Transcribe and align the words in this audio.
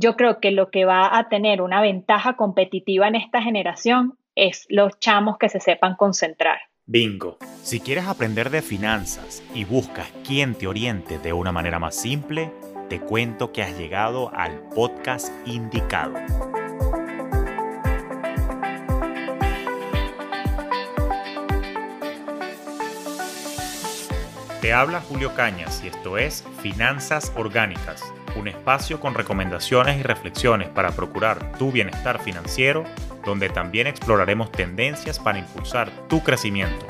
yo 0.00 0.16
creo 0.16 0.40
que 0.40 0.50
lo 0.50 0.70
que 0.70 0.86
va 0.86 1.18
a 1.18 1.28
tener 1.28 1.60
una 1.60 1.82
ventaja 1.82 2.34
competitiva 2.34 3.06
en 3.06 3.16
esta 3.16 3.42
generación 3.42 4.18
es 4.34 4.64
los 4.70 4.98
chamos 4.98 5.36
que 5.36 5.50
se 5.50 5.60
sepan 5.60 5.94
concentrar. 5.94 6.58
Bingo. 6.86 7.36
Si 7.62 7.80
quieres 7.80 8.06
aprender 8.06 8.48
de 8.48 8.62
finanzas 8.62 9.42
y 9.54 9.64
buscas 9.64 10.10
quien 10.26 10.54
te 10.54 10.66
oriente 10.66 11.18
de 11.18 11.34
una 11.34 11.52
manera 11.52 11.78
más 11.78 11.94
simple, 11.94 12.50
te 12.88 12.98
cuento 12.98 13.52
que 13.52 13.62
has 13.62 13.78
llegado 13.78 14.32
al 14.34 14.58
podcast 14.74 15.30
indicado. 15.46 16.14
Te 24.62 24.72
habla 24.72 25.00
Julio 25.00 25.34
Cañas 25.34 25.82
y 25.84 25.88
esto 25.88 26.18
es 26.18 26.44
Finanzas 26.60 27.32
Orgánicas, 27.36 28.02
un 28.36 28.48
espacio 28.48 29.00
con 29.00 29.14
recomendaciones 29.14 29.98
y 29.98 30.02
reflexiones 30.02 30.68
para 30.68 30.92
procurar 30.92 31.52
tu 31.58 31.72
bienestar 31.72 32.20
financiero, 32.20 32.84
donde 33.24 33.48
también 33.48 33.86
exploraremos 33.86 34.50
tendencias 34.52 35.18
para 35.18 35.38
impulsar 35.38 35.90
tu 36.08 36.22
crecimiento. 36.22 36.86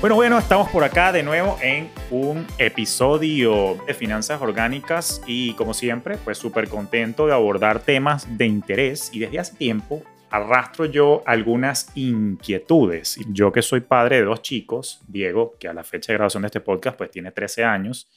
Bueno, 0.00 0.14
bueno, 0.14 0.38
estamos 0.38 0.68
por 0.68 0.84
acá 0.84 1.10
de 1.10 1.24
nuevo 1.24 1.58
en 1.60 1.90
un 2.12 2.46
episodio 2.58 3.76
de 3.84 3.94
Finanzas 3.94 4.40
Orgánicas 4.40 5.20
y 5.26 5.54
como 5.54 5.74
siempre, 5.74 6.16
pues 6.18 6.38
súper 6.38 6.68
contento 6.68 7.26
de 7.26 7.32
abordar 7.32 7.80
temas 7.80 8.38
de 8.38 8.46
interés 8.46 9.10
y 9.12 9.18
desde 9.18 9.40
hace 9.40 9.56
tiempo 9.56 10.04
arrastro 10.30 10.86
yo 10.86 11.22
algunas 11.26 11.90
inquietudes. 11.94 13.18
Yo 13.28 13.52
que 13.52 13.62
soy 13.62 13.80
padre 13.80 14.16
de 14.16 14.24
dos 14.24 14.42
chicos, 14.42 15.00
Diego, 15.08 15.56
que 15.58 15.68
a 15.68 15.74
la 15.74 15.84
fecha 15.84 16.12
de 16.12 16.18
grabación 16.18 16.42
de 16.42 16.46
este 16.46 16.60
podcast 16.60 16.96
pues 16.96 17.10
tiene 17.10 17.32
13 17.32 17.64
años, 17.64 18.10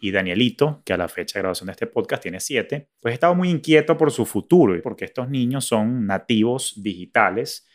y 0.00 0.10
Danielito, 0.10 0.82
que 0.84 0.92
a 0.92 0.98
la 0.98 1.08
fecha 1.08 1.38
de 1.38 1.42
grabación 1.42 1.66
de 1.68 1.72
este 1.72 1.86
podcast 1.86 2.22
tiene 2.22 2.38
7, 2.38 2.90
pues 3.00 3.12
he 3.12 3.14
estado 3.14 3.34
muy 3.34 3.48
inquieto 3.48 3.96
por 3.96 4.10
su 4.10 4.26
futuro, 4.26 4.78
porque 4.82 5.06
estos 5.06 5.30
niños 5.30 5.64
son 5.64 6.06
nativos 6.06 6.74
digitales 6.82 7.66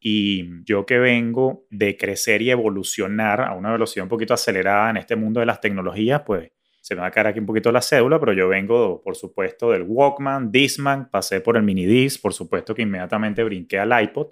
y 0.00 0.64
yo 0.64 0.84
que 0.84 0.98
vengo 0.98 1.66
de 1.70 1.96
crecer 1.96 2.42
y 2.42 2.50
evolucionar 2.50 3.40
a 3.40 3.52
una 3.54 3.70
velocidad 3.70 4.04
un 4.04 4.08
poquito 4.08 4.34
acelerada 4.34 4.90
en 4.90 4.96
este 4.96 5.14
mundo 5.14 5.40
de 5.40 5.46
las 5.46 5.60
tecnologías, 5.60 6.22
pues 6.26 6.50
se 6.86 6.94
me 6.94 7.00
va 7.00 7.08
a 7.08 7.10
caer 7.10 7.26
aquí 7.26 7.40
un 7.40 7.46
poquito 7.46 7.72
la 7.72 7.82
cédula, 7.82 8.20
pero 8.20 8.32
yo 8.32 8.46
vengo, 8.46 9.02
por 9.02 9.16
supuesto, 9.16 9.72
del 9.72 9.82
Walkman, 9.82 10.52
Disman, 10.52 11.10
pasé 11.10 11.40
por 11.40 11.56
el 11.56 11.64
Mini 11.64 11.84
Disc, 11.84 12.22
por 12.22 12.32
supuesto 12.32 12.76
que 12.76 12.82
inmediatamente 12.82 13.42
brinqué 13.42 13.80
al 13.80 14.04
iPod 14.04 14.28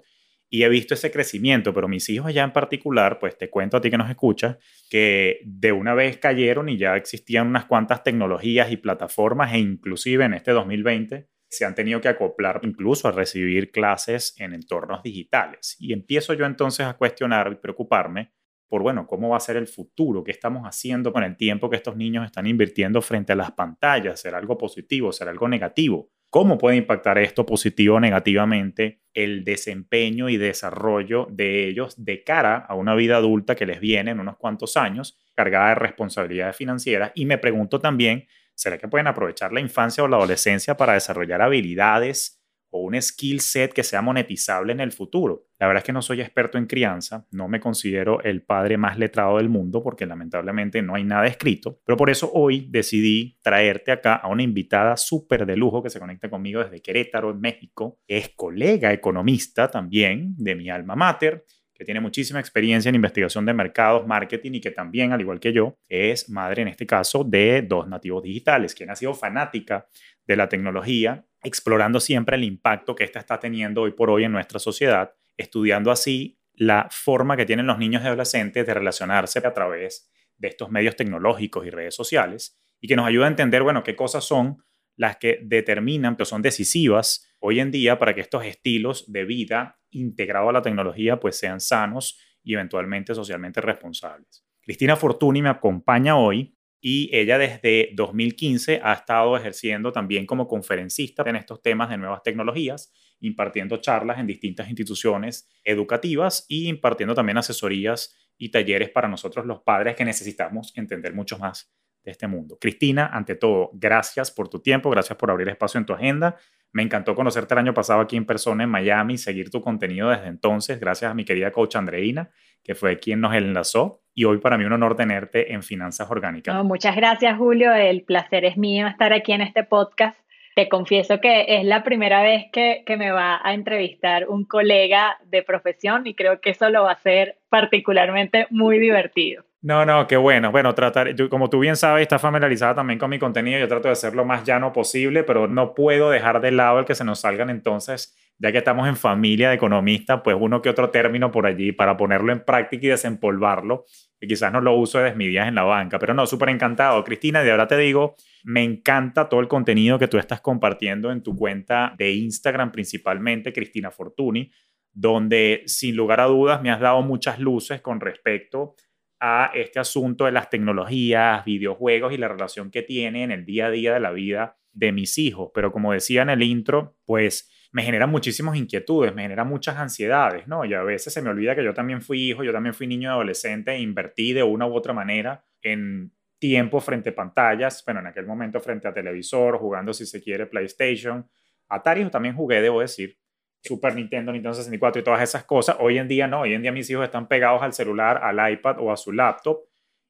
y 0.49 0.63
he 0.63 0.69
visto 0.69 0.93
ese 0.93 1.11
crecimiento, 1.11 1.73
pero 1.73 1.89
mis 1.89 2.07
hijos 2.07 2.33
ya 2.33 2.45
en 2.45 2.53
particular, 2.53 3.19
pues 3.19 3.37
te 3.37 3.49
cuento 3.49 3.75
a 3.75 3.81
ti 3.81 3.89
que 3.89 3.97
nos 3.97 4.09
escuchas, 4.09 4.55
que 4.89 5.41
de 5.43 5.73
una 5.73 5.93
vez 5.95 6.17
cayeron 6.17 6.69
y 6.69 6.77
ya 6.77 6.95
existían 6.95 7.47
unas 7.47 7.65
cuantas 7.65 8.03
tecnologías 8.03 8.71
y 8.71 8.77
plataformas 8.77 9.53
e 9.53 9.57
inclusive 9.57 10.23
en 10.23 10.35
este 10.35 10.51
2020 10.51 11.27
se 11.49 11.65
han 11.65 11.75
tenido 11.75 11.99
que 11.99 12.07
acoplar 12.07 12.61
incluso 12.63 13.09
a 13.09 13.11
recibir 13.11 13.71
clases 13.71 14.33
en 14.39 14.53
entornos 14.53 15.03
digitales. 15.03 15.75
Y 15.77 15.91
empiezo 15.91 16.33
yo 16.33 16.45
entonces 16.45 16.85
a 16.85 16.93
cuestionar 16.93 17.51
y 17.51 17.55
preocuparme 17.55 18.31
por, 18.67 18.81
bueno, 18.81 19.07
cómo 19.07 19.29
va 19.29 19.37
a 19.37 19.39
ser 19.39 19.57
el 19.57 19.67
futuro, 19.67 20.23
qué 20.23 20.31
estamos 20.31 20.63
haciendo 20.63 21.13
con 21.13 21.23
el 21.23 21.37
tiempo 21.37 21.69
que 21.69 21.75
estos 21.75 21.95
niños 21.95 22.25
están 22.25 22.47
invirtiendo 22.47 23.01
frente 23.01 23.33
a 23.33 23.35
las 23.35 23.51
pantallas, 23.51 24.19
será 24.19 24.37
algo 24.37 24.57
positivo, 24.57 25.11
será 25.11 25.31
algo 25.31 25.47
negativo. 25.47 26.09
¿Cómo 26.29 26.57
puede 26.57 26.75
impactar 26.75 27.17
esto 27.17 27.45
positivo 27.45 27.95
o 27.95 27.99
negativamente 27.99 29.01
el 29.13 29.45
desempeño 29.45 30.27
y 30.27 30.37
desarrollo 30.37 31.27
de 31.31 31.67
ellos 31.67 32.03
de 32.03 32.23
cara 32.23 32.57
a 32.57 32.75
una 32.75 32.93
vida 32.95 33.17
adulta 33.17 33.55
que 33.55 33.65
les 33.65 33.79
viene 33.79 34.11
en 34.11 34.19
unos 34.19 34.37
cuantos 34.37 34.75
años, 34.75 35.17
cargada 35.33 35.69
de 35.69 35.75
responsabilidades 35.75 36.57
financieras? 36.57 37.11
Y 37.15 37.25
me 37.25 37.37
pregunto 37.37 37.79
también, 37.79 38.27
¿será 38.53 38.77
que 38.77 38.87
pueden 38.87 39.07
aprovechar 39.07 39.53
la 39.53 39.61
infancia 39.61 40.03
o 40.03 40.07
la 40.07 40.17
adolescencia 40.17 40.75
para 40.75 40.93
desarrollar 40.93 41.41
habilidades 41.41 42.41
o 42.75 42.79
un 42.79 43.01
skill 43.01 43.39
set 43.39 43.71
que 43.71 43.83
sea 43.83 44.01
monetizable 44.01 44.73
en 44.73 44.81
el 44.81 44.91
futuro. 44.91 45.44
La 45.57 45.67
verdad 45.67 45.81
es 45.81 45.85
que 45.85 45.93
no 45.93 46.01
soy 46.01 46.21
experto 46.21 46.57
en 46.57 46.65
crianza, 46.65 47.25
no 47.31 47.47
me 47.47 47.61
considero 47.61 48.21
el 48.23 48.43
padre 48.43 48.77
más 48.77 48.97
letrado 48.97 49.37
del 49.37 49.47
mundo 49.47 49.81
porque 49.81 50.05
lamentablemente 50.05 50.81
no 50.81 50.95
hay 50.95 51.05
nada 51.05 51.27
escrito, 51.27 51.79
pero 51.85 51.95
por 51.95 52.09
eso 52.09 52.29
hoy 52.33 52.67
decidí 52.69 53.39
traerte 53.41 53.91
acá 53.91 54.15
a 54.15 54.27
una 54.27 54.43
invitada 54.43 54.97
súper 54.97 55.45
de 55.45 55.55
lujo 55.55 55.81
que 55.81 55.89
se 55.89 55.99
conecta 55.99 56.29
conmigo 56.29 56.61
desde 56.61 56.81
Querétaro, 56.81 57.31
en 57.31 57.39
México, 57.39 57.99
es 58.07 58.29
colega 58.35 58.91
economista 58.91 59.71
también 59.71 60.35
de 60.37 60.55
mi 60.55 60.69
alma 60.69 60.95
mater 60.95 61.45
que 61.75 61.83
tiene 61.83 61.99
muchísima 61.99 62.39
experiencia 62.39 62.89
en 62.89 62.95
investigación 62.95 63.45
de 63.45 63.53
mercados, 63.53 64.07
marketing 64.07 64.53
y 64.53 64.61
que 64.61 64.71
también, 64.71 65.11
al 65.11 65.19
igual 65.19 65.41
que 65.41 65.51
yo, 65.51 65.77
es 65.89 66.29
madre 66.29 66.61
en 66.61 66.69
este 66.69 66.85
caso 66.85 67.23
de 67.25 67.61
dos 67.63 67.87
nativos 67.87 68.23
digitales, 68.23 68.73
quien 68.73 68.89
ha 68.89 68.95
sido 68.95 69.13
fanática 69.13 69.85
de 70.25 70.37
la 70.37 70.47
tecnología, 70.47 71.25
explorando 71.43 71.99
siempre 71.99 72.37
el 72.37 72.45
impacto 72.45 72.95
que 72.95 73.03
ésta 73.03 73.19
está 73.19 73.39
teniendo 73.39 73.81
hoy 73.81 73.91
por 73.91 74.09
hoy 74.09 74.23
en 74.23 74.31
nuestra 74.31 74.57
sociedad, 74.57 75.11
estudiando 75.37 75.91
así 75.91 76.39
la 76.53 76.87
forma 76.89 77.35
que 77.35 77.45
tienen 77.45 77.67
los 77.67 77.77
niños 77.77 78.03
y 78.03 78.07
adolescentes 78.07 78.65
de 78.65 78.73
relacionarse 78.73 79.39
a 79.39 79.53
través 79.53 80.09
de 80.37 80.47
estos 80.47 80.69
medios 80.69 80.95
tecnológicos 80.95 81.65
y 81.65 81.69
redes 81.69 81.95
sociales 81.95 82.59
y 82.79 82.87
que 82.87 82.95
nos 82.95 83.07
ayuda 83.07 83.25
a 83.25 83.29
entender, 83.29 83.63
bueno, 83.63 83.83
qué 83.83 83.95
cosas 83.95 84.23
son 84.23 84.63
las 84.95 85.17
que 85.17 85.39
determinan, 85.43 86.15
que 86.15 86.25
son 86.25 86.41
decisivas 86.41 87.27
hoy 87.39 87.59
en 87.59 87.71
día 87.71 87.99
para 87.99 88.13
que 88.15 88.21
estos 88.21 88.45
estilos 88.45 89.11
de 89.11 89.25
vida 89.25 89.79
integrados 89.91 90.49
a 90.49 90.53
la 90.53 90.61
tecnología 90.61 91.19
pues 91.19 91.37
sean 91.37 91.59
sanos 91.59 92.19
y 92.43 92.53
eventualmente 92.53 93.13
socialmente 93.13 93.61
responsables. 93.61 94.45
Cristina 94.61 94.95
Fortuny 94.95 95.41
me 95.41 95.49
acompaña 95.49 96.17
hoy 96.17 96.55
y 96.79 97.09
ella 97.15 97.37
desde 97.37 97.89
2015 97.93 98.81
ha 98.83 98.93
estado 98.93 99.35
ejerciendo 99.35 99.91
también 99.91 100.25
como 100.25 100.47
conferencista 100.47 101.23
en 101.27 101.35
estos 101.35 101.61
temas 101.61 101.89
de 101.89 101.97
nuevas 101.97 102.21
tecnologías, 102.23 102.93
impartiendo 103.19 103.77
charlas 103.77 104.19
en 104.19 104.27
distintas 104.27 104.67
instituciones 104.67 105.49
educativas 105.63 106.45
y 106.47 106.67
impartiendo 106.67 107.15
también 107.15 107.37
asesorías 107.37 108.15
y 108.37 108.49
talleres 108.49 108.89
para 108.89 109.07
nosotros 109.07 109.45
los 109.45 109.61
padres 109.61 109.95
que 109.95 110.05
necesitamos 110.05 110.73
entender 110.75 111.13
mucho 111.13 111.37
más 111.37 111.73
de 112.03 112.11
este 112.11 112.27
mundo. 112.27 112.57
Cristina, 112.59 113.07
ante 113.07 113.35
todo, 113.35 113.71
gracias 113.73 114.31
por 114.31 114.47
tu 114.47 114.59
tiempo, 114.59 114.89
gracias 114.89 115.17
por 115.17 115.31
abrir 115.31 115.49
espacio 115.49 115.79
en 115.79 115.85
tu 115.85 115.93
agenda. 115.93 116.37
Me 116.71 116.83
encantó 116.83 117.15
conocerte 117.15 117.53
el 117.53 117.59
año 117.59 117.73
pasado 117.73 118.01
aquí 118.01 118.15
en 118.15 118.25
persona 118.25 118.63
en 118.63 118.69
Miami, 118.69 119.17
seguir 119.17 119.49
tu 119.49 119.61
contenido 119.61 120.09
desde 120.09 120.27
entonces, 120.27 120.79
gracias 120.79 121.11
a 121.11 121.13
mi 121.13 121.25
querida 121.25 121.51
coach 121.51 121.75
Andreina, 121.75 122.29
que 122.63 122.75
fue 122.75 122.99
quien 122.99 123.21
nos 123.21 123.33
enlazó. 123.33 124.03
Y 124.13 124.25
hoy 124.25 124.37
para 124.37 124.57
mí 124.57 124.65
un 124.65 124.73
honor 124.73 124.95
tenerte 124.95 125.53
en 125.53 125.63
Finanzas 125.63 126.09
Orgánicas. 126.09 126.63
muchas 126.63 126.95
gracias, 126.95 127.37
Julio. 127.37 127.73
El 127.73 128.03
placer 128.03 128.45
es 128.45 128.57
mío 128.57 128.87
estar 128.87 129.11
aquí 129.11 129.33
en 129.33 129.41
este 129.41 129.63
podcast. 129.63 130.17
Te 130.55 130.69
confieso 130.69 131.19
que 131.19 131.45
es 131.47 131.65
la 131.65 131.83
primera 131.83 132.23
vez 132.23 132.45
que, 132.51 132.83
que 132.85 132.97
me 132.97 133.11
va 133.11 133.41
a 133.43 133.53
entrevistar 133.53 134.29
un 134.29 134.45
colega 134.45 135.17
de 135.25 135.43
profesión 135.43 136.07
y 136.07 136.15
creo 136.15 136.39
que 136.39 136.51
eso 136.51 136.69
lo 136.69 136.83
va 136.83 136.91
a 136.91 136.93
hacer 136.93 137.37
particularmente 137.49 138.47
muy 138.49 138.79
divertido. 138.79 139.43
No, 139.65 139.83
no, 139.83 140.05
qué 140.05 140.15
bueno. 140.15 140.51
Bueno, 140.51 140.75
tratar, 140.75 141.15
como 141.27 141.49
tú 141.49 141.57
bien 141.57 141.75
sabes, 141.75 142.03
estás 142.03 142.21
familiarizada 142.21 142.75
también 142.75 142.99
con 142.99 143.09
mi 143.09 143.17
contenido, 143.17 143.57
yo 143.57 143.67
trato 143.67 143.89
de 143.89 143.95
ser 143.95 144.13
lo 144.13 144.23
más 144.23 144.43
llano 144.43 144.71
posible, 144.71 145.23
pero 145.23 145.47
no 145.47 145.73
puedo 145.73 146.11
dejar 146.11 146.39
de 146.39 146.51
lado 146.51 146.77
el 146.77 146.85
que 146.85 146.93
se 146.93 147.03
nos 147.03 147.21
salgan 147.21 147.49
entonces, 147.49 148.15
ya 148.37 148.51
que 148.51 148.59
estamos 148.59 148.87
en 148.87 148.95
familia 148.95 149.49
de 149.49 149.55
economistas, 149.55 150.21
pues 150.23 150.37
uno 150.39 150.61
que 150.61 150.69
otro 150.69 150.91
término 150.91 151.31
por 151.31 151.47
allí 151.47 151.71
para 151.71 151.97
ponerlo 151.97 152.31
en 152.31 152.45
práctica 152.45 152.85
y 152.85 152.89
desempolvarlo, 152.89 153.85
que 154.25 154.33
quizás 154.33 154.51
no 154.51 154.61
lo 154.61 154.73
uso 154.75 154.97
de 154.97 155.05
desmedidas 155.05 155.47
en 155.47 155.55
la 155.55 155.63
banca, 155.63 155.99
pero 155.99 156.13
no, 156.13 156.25
súper 156.25 156.49
encantado. 156.49 157.03
Cristina, 157.03 157.43
de 157.43 157.51
ahora 157.51 157.67
te 157.67 157.77
digo, 157.77 158.15
me 158.43 158.63
encanta 158.63 159.29
todo 159.29 159.39
el 159.39 159.47
contenido 159.47 159.99
que 159.99 160.07
tú 160.07 160.17
estás 160.17 160.41
compartiendo 160.41 161.11
en 161.11 161.21
tu 161.21 161.35
cuenta 161.35 161.93
de 161.97 162.11
Instagram 162.11 162.71
principalmente, 162.71 163.53
Cristina 163.53 163.91
Fortuny, 163.91 164.51
donde 164.91 165.63
sin 165.65 165.95
lugar 165.95 166.21
a 166.21 166.25
dudas 166.25 166.61
me 166.61 166.71
has 166.71 166.79
dado 166.79 167.01
muchas 167.01 167.39
luces 167.39 167.81
con 167.81 167.99
respecto 167.99 168.75
a 169.19 169.51
este 169.53 169.79
asunto 169.79 170.25
de 170.25 170.31
las 170.31 170.49
tecnologías, 170.49 171.43
videojuegos 171.45 172.13
y 172.13 172.17
la 172.17 172.27
relación 172.27 172.71
que 172.71 172.81
tiene 172.81 173.23
en 173.23 173.31
el 173.31 173.45
día 173.45 173.67
a 173.67 173.71
día 173.71 173.93
de 173.93 173.99
la 173.99 174.11
vida 174.11 174.57
de 174.71 174.91
mis 174.91 175.17
hijos. 175.17 175.51
Pero 175.53 175.71
como 175.71 175.93
decía 175.93 176.21
en 176.21 176.29
el 176.29 176.43
intro, 176.43 176.97
pues 177.05 177.49
me 177.75 177.83
generan 177.83 178.09
muchísimas 178.09 178.55
inquietudes, 178.55 179.13
me 179.13 179.23
generan 179.23 179.49
muchas 179.49 179.75
ansiedades, 179.75 180.47
¿no? 180.47 180.63
Y 180.63 180.73
a 180.73 180.81
veces 180.81 181.11
se 181.11 181.21
me 181.21 181.29
olvida 181.29 181.57
que 181.57 181.63
yo 181.65 181.73
también 181.73 182.01
fui 182.01 182.29
hijo, 182.29 182.41
yo 182.41 182.53
también 182.53 182.73
fui 182.73 182.87
niño 182.87 183.11
adolescente 183.11 183.73
e 183.73 183.79
invertí 183.79 184.31
de 184.31 184.43
una 184.43 184.65
u 184.65 184.73
otra 184.73 184.93
manera 184.93 185.43
en 185.61 186.13
tiempo 186.39 186.79
frente 186.79 187.09
a 187.09 187.15
pantallas, 187.15 187.83
bueno, 187.83 187.99
en 187.99 188.07
aquel 188.07 188.25
momento 188.25 188.61
frente 188.61 188.87
a 188.87 188.93
televisor, 188.93 189.57
jugando 189.57 189.91
si 189.91 190.05
se 190.05 190.23
quiere 190.23 190.45
PlayStation. 190.45 191.29
Atari 191.67 192.09
también 192.09 192.33
jugué, 192.33 192.61
debo 192.61 192.79
decir, 192.79 193.17
Super 193.61 193.93
Nintendo, 193.93 194.31
Nintendo 194.31 194.53
64 194.53 195.01
y 195.01 195.03
todas 195.03 195.21
esas 195.21 195.43
cosas. 195.43 195.75
Hoy 195.81 195.97
en 195.97 196.07
día 196.07 196.29
no, 196.29 196.39
hoy 196.41 196.53
en 196.53 196.61
día 196.61 196.71
mis 196.71 196.89
hijos 196.89 197.03
están 197.03 197.27
pegados 197.27 197.61
al 197.61 197.73
celular, 197.73 198.21
al 198.23 198.53
iPad 198.53 198.77
o 198.79 198.89
a 198.89 198.95
su 198.95 199.11
laptop 199.11 199.65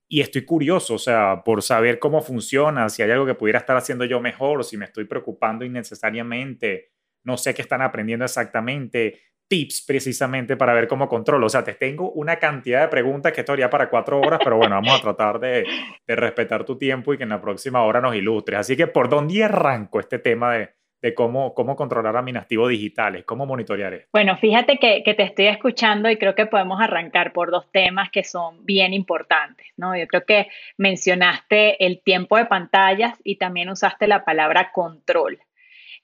y 0.08 0.22
estoy 0.22 0.46
curioso, 0.46 0.94
o 0.94 1.00
sea, 1.00 1.42
por 1.44 1.64
saber 1.64 1.98
cómo 1.98 2.22
funciona, 2.22 2.90
si 2.90 3.02
hay 3.02 3.10
algo 3.10 3.26
que 3.26 3.34
pudiera 3.34 3.58
estar 3.58 3.76
haciendo 3.76 4.06
yo 4.06 4.22
mejor 4.22 4.64
si 4.64 4.78
me 4.78 4.86
estoy 4.86 5.06
preocupando 5.06 5.66
innecesariamente, 5.66 6.92
no 7.26 7.38
sé 7.38 7.54
qué 7.54 7.62
están 7.62 7.82
aprendiendo 7.82 8.26
exactamente. 8.26 9.20
tips 9.48 9.84
precisamente 9.86 10.58
para 10.58 10.74
ver 10.74 10.88
cómo 10.88 11.08
controlo. 11.08 11.46
O 11.46 11.50
sea, 11.50 11.64
te 11.64 11.74
tengo 11.76 12.12
una 12.12 12.38
cantidad 12.38 12.82
de 12.82 12.88
preguntas 12.88 13.32
que 13.32 13.42
esto 13.42 13.54
haría 13.54 13.70
para 13.70 13.90
cuatro 13.90 14.20
horas, 14.20 14.40
pero 14.44 14.58
bueno, 14.58 14.76
vamos 14.76 15.00
a 15.00 15.02
tratar 15.02 15.40
de, 15.40 15.66
respetar 16.08 16.64
tu 16.66 16.78
tiempo 16.78 17.14
y 17.14 17.18
que 17.18 17.24
en 17.24 17.30
la 17.30 17.42
próxima 17.42 17.84
hora 17.84 18.02
nos 18.02 18.16
ilustres. 18.16 18.60
Así 18.60 18.76
que, 18.76 18.88
¿por 18.88 19.08
dónde 19.08 19.44
arranco 19.44 20.00
este 20.00 20.18
tema 20.18 20.54
de, 20.54 20.70
de 21.06 21.14
cómo, 21.14 21.54
cómo 21.54 21.76
controlar 21.76 22.18
a 22.18 22.24
mis 22.24 22.34
nativos 22.34 22.70
digitales, 22.70 23.26
cómo 23.26 23.46
monitorear 23.46 23.94
esto. 23.94 24.10
Bueno, 24.12 24.38
fíjate 24.38 24.80
que, 24.80 25.04
que, 25.04 25.14
te 25.14 25.22
estoy 25.22 25.46
escuchando 25.46 26.10
y 26.10 26.18
creo 26.18 26.34
que 26.34 26.48
podemos 26.48 26.82
arrancar 26.82 27.32
por 27.32 27.52
dos 27.52 27.72
temas 27.72 28.10
que 28.10 28.24
son 28.24 28.66
bien 28.66 28.92
importantes, 28.92 29.68
¿no? 29.78 29.96
Yo 29.96 30.08
creo 30.08 30.26
que 30.26 30.48
mencionaste 30.80 31.86
el 31.86 32.02
tiempo 32.02 32.38
de 32.38 32.46
pantallas 32.46 33.20
y 33.24 33.36
también 33.36 33.70
usaste 33.70 34.08
la 34.08 34.26
palabra 34.26 34.72
control. 34.72 35.38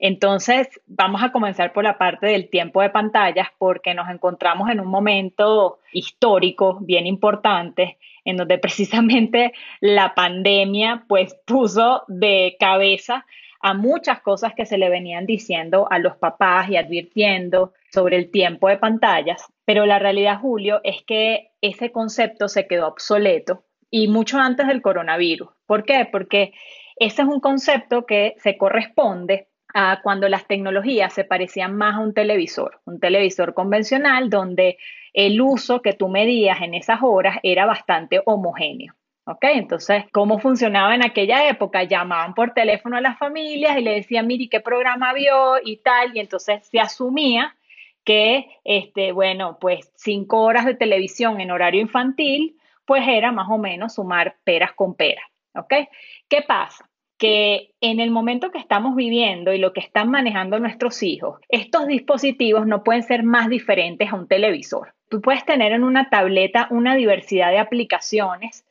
Entonces, 0.03 0.67
vamos 0.87 1.21
a 1.21 1.31
comenzar 1.31 1.73
por 1.73 1.83
la 1.83 1.99
parte 1.99 2.25
del 2.25 2.49
tiempo 2.49 2.81
de 2.81 2.89
pantallas 2.89 3.49
porque 3.59 3.93
nos 3.93 4.09
encontramos 4.09 4.67
en 4.71 4.79
un 4.79 4.87
momento 4.87 5.77
histórico 5.93 6.79
bien 6.81 7.05
importante 7.05 7.99
en 8.25 8.35
donde 8.35 8.57
precisamente 8.57 9.53
la 9.79 10.15
pandemia 10.15 11.05
pues 11.07 11.35
puso 11.45 12.03
de 12.07 12.57
cabeza 12.59 13.27
a 13.61 13.75
muchas 13.75 14.21
cosas 14.21 14.55
que 14.55 14.65
se 14.65 14.79
le 14.79 14.89
venían 14.89 15.27
diciendo 15.27 15.87
a 15.91 15.99
los 15.99 16.17
papás 16.17 16.67
y 16.69 16.77
advirtiendo 16.77 17.73
sobre 17.91 18.17
el 18.17 18.31
tiempo 18.31 18.69
de 18.69 18.77
pantallas, 18.77 19.45
pero 19.65 19.85
la 19.85 19.99
realidad, 19.99 20.39
Julio, 20.39 20.81
es 20.83 21.03
que 21.03 21.51
ese 21.61 21.91
concepto 21.91 22.47
se 22.47 22.65
quedó 22.65 22.87
obsoleto 22.87 23.65
y 23.91 24.07
mucho 24.07 24.39
antes 24.39 24.65
del 24.65 24.81
coronavirus. 24.81 25.49
¿Por 25.67 25.83
qué? 25.83 26.07
Porque 26.11 26.53
ese 26.95 27.21
es 27.21 27.27
un 27.27 27.39
concepto 27.39 28.07
que 28.07 28.33
se 28.37 28.57
corresponde 28.57 29.50
cuando 30.03 30.27
las 30.29 30.47
tecnologías 30.47 31.13
se 31.13 31.23
parecían 31.23 31.75
más 31.75 31.95
a 31.95 31.99
un 31.99 32.13
televisor, 32.13 32.81
un 32.85 32.99
televisor 32.99 33.53
convencional 33.53 34.29
donde 34.29 34.77
el 35.13 35.41
uso 35.41 35.81
que 35.81 35.93
tú 35.93 36.07
medías 36.07 36.61
en 36.61 36.73
esas 36.73 36.99
horas 37.01 37.37
era 37.43 37.65
bastante 37.65 38.21
homogéneo. 38.25 38.93
¿Ok? 39.25 39.43
Entonces, 39.43 40.05
¿cómo 40.11 40.39
funcionaba 40.39 40.95
en 40.95 41.05
aquella 41.05 41.47
época? 41.47 41.83
Llamaban 41.83 42.33
por 42.33 42.53
teléfono 42.53 42.97
a 42.97 43.01
las 43.01 43.19
familias 43.19 43.77
y 43.77 43.81
le 43.81 43.93
decían, 43.93 44.25
mire, 44.25 44.49
¿qué 44.49 44.59
programa 44.61 45.13
vio? 45.13 45.57
y 45.63 45.77
tal, 45.77 46.15
y 46.15 46.19
entonces 46.19 46.67
se 46.67 46.79
asumía 46.79 47.55
que, 48.03 48.47
este, 48.63 49.11
bueno, 49.11 49.57
pues 49.61 49.91
cinco 49.95 50.41
horas 50.41 50.65
de 50.65 50.73
televisión 50.73 51.39
en 51.39 51.51
horario 51.51 51.81
infantil, 51.81 52.57
pues 52.85 53.03
era 53.07 53.31
más 53.31 53.47
o 53.49 53.59
menos 53.59 53.93
sumar 53.93 54.37
peras 54.43 54.73
con 54.73 54.95
peras, 54.95 55.25
¿ok? 55.53 55.73
¿Qué 56.27 56.41
pasa? 56.41 56.90
Que 57.21 57.75
en 57.81 57.99
el 57.99 58.09
momento 58.09 58.49
que 58.49 58.57
estamos 58.57 58.95
viviendo 58.95 59.53
y 59.53 59.59
lo 59.59 59.73
que 59.73 59.79
están 59.79 60.09
manejando 60.09 60.57
nuestros 60.57 61.03
hijos, 61.03 61.39
estos 61.49 61.85
dispositivos 61.85 62.65
no 62.65 62.83
pueden 62.83 63.03
ser 63.03 63.21
más 63.21 63.47
diferentes 63.47 64.11
a 64.11 64.15
un 64.15 64.27
televisor. 64.27 64.95
Tú 65.07 65.21
puedes 65.21 65.45
tener 65.45 65.71
en 65.71 65.83
una 65.83 66.09
tableta 66.09 66.67
una 66.71 66.95
diversidad 66.95 67.51
de 67.51 67.59
aplicaciones 67.59 68.65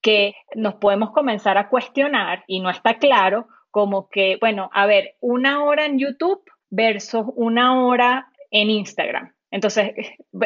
que 0.00 0.36
nos 0.54 0.74
podemos 0.74 1.10
comenzar 1.10 1.58
a 1.58 1.68
cuestionar 1.68 2.44
y 2.46 2.60
no 2.60 2.70
está 2.70 2.98
claro 2.98 3.48
como 3.72 4.08
que, 4.08 4.36
bueno, 4.40 4.70
a 4.72 4.86
ver, 4.86 5.16
una 5.18 5.64
hora 5.64 5.84
en 5.84 5.98
YouTube 5.98 6.44
versus 6.70 7.24
una 7.34 7.84
hora 7.84 8.28
en 8.52 8.70
Instagram. 8.70 9.34
Entonces, 9.50 9.90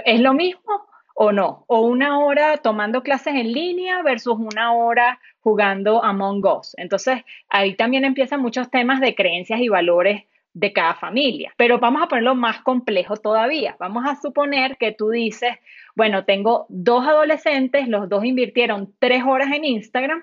¿es 0.07 0.21
lo 0.21 0.33
mismo 0.33 0.87
o 1.15 1.33
no? 1.33 1.65
O 1.67 1.81
una 1.81 2.19
hora 2.19 2.59
tomando 2.59 3.03
clases 3.03 3.35
en 3.35 3.53
línea 3.53 4.03
versus 4.03 4.37
una 4.39 4.73
hora 4.73 5.21
jugando 5.41 6.03
Among 6.03 6.45
Us. 6.45 6.75
Entonces, 6.77 7.23
ahí 7.49 7.75
también 7.75 8.05
empiezan 8.05 8.41
muchos 8.41 8.71
temas 8.71 9.01
de 9.01 9.15
creencias 9.15 9.61
y 9.61 9.69
valores 9.69 10.25
de 10.55 10.73
cada 10.73 10.95
familia. 10.95 11.53
Pero 11.57 11.79
vamos 11.79 12.03
a 12.03 12.09
ponerlo 12.09 12.35
más 12.35 12.61
complejo 12.61 13.17
todavía. 13.17 13.77
Vamos 13.79 14.05
a 14.07 14.21
suponer 14.21 14.77
que 14.77 14.93
tú 14.93 15.11
dices, 15.11 15.57
bueno, 15.95 16.25
tengo 16.25 16.67
dos 16.69 17.07
adolescentes, 17.07 17.89
los 17.89 18.09
dos 18.09 18.25
invirtieron 18.25 18.95
tres 18.99 19.23
horas 19.25 19.53
en 19.53 19.65
Instagram, 19.65 20.23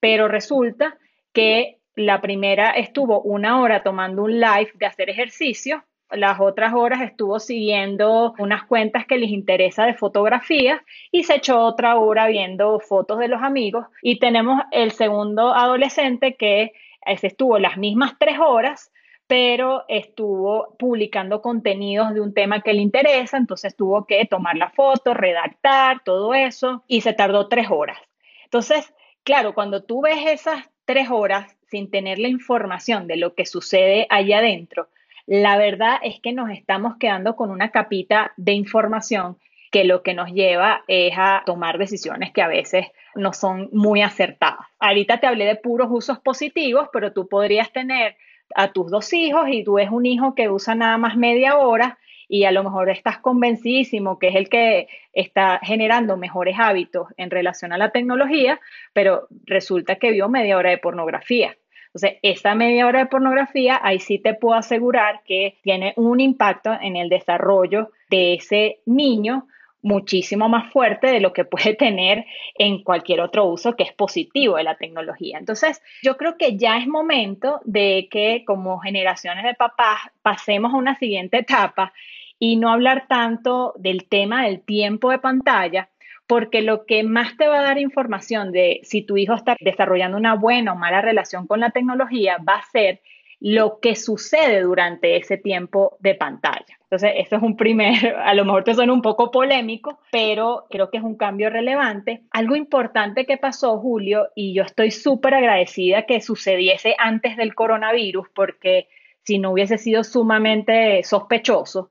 pero 0.00 0.28
resulta 0.28 0.96
que 1.32 1.78
la 1.94 2.20
primera 2.20 2.70
estuvo 2.70 3.20
una 3.22 3.60
hora 3.60 3.82
tomando 3.82 4.22
un 4.22 4.38
live 4.38 4.70
de 4.74 4.86
hacer 4.86 5.10
ejercicio, 5.10 5.84
las 6.10 6.40
otras 6.40 6.72
horas 6.74 7.02
estuvo 7.02 7.40
siguiendo 7.40 8.34
unas 8.38 8.64
cuentas 8.64 9.06
que 9.06 9.18
les 9.18 9.30
interesa 9.30 9.86
de 9.86 9.94
fotografía 9.94 10.84
y 11.10 11.24
se 11.24 11.36
echó 11.36 11.60
otra 11.60 11.96
hora 11.96 12.28
viendo 12.28 12.78
fotos 12.80 13.18
de 13.18 13.28
los 13.28 13.42
amigos 13.42 13.86
y 14.02 14.18
tenemos 14.18 14.62
el 14.70 14.92
segundo 14.92 15.54
adolescente 15.54 16.36
que 16.36 16.72
estuvo 17.04 17.58
las 17.58 17.76
mismas 17.76 18.14
tres 18.18 18.38
horas, 18.38 18.92
pero 19.26 19.84
estuvo 19.88 20.76
publicando 20.78 21.42
contenidos 21.42 22.14
de 22.14 22.20
un 22.20 22.32
tema 22.34 22.62
que 22.62 22.72
le 22.72 22.82
interesa, 22.82 23.36
entonces 23.36 23.74
tuvo 23.74 24.06
que 24.06 24.24
tomar 24.26 24.56
la 24.56 24.70
foto, 24.70 25.14
redactar, 25.14 26.02
todo 26.04 26.34
eso, 26.34 26.84
y 26.86 27.00
se 27.00 27.12
tardó 27.12 27.48
tres 27.48 27.66
horas. 27.70 27.98
Entonces, 28.44 28.94
claro, 29.24 29.54
cuando 29.54 29.82
tú 29.82 30.02
ves 30.02 30.18
esas 30.26 30.68
tres 30.84 31.10
horas 31.10 31.56
sin 31.68 31.90
tener 31.90 32.20
la 32.20 32.28
información 32.28 33.08
de 33.08 33.16
lo 33.16 33.34
que 33.34 33.46
sucede 33.46 34.06
allá 34.10 34.38
adentro, 34.38 34.88
la 35.26 35.56
verdad 35.58 35.98
es 36.02 36.20
que 36.20 36.32
nos 36.32 36.50
estamos 36.50 36.96
quedando 36.98 37.36
con 37.36 37.50
una 37.50 37.70
capita 37.70 38.32
de 38.36 38.52
información 38.52 39.38
que 39.72 39.84
lo 39.84 40.02
que 40.02 40.14
nos 40.14 40.32
lleva 40.32 40.84
es 40.86 41.12
a 41.16 41.42
tomar 41.44 41.78
decisiones 41.78 42.32
que 42.32 42.42
a 42.42 42.48
veces 42.48 42.86
no 43.14 43.32
son 43.32 43.68
muy 43.72 44.02
acertadas. 44.02 44.66
Ahorita 44.78 45.18
te 45.18 45.26
hablé 45.26 45.44
de 45.44 45.56
puros 45.56 45.88
usos 45.90 46.18
positivos, 46.20 46.88
pero 46.92 47.12
tú 47.12 47.28
podrías 47.28 47.72
tener 47.72 48.16
a 48.54 48.72
tus 48.72 48.90
dos 48.90 49.12
hijos 49.12 49.48
y 49.50 49.64
tú 49.64 49.74
ves 49.74 49.90
un 49.90 50.06
hijo 50.06 50.34
que 50.34 50.48
usa 50.48 50.74
nada 50.74 50.98
más 50.98 51.16
media 51.16 51.58
hora 51.58 51.98
y 52.28 52.44
a 52.44 52.52
lo 52.52 52.64
mejor 52.64 52.90
estás 52.90 53.18
convencidísimo 53.18 54.18
que 54.18 54.28
es 54.28 54.36
el 54.36 54.48
que 54.48 54.88
está 55.12 55.60
generando 55.62 56.16
mejores 56.16 56.56
hábitos 56.58 57.08
en 57.16 57.30
relación 57.30 57.72
a 57.72 57.78
la 57.78 57.90
tecnología, 57.90 58.60
pero 58.92 59.28
resulta 59.44 59.96
que 59.96 60.12
vio 60.12 60.28
media 60.28 60.56
hora 60.56 60.70
de 60.70 60.78
pornografía. 60.78 61.56
Entonces, 61.96 62.18
esa 62.22 62.54
media 62.54 62.86
hora 62.86 62.98
de 62.98 63.06
pornografía, 63.06 63.80
ahí 63.82 64.00
sí 64.00 64.18
te 64.18 64.34
puedo 64.34 64.54
asegurar 64.54 65.22
que 65.24 65.56
tiene 65.62 65.94
un 65.96 66.20
impacto 66.20 66.76
en 66.78 66.94
el 66.94 67.08
desarrollo 67.08 67.90
de 68.10 68.34
ese 68.34 68.80
niño 68.84 69.46
muchísimo 69.80 70.46
más 70.50 70.70
fuerte 70.72 71.06
de 71.06 71.20
lo 71.20 71.32
que 71.32 71.44
puede 71.46 71.74
tener 71.74 72.26
en 72.54 72.82
cualquier 72.82 73.22
otro 73.22 73.46
uso 73.46 73.76
que 73.76 73.84
es 73.84 73.94
positivo 73.94 74.56
de 74.56 74.64
la 74.64 74.76
tecnología. 74.76 75.38
Entonces, 75.38 75.80
yo 76.02 76.18
creo 76.18 76.36
que 76.36 76.58
ya 76.58 76.76
es 76.76 76.86
momento 76.86 77.60
de 77.64 78.08
que 78.10 78.44
como 78.46 78.78
generaciones 78.78 79.44
de 79.44 79.54
papás 79.54 80.00
pasemos 80.20 80.74
a 80.74 80.76
una 80.76 80.98
siguiente 80.98 81.38
etapa 81.38 81.94
y 82.38 82.56
no 82.56 82.70
hablar 82.70 83.06
tanto 83.08 83.72
del 83.78 84.06
tema 84.06 84.44
del 84.44 84.60
tiempo 84.60 85.10
de 85.10 85.18
pantalla, 85.18 85.88
porque 86.26 86.62
lo 86.62 86.86
que 86.86 87.02
más 87.02 87.36
te 87.36 87.48
va 87.48 87.60
a 87.60 87.62
dar 87.62 87.78
información 87.78 88.52
de 88.52 88.80
si 88.82 89.02
tu 89.02 89.16
hijo 89.16 89.34
está 89.34 89.56
desarrollando 89.60 90.16
una 90.16 90.34
buena 90.34 90.72
o 90.72 90.76
mala 90.76 91.00
relación 91.00 91.46
con 91.46 91.60
la 91.60 91.70
tecnología 91.70 92.38
va 92.46 92.56
a 92.56 92.70
ser 92.70 93.00
lo 93.38 93.80
que 93.80 93.96
sucede 93.96 94.62
durante 94.62 95.16
ese 95.16 95.36
tiempo 95.36 95.96
de 96.00 96.14
pantalla. 96.14 96.78
Entonces, 96.80 97.12
eso 97.16 97.36
es 97.36 97.42
un 97.42 97.56
primer, 97.56 98.16
a 98.24 98.34
lo 98.34 98.44
mejor 98.44 98.64
te 98.64 98.74
suena 98.74 98.92
un 98.92 99.02
poco 99.02 99.30
polémico, 99.30 100.00
pero 100.10 100.66
creo 100.70 100.90
que 100.90 100.98
es 100.98 101.04
un 101.04 101.16
cambio 101.16 101.50
relevante. 101.50 102.22
Algo 102.30 102.56
importante 102.56 103.26
que 103.26 103.36
pasó, 103.36 103.78
Julio, 103.78 104.28
y 104.34 104.54
yo 104.54 104.62
estoy 104.62 104.90
súper 104.90 105.34
agradecida 105.34 106.06
que 106.06 106.20
sucediese 106.20 106.94
antes 106.98 107.36
del 107.36 107.54
coronavirus, 107.54 108.28
porque 108.34 108.88
si 109.22 109.38
no 109.38 109.50
hubiese 109.50 109.76
sido 109.76 110.02
sumamente 110.02 111.02
sospechoso, 111.02 111.90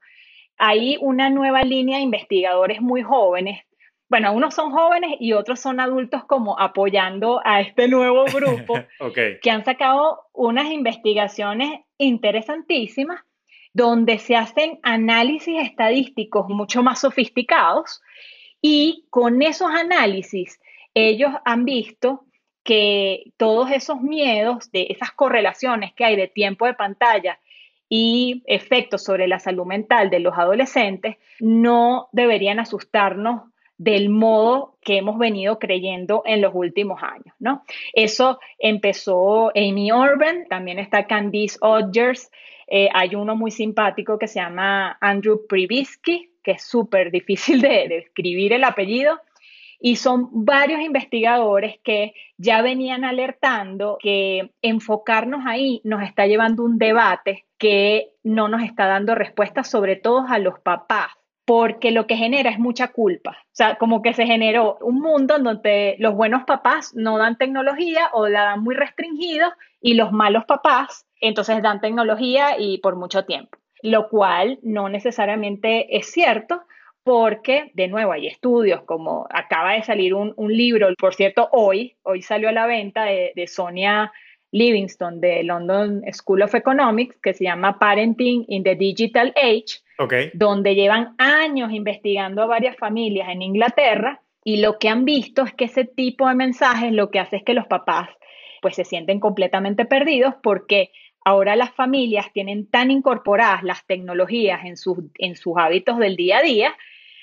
hay 0.57 0.97
una 1.01 1.29
nueva 1.29 1.61
línea 1.63 1.97
de 1.97 2.03
investigadores 2.03 2.81
muy 2.81 3.03
jóvenes 3.03 3.65
bueno, 4.15 4.31
unos 4.31 4.55
son 4.55 4.71
jóvenes 4.71 5.17
y 5.19 5.33
otros 5.33 5.59
son 5.59 5.81
adultos 5.81 6.23
como 6.23 6.57
apoyando 6.57 7.41
a 7.43 7.59
este 7.59 7.89
nuevo 7.89 8.23
grupo 8.33 8.79
que 9.13 9.51
han 9.51 9.65
sacado 9.65 10.21
unas 10.31 10.71
investigaciones 10.71 11.81
interesantísimas 11.97 13.19
donde 13.73 14.17
se 14.19 14.37
hacen 14.37 14.79
análisis 14.83 15.61
estadísticos 15.61 16.47
mucho 16.47 16.81
más 16.81 17.01
sofisticados 17.01 18.01
y 18.61 19.03
con 19.09 19.41
esos 19.41 19.69
análisis 19.69 20.61
ellos 20.93 21.33
han 21.43 21.65
visto 21.65 22.23
que 22.63 23.33
todos 23.35 23.69
esos 23.69 23.99
miedos, 23.99 24.71
de 24.71 24.87
esas 24.91 25.11
correlaciones 25.11 25.91
que 25.93 26.05
hay 26.05 26.15
de 26.15 26.29
tiempo 26.29 26.65
de 26.67 26.73
pantalla 26.73 27.37
y 27.89 28.43
efectos 28.45 29.03
sobre 29.03 29.27
la 29.27 29.39
salud 29.39 29.65
mental 29.65 30.09
de 30.09 30.21
los 30.21 30.37
adolescentes, 30.37 31.17
no 31.41 32.07
deberían 32.13 32.61
asustarnos 32.61 33.51
del 33.77 34.09
modo 34.09 34.77
que 34.81 34.97
hemos 34.97 35.17
venido 35.17 35.59
creyendo 35.59 36.23
en 36.25 36.41
los 36.41 36.53
últimos 36.53 37.03
años, 37.03 37.35
¿no? 37.39 37.63
Eso 37.93 38.39
empezó 38.57 39.49
Amy 39.49 39.91
Orban, 39.91 40.45
también 40.47 40.79
está 40.79 41.07
Candice 41.07 41.57
Odgers, 41.61 42.31
eh, 42.67 42.89
hay 42.93 43.15
uno 43.15 43.35
muy 43.35 43.51
simpático 43.51 44.17
que 44.17 44.27
se 44.27 44.39
llama 44.39 44.97
Andrew 44.99 45.45
Privisky, 45.47 46.31
que 46.43 46.51
es 46.51 46.63
súper 46.63 47.11
difícil 47.11 47.61
de, 47.61 47.85
escribir 47.97 48.53
el 48.53 48.63
apellido, 48.63 49.19
Y 49.79 49.97
son 49.97 50.29
varios 50.45 50.79
investigadores 50.79 51.79
que 51.83 52.13
ya 52.37 52.61
venían 52.61 53.03
alertando 53.03 53.97
que 54.01 54.51
enfocarnos 54.61 55.45
ahí 55.45 55.81
nos 55.83 56.01
está 56.01 56.25
llevando 56.27 56.63
un 56.63 56.77
debate 56.77 57.45
que 57.57 58.11
no 58.23 58.47
nos 58.47 58.63
está 58.63 58.87
dando 58.87 59.15
respuestas, 59.15 59.69
sobre 59.69 59.95
todo 59.97 60.25
a 60.27 60.39
los 60.39 60.59
papás, 60.59 61.11
porque 61.45 61.91
lo 61.91 62.07
que 62.07 62.17
genera 62.17 62.49
es 62.49 62.59
mucha 62.59 62.89
culpa. 62.89 63.37
O 63.43 63.55
sea, 63.55 63.75
como 63.75 64.01
que 64.01 64.13
se 64.13 64.25
generó 64.25 64.77
un 64.81 64.99
mundo 64.99 65.35
en 65.35 65.43
donde 65.43 65.95
los 65.99 66.15
buenos 66.15 66.43
papás 66.43 66.93
no 66.95 67.17
dan 67.17 67.37
tecnología 67.37 68.09
o 68.13 68.27
la 68.27 68.43
dan 68.43 68.63
muy 68.63 68.75
restringidos 68.75 69.53
y 69.79 69.93
los 69.93 70.11
malos 70.11 70.45
papás 70.45 71.05
entonces 71.21 71.61
dan 71.61 71.81
tecnología 71.81 72.59
y 72.59 72.79
por 72.79 72.95
mucho 72.95 73.25
tiempo, 73.25 73.57
lo 73.81 74.09
cual 74.09 74.59
no 74.63 74.89
necesariamente 74.89 75.95
es 75.95 76.11
cierto 76.11 76.63
porque, 77.03 77.71
de 77.75 77.87
nuevo, 77.87 78.13
hay 78.13 78.25
estudios 78.25 78.81
como 78.81 79.27
acaba 79.29 79.73
de 79.73 79.83
salir 79.83 80.15
un, 80.15 80.33
libro, 80.47 80.87
por 80.97 81.13
cierto, 81.13 81.49
hoy, 81.51 81.95
hoy 82.01 82.23
salió 82.23 82.49
a 82.49 82.51
la 82.51 82.65
venta 82.65 83.03
de, 83.03 83.31
de 83.35 83.45
Sonia 83.45 84.11
Livingston 84.55 85.19
de 85.19 85.43
London 85.43 86.01
School 86.13 86.43
of 86.43 86.55
Economics, 86.55 87.17
que 87.21 87.33
se 87.33 87.43
llama 87.43 87.77
Parenting 87.77 88.45
in 88.47 88.63
the 88.63 88.75
Digital 88.75 89.33
Age, 89.35 89.81
donde 90.33 90.75
llevan 90.75 91.13
años 91.17 91.73
investigando 91.73 92.41
a 92.41 92.45
varias 92.45 92.77
familias 92.77 93.27
en 93.29 93.41
Inglaterra 93.41 94.21
y 94.45 94.61
lo 94.61 94.79
que 94.79 94.87
han 94.87 95.03
visto 95.03 95.43
es 95.43 95.53
que 95.53 95.65
ese 95.65 95.83
tipo 95.83 96.29
de 96.29 96.35
mensajes 96.35 96.93
lo 96.93 97.11
que 97.11 97.19
hace 97.19 97.37
es 97.37 97.43
que 97.43 97.53
los 97.53 97.67
papás 97.67 98.09
pues 98.61 98.75
se 98.75 98.85
sienten 98.85 99.19
completamente 99.19 99.83
perdidos 99.83 100.35
porque 100.41 100.91
ahora 101.25 101.57
las 101.57 101.73
familias 101.73 102.31
tienen 102.31 102.65
tan 102.69 102.91
incorporadas 102.91 103.61
las 103.63 103.85
tecnologías 103.85 104.63
en 104.63 104.77
sus, 104.77 104.99
en 105.17 105.35
sus 105.35 105.57
hábitos 105.57 105.97
del 105.97 106.15
día 106.15 106.37
a 106.37 106.43
día 106.43 106.75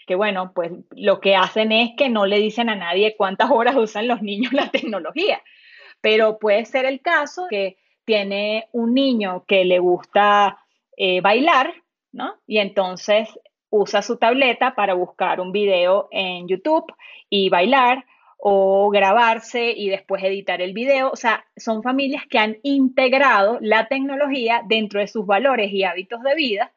que 0.07 0.17
bueno, 0.17 0.53
pues 0.55 0.73
lo 0.91 1.21
que 1.21 1.37
hacen 1.37 1.73
es 1.73 1.93
que 1.97 2.11
no 2.11 2.27
le 2.27 2.39
dicen 2.39 2.69
a 2.69 2.77
nadie 2.77 3.15
cuántas 3.17 3.51
horas 3.51 3.77
usan 3.77 4.09
los 4.09 4.21
niños 4.21 4.53
la 4.53 4.71
tecnología. 4.71 5.41
Pero 6.03 6.39
puede 6.39 6.67
ser 6.67 6.85
el 6.85 7.01
caso 7.01 7.47
que 7.49 7.79
tiene 8.05 8.69
un 8.73 8.93
niño 8.93 9.45
que 9.47 9.65
le 9.65 9.79
gusta 9.79 10.59
eh, 10.97 11.23
bailar, 11.23 11.73
¿no? 12.13 12.35
Y 12.47 12.59
entonces 12.59 13.29
usa 13.71 14.03
su 14.03 14.19
tableta 14.19 14.75
para 14.75 14.93
buscar 14.93 15.41
un 15.41 15.51
video 15.51 16.09
en 16.11 16.47
YouTube 16.47 16.93
y 17.31 17.49
bailar 17.49 18.05
o 18.37 18.91
grabarse 18.91 19.71
y 19.71 19.89
después 19.89 20.23
editar 20.23 20.61
el 20.61 20.75
video. 20.75 21.11
O 21.11 21.17
sea, 21.17 21.47
son 21.57 21.83
familias 21.83 22.25
que 22.29 22.39
han 22.39 22.59
integrado 22.65 23.59
la 23.63 23.87
tecnología 23.87 24.63
dentro 24.67 25.01
de 25.01 25.07
sus 25.07 25.25
valores 25.25 25.73
y 25.73 25.85
hábitos 25.85 26.23
de 26.23 26.35
vida 26.35 26.73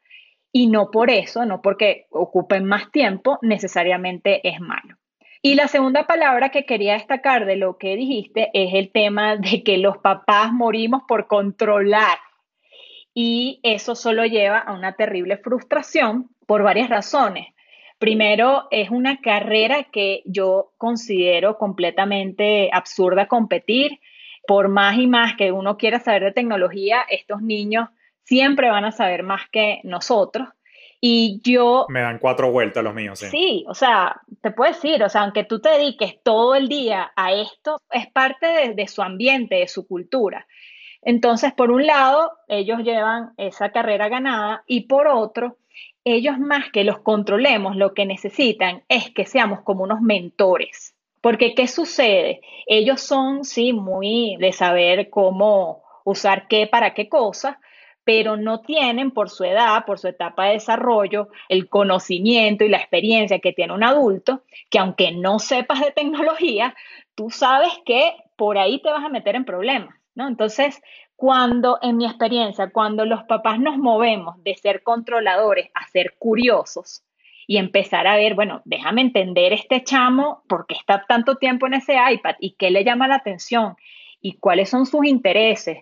y 0.52 0.68
no 0.68 0.90
por 0.90 1.10
eso, 1.10 1.44
no 1.44 1.60
porque 1.60 2.06
ocupen 2.10 2.64
más 2.64 2.90
tiempo, 2.90 3.38
necesariamente 3.42 4.48
es 4.48 4.58
malo. 4.58 4.96
Y 5.42 5.54
la 5.54 5.68
segunda 5.68 6.06
palabra 6.06 6.50
que 6.50 6.64
quería 6.64 6.94
destacar 6.94 7.46
de 7.46 7.56
lo 7.56 7.78
que 7.78 7.96
dijiste 7.96 8.50
es 8.54 8.74
el 8.74 8.90
tema 8.90 9.36
de 9.36 9.62
que 9.62 9.78
los 9.78 9.98
papás 9.98 10.52
morimos 10.52 11.02
por 11.06 11.26
controlar. 11.26 12.18
Y 13.14 13.60
eso 13.62 13.94
solo 13.94 14.26
lleva 14.26 14.58
a 14.58 14.72
una 14.72 14.94
terrible 14.94 15.38
frustración 15.38 16.28
por 16.46 16.62
varias 16.62 16.90
razones. 16.90 17.48
Primero, 17.98 18.68
es 18.70 18.90
una 18.90 19.20
carrera 19.22 19.84
que 19.84 20.22
yo 20.26 20.72
considero 20.76 21.56
completamente 21.56 22.68
absurda 22.72 23.26
competir. 23.26 24.00
Por 24.46 24.68
más 24.68 24.98
y 24.98 25.06
más 25.06 25.34
que 25.34 25.50
uno 25.50 25.76
quiera 25.76 25.98
saber 25.98 26.24
de 26.24 26.32
tecnología, 26.32 27.04
estos 27.08 27.42
niños 27.42 27.88
siempre 28.22 28.70
van 28.70 28.84
a 28.84 28.92
saber 28.92 29.22
más 29.22 29.48
que 29.50 29.80
nosotros. 29.82 30.48
Y 31.00 31.40
yo... 31.42 31.86
Me 31.88 32.00
dan 32.00 32.18
cuatro 32.18 32.50
vueltas 32.50 32.82
los 32.82 32.94
míos, 32.94 33.18
sí. 33.18 33.26
Sí, 33.26 33.64
o 33.68 33.74
sea, 33.74 34.20
te 34.40 34.50
puedo 34.50 34.72
decir, 34.72 35.02
o 35.02 35.08
sea, 35.08 35.22
aunque 35.22 35.44
tú 35.44 35.60
te 35.60 35.70
dediques 35.70 36.20
todo 36.22 36.54
el 36.54 36.68
día 36.68 37.12
a 37.16 37.32
esto, 37.32 37.80
es 37.90 38.06
parte 38.08 38.46
de, 38.46 38.74
de 38.74 38.88
su 38.88 39.02
ambiente, 39.02 39.56
de 39.56 39.68
su 39.68 39.86
cultura. 39.86 40.46
Entonces, 41.02 41.52
por 41.52 41.70
un 41.70 41.86
lado, 41.86 42.32
ellos 42.48 42.80
llevan 42.82 43.32
esa 43.36 43.70
carrera 43.70 44.08
ganada 44.08 44.64
y 44.66 44.82
por 44.82 45.06
otro, 45.06 45.56
ellos 46.04 46.38
más 46.38 46.70
que 46.72 46.84
los 46.84 46.98
controlemos, 47.00 47.76
lo 47.76 47.94
que 47.94 48.06
necesitan 48.06 48.82
es 48.88 49.10
que 49.10 49.26
seamos 49.26 49.60
como 49.62 49.84
unos 49.84 50.00
mentores. 50.00 50.94
Porque, 51.20 51.54
¿qué 51.54 51.66
sucede? 51.66 52.40
Ellos 52.66 53.00
son, 53.00 53.44
sí, 53.44 53.72
muy 53.72 54.36
de 54.38 54.52
saber 54.52 55.10
cómo 55.10 55.82
usar 56.04 56.46
qué 56.48 56.66
para 56.68 56.94
qué 56.94 57.08
cosa, 57.08 57.58
pero 58.06 58.36
no 58.36 58.60
tienen 58.60 59.10
por 59.10 59.30
su 59.30 59.42
edad, 59.42 59.84
por 59.84 59.98
su 59.98 60.06
etapa 60.06 60.44
de 60.44 60.52
desarrollo, 60.52 61.28
el 61.48 61.68
conocimiento 61.68 62.62
y 62.62 62.68
la 62.68 62.76
experiencia 62.76 63.40
que 63.40 63.52
tiene 63.52 63.72
un 63.72 63.82
adulto, 63.82 64.44
que 64.70 64.78
aunque 64.78 65.10
no 65.10 65.40
sepas 65.40 65.80
de 65.80 65.90
tecnología, 65.90 66.76
tú 67.16 67.30
sabes 67.30 67.72
que 67.84 68.14
por 68.36 68.58
ahí 68.58 68.80
te 68.80 68.90
vas 68.90 69.04
a 69.04 69.08
meter 69.08 69.34
en 69.34 69.44
problemas, 69.44 69.96
¿no? 70.14 70.28
Entonces, 70.28 70.80
cuando, 71.16 71.80
en 71.82 71.96
mi 71.96 72.06
experiencia, 72.06 72.70
cuando 72.70 73.04
los 73.04 73.24
papás 73.24 73.58
nos 73.58 73.76
movemos 73.76 74.40
de 74.44 74.54
ser 74.54 74.84
controladores 74.84 75.68
a 75.74 75.88
ser 75.88 76.14
curiosos 76.16 77.02
y 77.48 77.56
empezar 77.56 78.06
a 78.06 78.14
ver, 78.14 78.36
bueno, 78.36 78.62
déjame 78.66 79.00
entender 79.00 79.52
este 79.52 79.82
chamo, 79.82 80.44
por 80.48 80.68
qué 80.68 80.74
está 80.74 81.04
tanto 81.08 81.38
tiempo 81.38 81.66
en 81.66 81.74
ese 81.74 81.96
iPad 82.12 82.36
y 82.38 82.52
qué 82.52 82.70
le 82.70 82.84
llama 82.84 83.08
la 83.08 83.16
atención 83.16 83.74
y 84.20 84.34
cuáles 84.34 84.70
son 84.70 84.86
sus 84.86 85.04
intereses. 85.06 85.78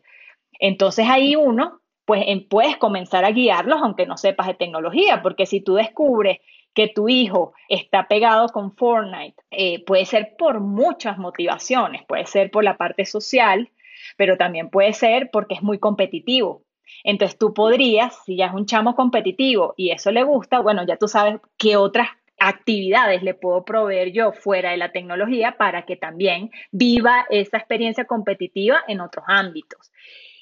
Entonces 0.58 1.06
ahí 1.06 1.36
uno 1.36 1.82
pues 2.04 2.24
puedes 2.48 2.76
comenzar 2.76 3.24
a 3.24 3.30
guiarlos 3.30 3.80
aunque 3.82 4.06
no 4.06 4.16
sepas 4.16 4.46
de 4.46 4.54
tecnología, 4.54 5.22
porque 5.22 5.46
si 5.46 5.60
tú 5.60 5.74
descubres 5.74 6.38
que 6.74 6.88
tu 6.88 7.08
hijo 7.08 7.54
está 7.68 8.08
pegado 8.08 8.48
con 8.48 8.76
Fortnite, 8.76 9.40
eh, 9.50 9.84
puede 9.84 10.04
ser 10.04 10.34
por 10.36 10.60
muchas 10.60 11.18
motivaciones, 11.18 12.04
puede 12.04 12.26
ser 12.26 12.50
por 12.50 12.64
la 12.64 12.76
parte 12.76 13.04
social, 13.04 13.70
pero 14.16 14.36
también 14.36 14.70
puede 14.70 14.92
ser 14.92 15.30
porque 15.32 15.54
es 15.54 15.62
muy 15.62 15.78
competitivo. 15.78 16.64
Entonces 17.04 17.38
tú 17.38 17.54
podrías, 17.54 18.18
si 18.24 18.36
ya 18.36 18.46
es 18.46 18.52
un 18.52 18.66
chamo 18.66 18.94
competitivo 18.94 19.74
y 19.76 19.90
eso 19.90 20.10
le 20.10 20.24
gusta, 20.24 20.60
bueno, 20.60 20.84
ya 20.86 20.96
tú 20.96 21.08
sabes 21.08 21.40
qué 21.56 21.76
otras 21.76 22.08
actividades 22.38 23.22
le 23.22 23.34
puedo 23.34 23.64
proveer 23.64 24.12
yo 24.12 24.32
fuera 24.32 24.72
de 24.72 24.76
la 24.76 24.92
tecnología 24.92 25.56
para 25.56 25.86
que 25.86 25.96
también 25.96 26.50
viva 26.72 27.26
esa 27.30 27.58
experiencia 27.58 28.04
competitiva 28.04 28.82
en 28.88 29.00
otros 29.00 29.24
ámbitos. 29.28 29.92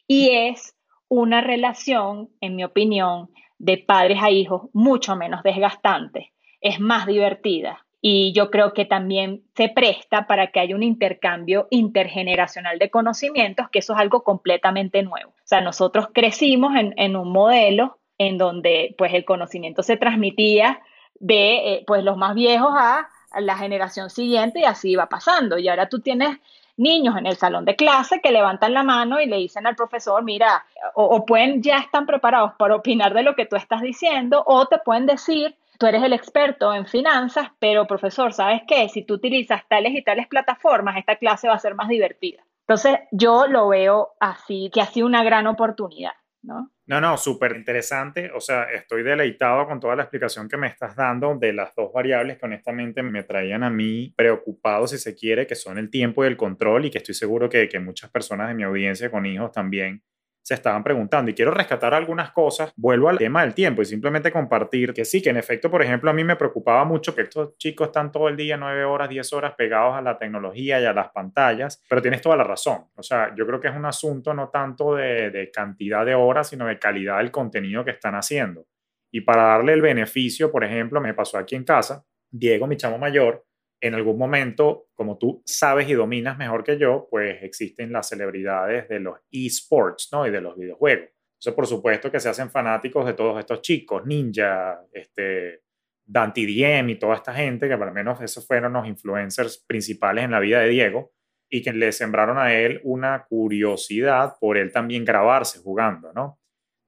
Y 0.06 0.30
es 0.30 0.74
una 1.12 1.42
relación, 1.42 2.30
en 2.40 2.56
mi 2.56 2.64
opinión, 2.64 3.28
de 3.58 3.76
padres 3.76 4.18
a 4.22 4.30
hijos 4.30 4.70
mucho 4.72 5.14
menos 5.14 5.42
desgastante, 5.42 6.32
es 6.62 6.80
más 6.80 7.06
divertida 7.06 7.84
y 8.00 8.32
yo 8.32 8.50
creo 8.50 8.72
que 8.72 8.86
también 8.86 9.42
se 9.54 9.68
presta 9.68 10.26
para 10.26 10.46
que 10.48 10.58
haya 10.58 10.74
un 10.74 10.82
intercambio 10.82 11.68
intergeneracional 11.70 12.78
de 12.78 12.90
conocimientos, 12.90 13.68
que 13.70 13.80
eso 13.80 13.92
es 13.92 13.98
algo 14.00 14.24
completamente 14.24 15.02
nuevo. 15.02 15.30
O 15.32 15.46
sea, 15.46 15.60
nosotros 15.60 16.08
crecimos 16.14 16.72
en, 16.74 17.16
un 17.16 17.30
modelo 17.30 17.98
en 18.16 18.38
donde 18.38 18.94
pues 18.96 19.12
el 19.12 19.26
conocimiento 19.26 19.82
se 19.82 19.98
transmitía 19.98 20.80
de 21.20 21.74
eh, 21.74 21.84
pues 21.86 22.02
los 22.02 22.16
más 22.16 22.34
viejos 22.34 22.72
a 22.74 23.06
la 23.38 23.56
generación 23.56 24.08
siguiente 24.08 24.60
y 24.60 24.64
así 24.64 24.96
va 24.96 25.10
pasando. 25.10 25.58
Y 25.58 25.68
ahora 25.68 25.90
tú 25.90 26.00
tienes 26.00 26.38
niños 26.76 27.16
en 27.16 27.26
el 27.26 27.36
salón 27.36 27.64
de 27.64 27.76
clase 27.76 28.20
que 28.20 28.32
levantan 28.32 28.74
la 28.74 28.82
mano 28.82 29.20
y 29.20 29.26
le 29.26 29.36
dicen 29.36 29.66
al 29.66 29.76
profesor, 29.76 30.22
mira, 30.22 30.64
o, 30.94 31.24
pueden 31.26 31.62
ya 31.62 31.78
están 31.78 32.06
preparados 32.06 32.52
para 32.58 32.76
opinar 32.76 33.14
de 33.14 33.22
lo 33.22 33.34
que 33.34 33.46
tú 33.46 33.56
estás 33.56 33.82
diciendo, 33.82 34.42
o 34.46 34.66
te 34.66 34.78
pueden 34.78 35.06
decir, 35.06 35.56
tú 35.78 35.86
eres 35.86 36.02
el 36.02 36.12
experto 36.12 36.74
en 36.74 36.86
finanzas, 36.86 37.48
pero 37.58 37.86
profesor, 37.86 38.32
¿sabes 38.32 38.62
qué? 38.66 38.88
Si 38.88 39.04
tú 39.04 39.14
utilizas 39.14 39.62
tales 39.68 39.94
y 39.94 40.02
tales 40.02 40.26
plataformas, 40.28 40.96
esta 40.96 41.16
clase 41.16 41.48
va 41.48 41.54
a 41.54 41.58
ser 41.58 41.74
más 41.74 41.88
divertida. 41.88 42.42
Entonces, 42.62 43.00
yo 43.10 43.46
lo 43.46 43.68
veo 43.68 44.12
así, 44.18 44.70
que 44.72 44.80
ha 44.80 44.86
sido 44.86 45.06
una 45.06 45.22
gran 45.22 45.46
oportunidad, 45.46 46.14
¿no? 46.42 46.70
No, 46.86 47.00
no, 47.00 47.16
súper 47.16 47.54
interesante. 47.56 48.30
O 48.34 48.40
sea, 48.40 48.64
estoy 48.64 49.02
deleitado 49.04 49.66
con 49.66 49.78
toda 49.78 49.94
la 49.94 50.02
explicación 50.02 50.48
que 50.48 50.56
me 50.56 50.66
estás 50.66 50.96
dando 50.96 51.36
de 51.36 51.52
las 51.52 51.74
dos 51.76 51.92
variables 51.92 52.38
que 52.38 52.46
honestamente 52.46 53.02
me 53.02 53.22
traían 53.22 53.62
a 53.62 53.70
mí 53.70 54.12
preocupado, 54.16 54.88
si 54.88 54.98
se 54.98 55.14
quiere, 55.14 55.46
que 55.46 55.54
son 55.54 55.78
el 55.78 55.90
tiempo 55.90 56.24
y 56.24 56.26
el 56.26 56.36
control 56.36 56.86
y 56.86 56.90
que 56.90 56.98
estoy 56.98 57.14
seguro 57.14 57.48
que, 57.48 57.68
que 57.68 57.78
muchas 57.78 58.10
personas 58.10 58.48
de 58.48 58.54
mi 58.54 58.64
audiencia 58.64 59.10
con 59.10 59.26
hijos 59.26 59.52
también 59.52 60.02
se 60.42 60.54
estaban 60.54 60.82
preguntando. 60.82 61.30
Y 61.30 61.34
quiero 61.34 61.52
rescatar 61.52 61.94
algunas 61.94 62.32
cosas. 62.32 62.72
Vuelvo 62.76 63.08
al 63.08 63.18
tema 63.18 63.42
del 63.42 63.54
tiempo 63.54 63.82
y 63.82 63.84
simplemente 63.84 64.32
compartir 64.32 64.92
que 64.92 65.04
sí, 65.04 65.22
que 65.22 65.30
en 65.30 65.36
efecto, 65.36 65.70
por 65.70 65.82
ejemplo, 65.82 66.10
a 66.10 66.12
mí 66.12 66.24
me 66.24 66.36
preocupaba 66.36 66.84
mucho 66.84 67.14
que 67.14 67.22
estos 67.22 67.56
chicos 67.58 67.88
están 67.88 68.10
todo 68.10 68.28
el 68.28 68.36
día, 68.36 68.56
nueve 68.56 68.84
horas, 68.84 69.08
diez 69.08 69.32
horas 69.32 69.54
pegados 69.56 69.94
a 69.94 70.02
la 70.02 70.18
tecnología 70.18 70.80
y 70.80 70.84
a 70.84 70.92
las 70.92 71.10
pantallas, 71.10 71.82
pero 71.88 72.02
tienes 72.02 72.20
toda 72.20 72.36
la 72.36 72.44
razón. 72.44 72.86
O 72.96 73.02
sea, 73.02 73.34
yo 73.36 73.46
creo 73.46 73.60
que 73.60 73.68
es 73.68 73.76
un 73.76 73.86
asunto 73.86 74.34
no 74.34 74.48
tanto 74.48 74.96
de, 74.96 75.30
de 75.30 75.50
cantidad 75.50 76.04
de 76.04 76.14
horas, 76.14 76.48
sino 76.48 76.66
de 76.66 76.78
calidad 76.78 77.18
del 77.18 77.30
contenido 77.30 77.84
que 77.84 77.92
están 77.92 78.14
haciendo. 78.14 78.66
Y 79.10 79.20
para 79.20 79.42
darle 79.44 79.74
el 79.74 79.82
beneficio, 79.82 80.50
por 80.50 80.64
ejemplo, 80.64 81.00
me 81.00 81.14
pasó 81.14 81.38
aquí 81.38 81.54
en 81.54 81.64
casa, 81.64 82.04
Diego, 82.30 82.66
mi 82.66 82.76
chamo 82.78 82.96
mayor, 82.96 83.44
en 83.82 83.94
algún 83.94 84.16
momento, 84.16 84.86
como 84.94 85.18
tú 85.18 85.42
sabes 85.44 85.88
y 85.88 85.94
dominas 85.94 86.38
mejor 86.38 86.62
que 86.62 86.78
yo, 86.78 87.08
pues 87.10 87.42
existen 87.42 87.92
las 87.92 88.08
celebridades 88.08 88.88
de 88.88 89.00
los 89.00 89.18
esports, 89.32 90.08
¿no? 90.12 90.24
Y 90.24 90.30
de 90.30 90.40
los 90.40 90.56
videojuegos. 90.56 91.08
Entonces, 91.32 91.54
por 91.54 91.66
supuesto 91.66 92.10
que 92.10 92.20
se 92.20 92.28
hacen 92.28 92.48
fanáticos 92.48 93.04
de 93.04 93.14
todos 93.14 93.40
estos 93.40 93.60
chicos, 93.60 94.06
Ninja, 94.06 94.80
este, 94.92 95.62
Dante 96.04 96.42
Diem 96.42 96.90
y 96.90 96.94
toda 96.94 97.16
esta 97.16 97.34
gente, 97.34 97.66
que 97.66 97.74
al 97.74 97.92
menos 97.92 98.20
esos 98.20 98.46
fueron 98.46 98.72
los 98.74 98.86
influencers 98.86 99.64
principales 99.66 100.24
en 100.24 100.30
la 100.30 100.38
vida 100.38 100.60
de 100.60 100.68
Diego, 100.68 101.12
y 101.50 101.60
que 101.60 101.72
le 101.72 101.90
sembraron 101.90 102.38
a 102.38 102.54
él 102.54 102.80
una 102.84 103.24
curiosidad 103.28 104.36
por 104.40 104.56
él 104.56 104.70
también 104.70 105.04
grabarse 105.04 105.58
jugando, 105.58 106.12
¿no? 106.12 106.38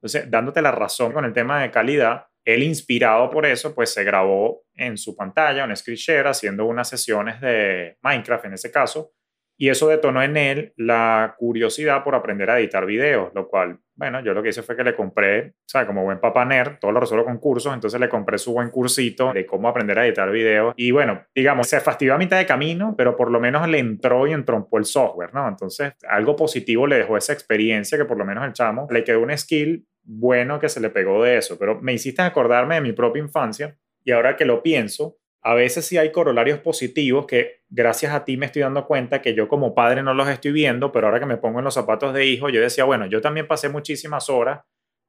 Entonces, 0.01 0.31
dándote 0.31 0.63
la 0.63 0.71
razón 0.71 1.13
con 1.13 1.25
el 1.25 1.33
tema 1.33 1.61
de 1.61 1.73
calidad, 1.73 2.29
él 2.45 2.63
inspirado 2.63 3.31
por 3.31 3.47
eso, 3.47 3.75
pues 3.75 3.93
se 3.93 4.05
grabó 4.05 4.65
en 4.75 4.97
su 4.99 5.17
pantalla, 5.17 5.65
un 5.65 5.75
screen 5.77 5.97
share, 5.97 6.27
haciendo 6.27 6.67
unas 6.67 6.89
sesiones 6.89 7.41
de 7.41 7.97
Minecraft 8.03 8.47
en 8.47 8.55
ese 8.55 8.71
caso, 8.71 9.13
y 9.57 9.69
eso 9.69 9.89
detonó 9.89 10.23
en 10.23 10.37
él 10.37 10.73
la 10.77 11.37
curiosidad 11.39 12.03
por 12.03 12.15
aprender 12.15 12.51
a 12.51 12.59
editar 12.59 12.85
videos, 12.87 13.31
lo 13.35 13.49
cual, 13.49 13.79
bueno, 13.95 14.21
yo 14.21 14.35
lo 14.35 14.43
que 14.43 14.49
hice 14.49 14.63
fue 14.63 14.77
que 14.77 14.83
le 14.83 14.97
compré, 14.97 15.51
o 15.51 15.69
sea, 15.69 15.87
como 15.87 16.03
buen 16.03 16.19
papá 16.19 16.45
nerd, 16.45 16.79
todo 16.81 16.91
lo 16.91 16.99
resuelvo 16.99 17.25
con 17.25 17.39
cursos, 17.39 17.73
entonces 17.73 18.01
le 18.01 18.09
compré 18.09 18.37
su 18.39 18.53
buen 18.53 18.71
cursito 18.71 19.33
de 19.33 19.47
cómo 19.47 19.69
aprender 19.69 19.97
a 19.99 20.07
editar 20.07 20.29
videos. 20.31 20.75
Y 20.77 20.91
bueno, 20.91 21.23
digamos, 21.33 21.69
se 21.69 21.81
fastidió 21.81 22.15
a 22.15 22.19
mitad 22.19 22.37
de 22.37 22.47
camino, 22.47 22.95
pero 22.99 23.17
por 23.17 23.31
lo 23.31 23.39
menos 23.39 23.69
le 23.69 23.79
entró 23.79 24.27
y 24.27 24.33
entrompó 24.33 24.79
el 24.79 24.85
software, 24.85 25.33
¿no? 25.33 25.47
Entonces, 25.47 25.93
algo 26.09 26.35
positivo 26.35 26.89
le 26.89 26.99
dejó 26.99 27.17
esa 27.17 27.33
experiencia 27.33 27.97
que 27.97 28.07
por 28.07 28.19
lo 28.19 28.25
menos 28.25 28.45
el 28.45 28.53
chamo 28.53 28.89
le 28.91 29.05
quedó 29.05 29.21
un 29.21 29.37
skill 29.39 29.87
bueno 30.05 30.61
que 30.61 30.69
se 30.69 30.81
le 30.81 30.91
pegó 30.91 31.23
de 31.23 31.39
eso. 31.39 31.59
Pero 31.59 31.81
me 31.81 31.93
hiciste 31.93 32.23
acordarme 32.23 32.77
de 32.77 32.81
mi 32.81 32.93
propia 32.93 33.23
infancia 33.23 33.77
y 34.05 34.13
ahora 34.13 34.37
que 34.37 34.45
lo 34.45 34.63
pienso, 34.63 35.17
a 35.43 35.55
veces 35.55 35.87
sí 35.87 35.99
hay 35.99 36.11
corolarios 36.11 36.59
positivos 36.61 37.27
que 37.27 37.63
gracias 37.69 38.15
a 38.15 38.25
ti 38.25 38.37
me 38.37 38.47
estoy 38.47 38.63
dando 38.63 38.87
cuenta 38.87 39.21
que 39.21 39.35
yo 39.35 39.47
como 39.49 39.75
padre 39.75 40.03
no 40.03 40.15
los 40.15 40.29
estoy 40.29 40.53
viendo, 40.53 40.91
pero 40.91 41.07
ahora 41.07 41.21
que 41.21 41.27
me 41.27 41.37
pongo 41.37 41.59
en 41.59 41.67
los 41.67 41.75
zapatos 41.75 42.15
de 42.15 42.25
hijo, 42.25 42.49
yo 42.49 42.61
decía, 42.63 42.85
bueno, 42.85 43.07
yo 43.07 43.21
también 43.21 43.47
pasé 43.47 43.69
muchísimas 43.69 44.31
horas 44.31 44.61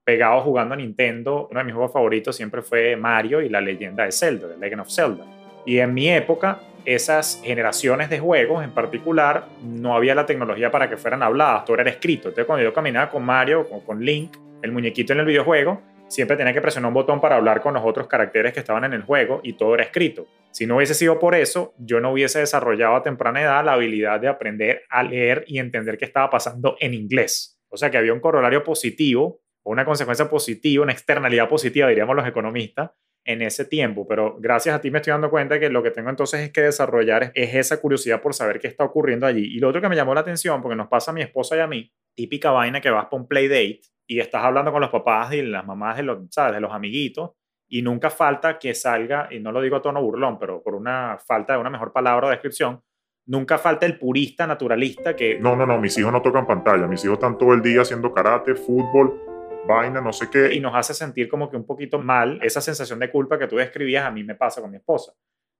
pegado 0.03 0.41
jugando 0.41 0.73
a 0.73 0.77
Nintendo. 0.77 1.47
Uno 1.49 1.59
de 1.59 1.63
mis 1.63 1.73
juegos 1.73 1.93
favoritos 1.93 2.35
siempre 2.35 2.61
fue 2.61 2.95
Mario 2.95 3.41
y 3.41 3.49
la 3.49 3.61
leyenda 3.61 4.05
de 4.05 4.11
Zelda, 4.11 4.49
The 4.49 4.57
Legend 4.57 4.81
of 4.81 4.89
Zelda. 4.89 5.25
Y 5.65 5.79
en 5.79 5.93
mi 5.93 6.09
época, 6.09 6.59
esas 6.85 7.41
generaciones 7.43 8.09
de 8.09 8.19
juegos 8.19 8.63
en 8.63 8.71
particular, 8.71 9.47
no 9.63 9.95
había 9.95 10.15
la 10.15 10.25
tecnología 10.25 10.69
para 10.69 10.89
que 10.89 10.97
fueran 10.97 11.23
habladas, 11.23 11.65
todo 11.65 11.79
era 11.79 11.89
escrito. 11.89 12.27
Entonces 12.27 12.45
cuando 12.45 12.63
yo 12.63 12.73
caminaba 12.73 13.09
con 13.09 13.23
Mario 13.23 13.67
o 13.71 13.83
con 13.83 14.03
Link, 14.03 14.37
el 14.65 14.71
muñequito 14.71 15.13
en 15.13 15.19
el 15.19 15.25
videojuego, 15.25 15.81
siempre 16.07 16.37
tenía 16.37 16.53
que 16.53 16.61
presionar 16.61 16.89
un 16.89 16.93
botón 16.93 17.21
para 17.21 17.35
hablar 17.35 17.61
con 17.61 17.73
los 17.73 17.83
otros 17.85 18.07
caracteres 18.07 18.53
que 18.53 18.59
estaban 18.59 18.83
en 18.83 18.93
el 18.93 19.03
juego 19.03 19.41
y 19.43 19.53
todo 19.53 19.73
era 19.73 19.83
escrito. 19.83 20.27
Si 20.51 20.65
no 20.65 20.77
hubiese 20.77 20.93
sido 20.93 21.19
por 21.19 21.35
eso, 21.35 21.73
yo 21.77 21.99
no 21.99 22.11
hubiese 22.11 22.39
desarrollado 22.39 22.95
a 22.95 23.03
temprana 23.03 23.41
edad 23.41 23.63
la 23.65 23.73
habilidad 23.73 24.19
de 24.19 24.27
aprender 24.27 24.83
a 24.89 25.03
leer 25.03 25.43
y 25.47 25.59
entender 25.59 25.97
qué 25.97 26.05
estaba 26.05 26.29
pasando 26.29 26.75
en 26.79 26.93
inglés. 26.93 27.59
O 27.69 27.77
sea 27.77 27.89
que 27.89 27.97
había 27.97 28.13
un 28.13 28.19
corolario 28.19 28.63
positivo 28.63 29.41
o 29.63 29.71
una 29.71 29.85
consecuencia 29.85 30.29
positiva, 30.29 30.83
una 30.83 30.93
externalidad 30.93 31.49
positiva, 31.49 31.87
diríamos 31.89 32.15
los 32.15 32.27
economistas, 32.27 32.91
en 33.25 33.41
ese 33.41 33.65
tiempo. 33.65 34.07
Pero 34.07 34.37
gracias 34.39 34.75
a 34.75 34.81
ti 34.81 34.91
me 34.91 34.99
estoy 34.99 35.11
dando 35.11 35.29
cuenta 35.29 35.59
que 35.59 35.69
lo 35.69 35.81
que 35.83 35.91
tengo 35.91 36.09
entonces 36.09 36.41
es 36.41 36.51
que 36.51 36.61
desarrollar 36.61 37.31
es 37.33 37.55
esa 37.55 37.81
curiosidad 37.81 38.21
por 38.21 38.33
saber 38.33 38.59
qué 38.59 38.67
está 38.67 38.83
ocurriendo 38.83 39.25
allí. 39.25 39.43
Y 39.43 39.59
lo 39.59 39.69
otro 39.69 39.81
que 39.81 39.89
me 39.89 39.95
llamó 39.95 40.13
la 40.13 40.21
atención, 40.21 40.61
porque 40.61 40.75
nos 40.75 40.87
pasa 40.87 41.11
a 41.11 41.13
mi 41.13 41.21
esposa 41.21 41.57
y 41.57 41.59
a 41.59 41.67
mí, 41.67 41.91
típica 42.15 42.51
vaina 42.51 42.79
que 42.79 42.91
vas 42.91 43.05
para 43.05 43.21
un 43.21 43.27
play 43.27 43.47
date 43.47 43.81
y 44.07 44.19
estás 44.19 44.43
hablando 44.43 44.71
con 44.71 44.81
los 44.81 44.89
papás 44.89 45.33
y 45.33 45.41
las 45.41 45.65
mamás 45.65 45.97
de 45.97 46.03
los, 46.03 46.19
¿sabes? 46.29 46.53
de 46.53 46.61
los 46.61 46.71
amiguitos 46.71 47.31
y 47.67 47.81
nunca 47.81 48.09
falta 48.09 48.59
que 48.59 48.73
salga, 48.75 49.27
y 49.31 49.39
no 49.39 49.51
lo 49.51 49.61
digo 49.61 49.77
a 49.77 49.81
tono 49.81 50.01
burlón, 50.01 50.37
pero 50.37 50.61
por 50.61 50.75
una 50.75 51.17
falta 51.17 51.53
de 51.53 51.59
una 51.59 51.69
mejor 51.69 51.91
palabra 51.91 52.27
o 52.27 52.29
descripción, 52.29 52.81
nunca 53.25 53.57
falta 53.57 53.85
el 53.85 53.97
purista 53.97 54.45
naturalista 54.45 55.15
que... 55.15 55.39
No, 55.39 55.55
no, 55.55 55.65
no, 55.65 55.79
mis 55.79 55.97
hijos 55.97 56.11
no 56.11 56.21
tocan 56.21 56.45
pantalla, 56.45 56.87
mis 56.87 57.03
hijos 57.03 57.15
están 57.15 57.37
todo 57.37 57.53
el 57.53 57.61
día 57.61 57.81
haciendo 57.81 58.13
karate, 58.13 58.55
fútbol, 58.55 59.19
vaina, 59.67 59.99
no 59.99 60.13
sé 60.13 60.29
qué. 60.29 60.53
Y 60.53 60.59
nos 60.59 60.75
hace 60.75 60.93
sentir 60.93 61.27
como 61.27 61.49
que 61.49 61.57
un 61.57 61.65
poquito 61.65 61.97
mal 61.99 62.39
esa 62.43 62.61
sensación 62.61 62.99
de 62.99 63.09
culpa 63.09 63.39
que 63.39 63.47
tú 63.47 63.55
describías, 63.55 64.05
a 64.05 64.11
mí 64.11 64.23
me 64.23 64.35
pasa 64.35 64.61
con 64.61 64.69
mi 64.69 64.77
esposa. 64.77 65.13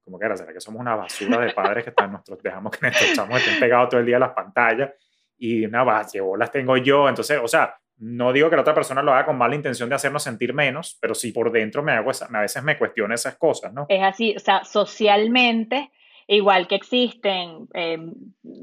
Como 0.03 0.19
que 0.19 0.25
era, 0.25 0.37
¿será 0.37 0.53
que 0.53 0.61
somos 0.61 0.79
una 0.79 0.95
basura 0.95 1.39
de 1.39 1.53
padres 1.53 1.83
que 1.83 1.89
están 1.89 2.11
nuestros, 2.11 2.41
dejamos 2.43 2.71
que 2.71 2.77
nuestros 2.81 3.13
chamos 3.13 3.39
estén 3.39 3.59
pegados 3.59 3.89
todo 3.89 3.99
el 3.99 4.05
día 4.05 4.17
a 4.17 4.19
las 4.19 4.33
pantallas? 4.33 4.91
Y 5.37 5.65
una 5.65 5.83
base, 5.83 6.21
las 6.37 6.51
tengo 6.51 6.77
yo. 6.77 7.09
Entonces, 7.09 7.39
o 7.43 7.47
sea, 7.47 7.75
no 7.97 8.33
digo 8.33 8.49
que 8.49 8.55
la 8.55 8.61
otra 8.61 8.73
persona 8.73 9.01
lo 9.01 9.13
haga 9.13 9.25
con 9.25 9.37
mala 9.37 9.55
intención 9.55 9.89
de 9.89 9.95
hacernos 9.95 10.23
sentir 10.23 10.53
menos, 10.53 10.97
pero 11.01 11.15
sí 11.15 11.31
por 11.31 11.51
dentro 11.51 11.83
me 11.83 11.93
hago 11.93 12.11
a 12.11 12.41
veces 12.41 12.63
me 12.63 12.77
cuestiono 12.77 13.13
esas 13.13 13.37
cosas, 13.37 13.73
¿no? 13.73 13.85
Es 13.89 14.03
así, 14.03 14.35
o 14.35 14.39
sea, 14.39 14.63
socialmente 14.63 15.91
igual 16.27 16.67
que 16.67 16.75
existen 16.75 17.67
em, 17.73 18.13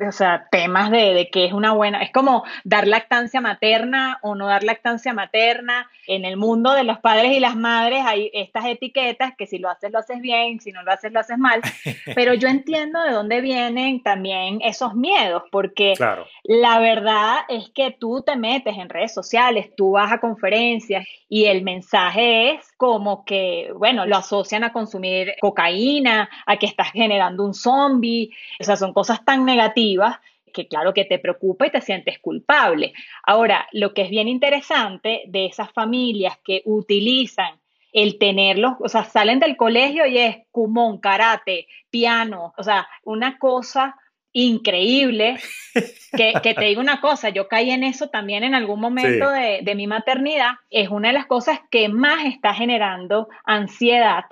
o 0.07 0.13
sea, 0.13 0.49
temas 0.51 0.91
de, 0.91 1.15
de 1.15 1.31
que 1.31 1.45
es 1.45 1.53
una 1.53 1.73
buena, 1.73 2.03
es 2.03 2.11
como 2.13 2.45
dar 2.65 2.87
lactancia 2.87 3.41
materna 3.41 4.19
o 4.23 4.35
no 4.35 4.47
dar 4.47 4.65
lactancia 4.65 5.13
materna. 5.13 5.89
En 6.07 6.25
el 6.25 6.37
mundo 6.37 6.73
de 6.73 6.83
los 6.83 6.99
padres 6.99 7.33
y 7.33 7.41
las 7.41 7.55
madres 7.55 8.03
hay 8.05 8.31
estas 8.33 8.67
etiquetas 8.67 9.35
que 9.37 9.47
si 9.47 9.59
lo 9.59 9.71
haces 9.71 9.93
lo 9.93 10.01
haces 10.01 10.21
bien, 10.21 10.61
si 10.61 10.73
no 10.73 10.83
lo 10.83 10.91
haces 10.91 11.13
lo 11.13 11.21
haces 11.21 11.39
mal, 11.39 11.61
pero 12.15 12.35
yo 12.35 12.49
entiendo 12.49 13.01
de 13.03 13.13
dónde 13.13 13.41
vienen 13.41 14.03
también 14.03 14.61
esos 14.63 14.95
miedos, 14.95 15.45
porque 15.51 15.95
la 16.43 16.79
verdad 16.81 17.41
es 17.49 17.71
que 17.75 17.93
tú 17.93 18.23
te 18.27 18.37
metes 18.37 18.77
en 18.77 18.89
redes 18.89 19.15
sociales, 19.15 19.71
tú 19.77 19.93
vas 19.93 20.13
a 20.13 20.19
conferencias 20.19 21.07
y 21.29 21.45
el 21.45 21.63
mensaje 21.63 22.55
es 22.55 22.72
como 22.83 23.25
que, 23.25 23.71
bueno, 23.77 24.07
lo 24.07 24.17
asocian 24.17 24.65
a 24.65 24.73
consumir 24.73 25.37
cocaína, 25.41 26.29
a 26.45 26.57
que 26.57 26.67
estás 26.67 26.91
generando 26.91 27.45
un 27.45 27.55
zombie, 27.55 28.33
o 28.59 28.65
sea, 28.65 28.75
son 28.75 28.93
cosas 28.93 29.25
tan 29.25 29.45
negativas 29.45 30.19
que 30.53 30.67
claro 30.67 30.93
que 30.93 31.05
te 31.05 31.21
preocupa 31.21 31.65
y 31.65 31.71
te 31.71 31.81
sientes 31.81 32.19
culpable. 32.19 32.93
Ahora, 33.23 33.69
lo 33.71 33.95
que 33.95 34.03
es 34.03 34.11
bien 34.11 34.27
interesante 34.27 35.23
de 35.29 35.47
esas 35.47 35.71
familias 35.71 36.37
que 36.45 36.63
utilizan 36.65 37.55
el 37.93 38.19
tenerlos, 38.19 38.73
o 38.81 38.89
sea, 38.89 39.05
salen 39.05 39.39
del 39.39 39.57
colegio 39.57 40.05
y 40.05 40.19
es 40.19 40.39
kumon, 40.51 40.99
karate, 40.99 41.69
piano, 41.89 42.53
o 42.59 42.65
sea, 42.65 42.89
una 43.05 43.39
cosa 43.39 43.95
increíble, 44.33 45.37
que, 46.13 46.55
te 46.55 46.65
digo 46.65 46.81
una 46.81 47.01
cosa, 47.01 47.29
yo 47.29 47.49
caí 47.49 47.71
en 47.71 47.85
eso 47.85 48.09
también 48.09 48.45
en 48.45 48.55
algún 48.55 48.81
momento 48.81 49.31
de, 49.31 49.61
de 49.63 49.75
mi 49.75 49.87
maternidad, 49.87 50.53
es 50.71 50.89
una 50.89 51.09
de 51.09 51.15
las 51.15 51.27
cosas 51.27 51.61
que 51.71 51.89
más 51.89 52.25
está 52.25 52.55
generando 52.55 53.29
ansiedad 53.45 54.25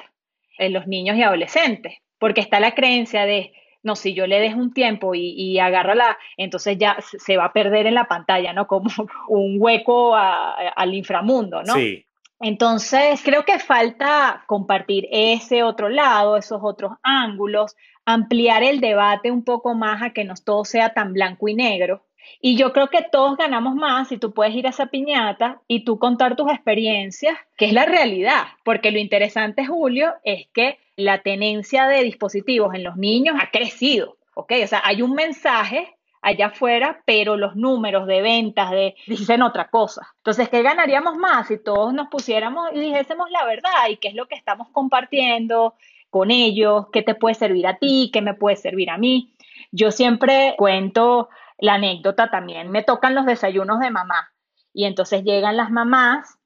en 0.58 0.72
los 0.72 0.86
niños 0.86 1.16
y 1.16 1.22
adolescentes, 1.22 1.98
porque 2.18 2.40
está 2.40 2.60
la 2.60 2.74
creencia 2.74 3.24
de, 3.24 3.52
no, 3.82 3.96
si 3.96 4.14
yo 4.14 4.26
le 4.26 4.40
dejo 4.40 4.58
un 4.58 4.72
tiempo 4.72 5.14
y, 5.14 5.30
y 5.30 5.58
agarro 5.58 5.94
la, 5.94 6.18
entonces 6.36 6.76
ya 6.78 6.98
se 7.00 7.36
va 7.36 7.46
a 7.46 7.52
perder 7.52 7.86
en 7.86 7.94
la 7.94 8.04
pantalla, 8.04 8.52
¿no? 8.52 8.66
Como 8.66 8.90
un 9.28 9.56
hueco 9.58 10.14
al 10.14 10.94
inframundo, 10.94 11.62
¿no? 11.62 11.74
Sí. 11.74 12.06
Entonces, 12.42 13.20
creo 13.22 13.44
que 13.44 13.58
falta 13.58 14.44
compartir 14.46 15.06
ese 15.10 15.62
otro 15.62 15.90
lado, 15.90 16.38
esos 16.38 16.60
otros 16.62 16.92
ángulos, 17.02 17.76
ampliar 18.04 18.62
el 18.62 18.80
debate 18.80 19.30
un 19.30 19.44
poco 19.44 19.74
más 19.74 20.02
a 20.02 20.10
que 20.10 20.24
no 20.24 20.34
todo 20.42 20.64
sea 20.64 20.94
tan 20.94 21.12
blanco 21.12 21.48
y 21.48 21.54
negro. 21.54 22.02
Y 22.40 22.56
yo 22.56 22.72
creo 22.72 22.88
que 22.88 23.02
todos 23.02 23.36
ganamos 23.36 23.74
más 23.74 24.08
si 24.08 24.18
tú 24.18 24.32
puedes 24.32 24.54
ir 24.54 24.66
a 24.66 24.70
esa 24.70 24.86
piñata 24.86 25.60
y 25.66 25.84
tú 25.84 25.98
contar 25.98 26.36
tus 26.36 26.50
experiencias, 26.50 27.36
que 27.56 27.66
es 27.66 27.72
la 27.72 27.86
realidad, 27.86 28.44
porque 28.64 28.90
lo 28.90 28.98
interesante, 28.98 29.66
Julio, 29.66 30.14
es 30.24 30.46
que 30.52 30.78
la 30.96 31.22
tenencia 31.22 31.86
de 31.86 32.02
dispositivos 32.02 32.74
en 32.74 32.84
los 32.84 32.96
niños 32.96 33.36
ha 33.40 33.50
crecido, 33.50 34.16
¿ok? 34.34 34.52
O 34.64 34.66
sea, 34.66 34.82
hay 34.84 35.02
un 35.02 35.14
mensaje 35.14 35.96
allá 36.22 36.46
afuera, 36.46 37.02
pero 37.06 37.36
los 37.36 37.56
números 37.56 38.06
de 38.06 38.20
ventas 38.22 38.70
de, 38.70 38.94
dicen 39.06 39.42
otra 39.42 39.68
cosa. 39.68 40.06
Entonces, 40.18 40.48
¿qué 40.48 40.62
ganaríamos 40.62 41.16
más 41.16 41.48
si 41.48 41.58
todos 41.58 41.94
nos 41.94 42.08
pusiéramos 42.08 42.70
y 42.74 42.80
dijésemos 42.80 43.30
la 43.30 43.44
verdad 43.44 43.88
y 43.88 43.96
qué 43.96 44.08
es 44.08 44.14
lo 44.14 44.26
que 44.26 44.34
estamos 44.34 44.68
compartiendo 44.68 45.74
con 46.10 46.30
ellos, 46.30 46.86
qué 46.92 47.02
te 47.02 47.14
puede 47.14 47.34
servir 47.34 47.66
a 47.66 47.78
ti, 47.78 48.10
qué 48.12 48.20
me 48.20 48.34
puede 48.34 48.56
servir 48.56 48.90
a 48.90 48.98
mí? 48.98 49.34
Yo 49.72 49.90
siempre 49.90 50.54
cuento 50.58 51.28
la 51.58 51.74
anécdota 51.74 52.30
también, 52.30 52.70
me 52.70 52.82
tocan 52.82 53.14
los 53.14 53.26
desayunos 53.26 53.80
de 53.80 53.90
mamá 53.90 54.32
y 54.72 54.84
entonces 54.84 55.24
llegan 55.24 55.56
las 55.56 55.70
mamás 55.70 56.38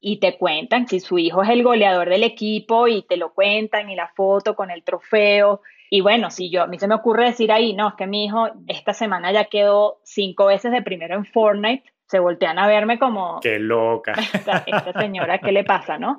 y 0.00 0.20
te 0.20 0.38
cuentan 0.38 0.88
si 0.88 1.00
su 1.00 1.18
hijo 1.18 1.42
es 1.42 1.50
el 1.50 1.62
goleador 1.62 2.08
del 2.08 2.22
equipo 2.22 2.88
y 2.88 3.02
te 3.02 3.16
lo 3.16 3.34
cuentan 3.34 3.90
y 3.90 3.96
la 3.96 4.08
foto 4.08 4.54
con 4.54 4.70
el 4.70 4.82
trofeo 4.82 5.60
y 5.92 6.02
bueno, 6.02 6.30
si 6.30 6.50
yo, 6.50 6.62
a 6.62 6.66
mí 6.68 6.78
se 6.78 6.86
me 6.86 6.94
ocurre 6.94 7.24
decir 7.24 7.50
ahí, 7.50 7.74
no, 7.74 7.88
es 7.88 7.94
que 7.94 8.06
mi 8.06 8.24
hijo 8.24 8.48
esta 8.68 8.94
semana 8.94 9.32
ya 9.32 9.46
quedó 9.46 9.98
cinco 10.04 10.46
veces 10.46 10.70
de 10.70 10.82
primero 10.82 11.16
en 11.16 11.24
Fortnite, 11.24 11.82
se 12.06 12.20
voltean 12.20 12.60
a 12.60 12.68
verme 12.68 13.00
como... 13.00 13.40
¡Qué 13.40 13.58
loca! 13.58 14.12
Esta, 14.66 14.92
señora, 15.00 15.38
¿qué 15.38 15.50
le 15.50 15.64
pasa, 15.64 15.98
no? 15.98 16.18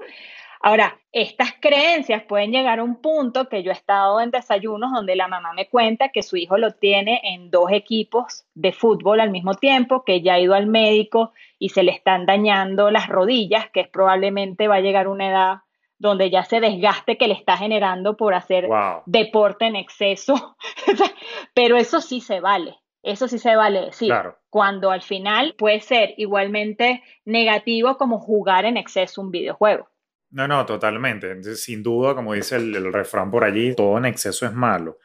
Ahora, 0.63 1.00
estas 1.12 1.54
creencias 1.60 2.24
pueden 2.24 2.52
llegar 2.52 2.80
a 2.80 2.84
un 2.84 3.02
punto 3.02 3.50
que 3.50 3.63
yo 3.63 3.71
he 3.71 3.74
estado 3.74 4.21
en 4.21 4.30
desayunos 4.30 4.91
donde 4.93 5.15
la 5.15 5.28
mamá 5.28 5.54
me 5.54 5.67
cuenta 5.67 6.10
que 6.10 6.21
su 6.21 6.38
hijo 6.38 6.58
lo 6.58 6.74
tiene 6.74 7.19
en 7.24 7.50
dos 7.50 7.71
equipos 7.71 8.45
de 8.54 8.71
fútbol 8.71 9.19
al 9.19 9.32
mismo 9.32 9.56
tiempo, 9.56 10.04
que 10.06 10.21
ya 10.21 10.36
ha 10.36 10.39
ido 10.39 10.54
al 10.54 10.67
médico 10.67 11.34
y 11.58 11.69
se 11.69 11.82
le 11.82 11.91
están 11.91 12.28
dañando 12.28 12.91
las 12.91 13.08
rodillas, 13.08 13.69
que 13.71 13.82
es 13.82 13.88
probablemente 13.88 14.67
va 14.67 14.76
a 14.76 14.82
llegar 14.82 15.08
una 15.08 15.30
edad 15.30 15.58
donde 15.97 16.30
ya 16.30 16.43
se 16.43 16.60
desgaste 16.60 17.17
que 17.17 17.28
le 17.28 17.36
está 17.36 17.58
generando 17.58 18.17
por 18.17 18.34
hacer 18.34 18.67
deporte 19.06 19.65
en 19.65 19.76
exceso. 19.76 20.58
Pero 21.54 21.78
eso 21.78 22.02
sí 22.02 22.21
se 22.21 22.39
vale. 22.39 22.78
Eso 23.04 23.28
sí 23.28 23.38
se 23.38 23.56
vale 23.56 23.82
decir. 23.82 24.13
Cuando 24.50 24.91
al 24.91 25.02
final 25.02 25.56
puede 25.58 25.80
ser 25.80 26.13
igualmente 26.17 27.04
negativo 27.26 27.97
como 27.97 28.19
jugar 28.19 28.65
en 28.65 28.78
exceso 28.78 29.21
un 29.21 29.32
videojuego. 29.32 29.91
No, 30.32 30.48
no, 30.48 30.65
totalmente. 30.65 31.44
Sin 31.56 31.84
duda, 31.84 32.15
como 32.15 32.34
dice 32.34 32.56
el, 32.56 32.91
refrán 32.91 33.30
por 33.30 33.44
allí, 33.44 33.76
todo 33.76 33.98
en 33.98 34.06
exceso 34.06 34.46
es 34.46 34.54
malo. 34.54 35.00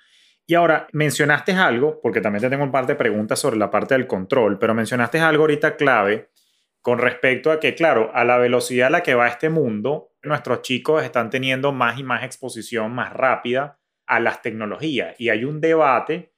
Y 0.47 0.55
ahora, 0.55 0.87
mencionaste 0.93 1.53
algo, 1.53 2.01
porque 2.01 2.21
también 2.21 2.43
te 2.43 2.51
tengo 2.51 2.63
un 2.63 2.71
par 2.71 2.87
de 2.87 2.95
preguntas 2.95 3.41
sobre 3.41 3.57
la 3.57 3.71
parte 3.71 3.95
del 3.95 4.07
control, 4.07 4.59
pero 4.59 4.75
mencionaste 4.75 5.19
algo 5.19 5.43
ahorita 5.43 5.77
clave 5.77 6.31
con 6.81 7.01
respecto 7.01 7.51
a 7.51 7.59
que, 7.59 7.75
claro, 7.75 8.13
a 8.15 8.23
la 8.23 8.39
velocidad 8.39 8.87
a 8.87 8.91
la 8.91 9.03
que 9.03 9.17
va 9.17 9.27
este 9.27 9.51
mundo, 9.51 10.13
nuestros 10.23 10.63
chicos 10.63 11.03
están 11.03 11.31
teniendo 11.31 11.73
más 11.73 11.99
y 11.99 12.05
más 12.05 12.23
exposición 12.23 12.93
más 12.93 13.13
rápida 13.13 13.81
a 14.07 14.21
las 14.21 14.41
tecnologías. 14.41 15.17
Y 15.19 15.31
hay 15.31 15.45
un 15.45 15.61
debate 15.61 16.33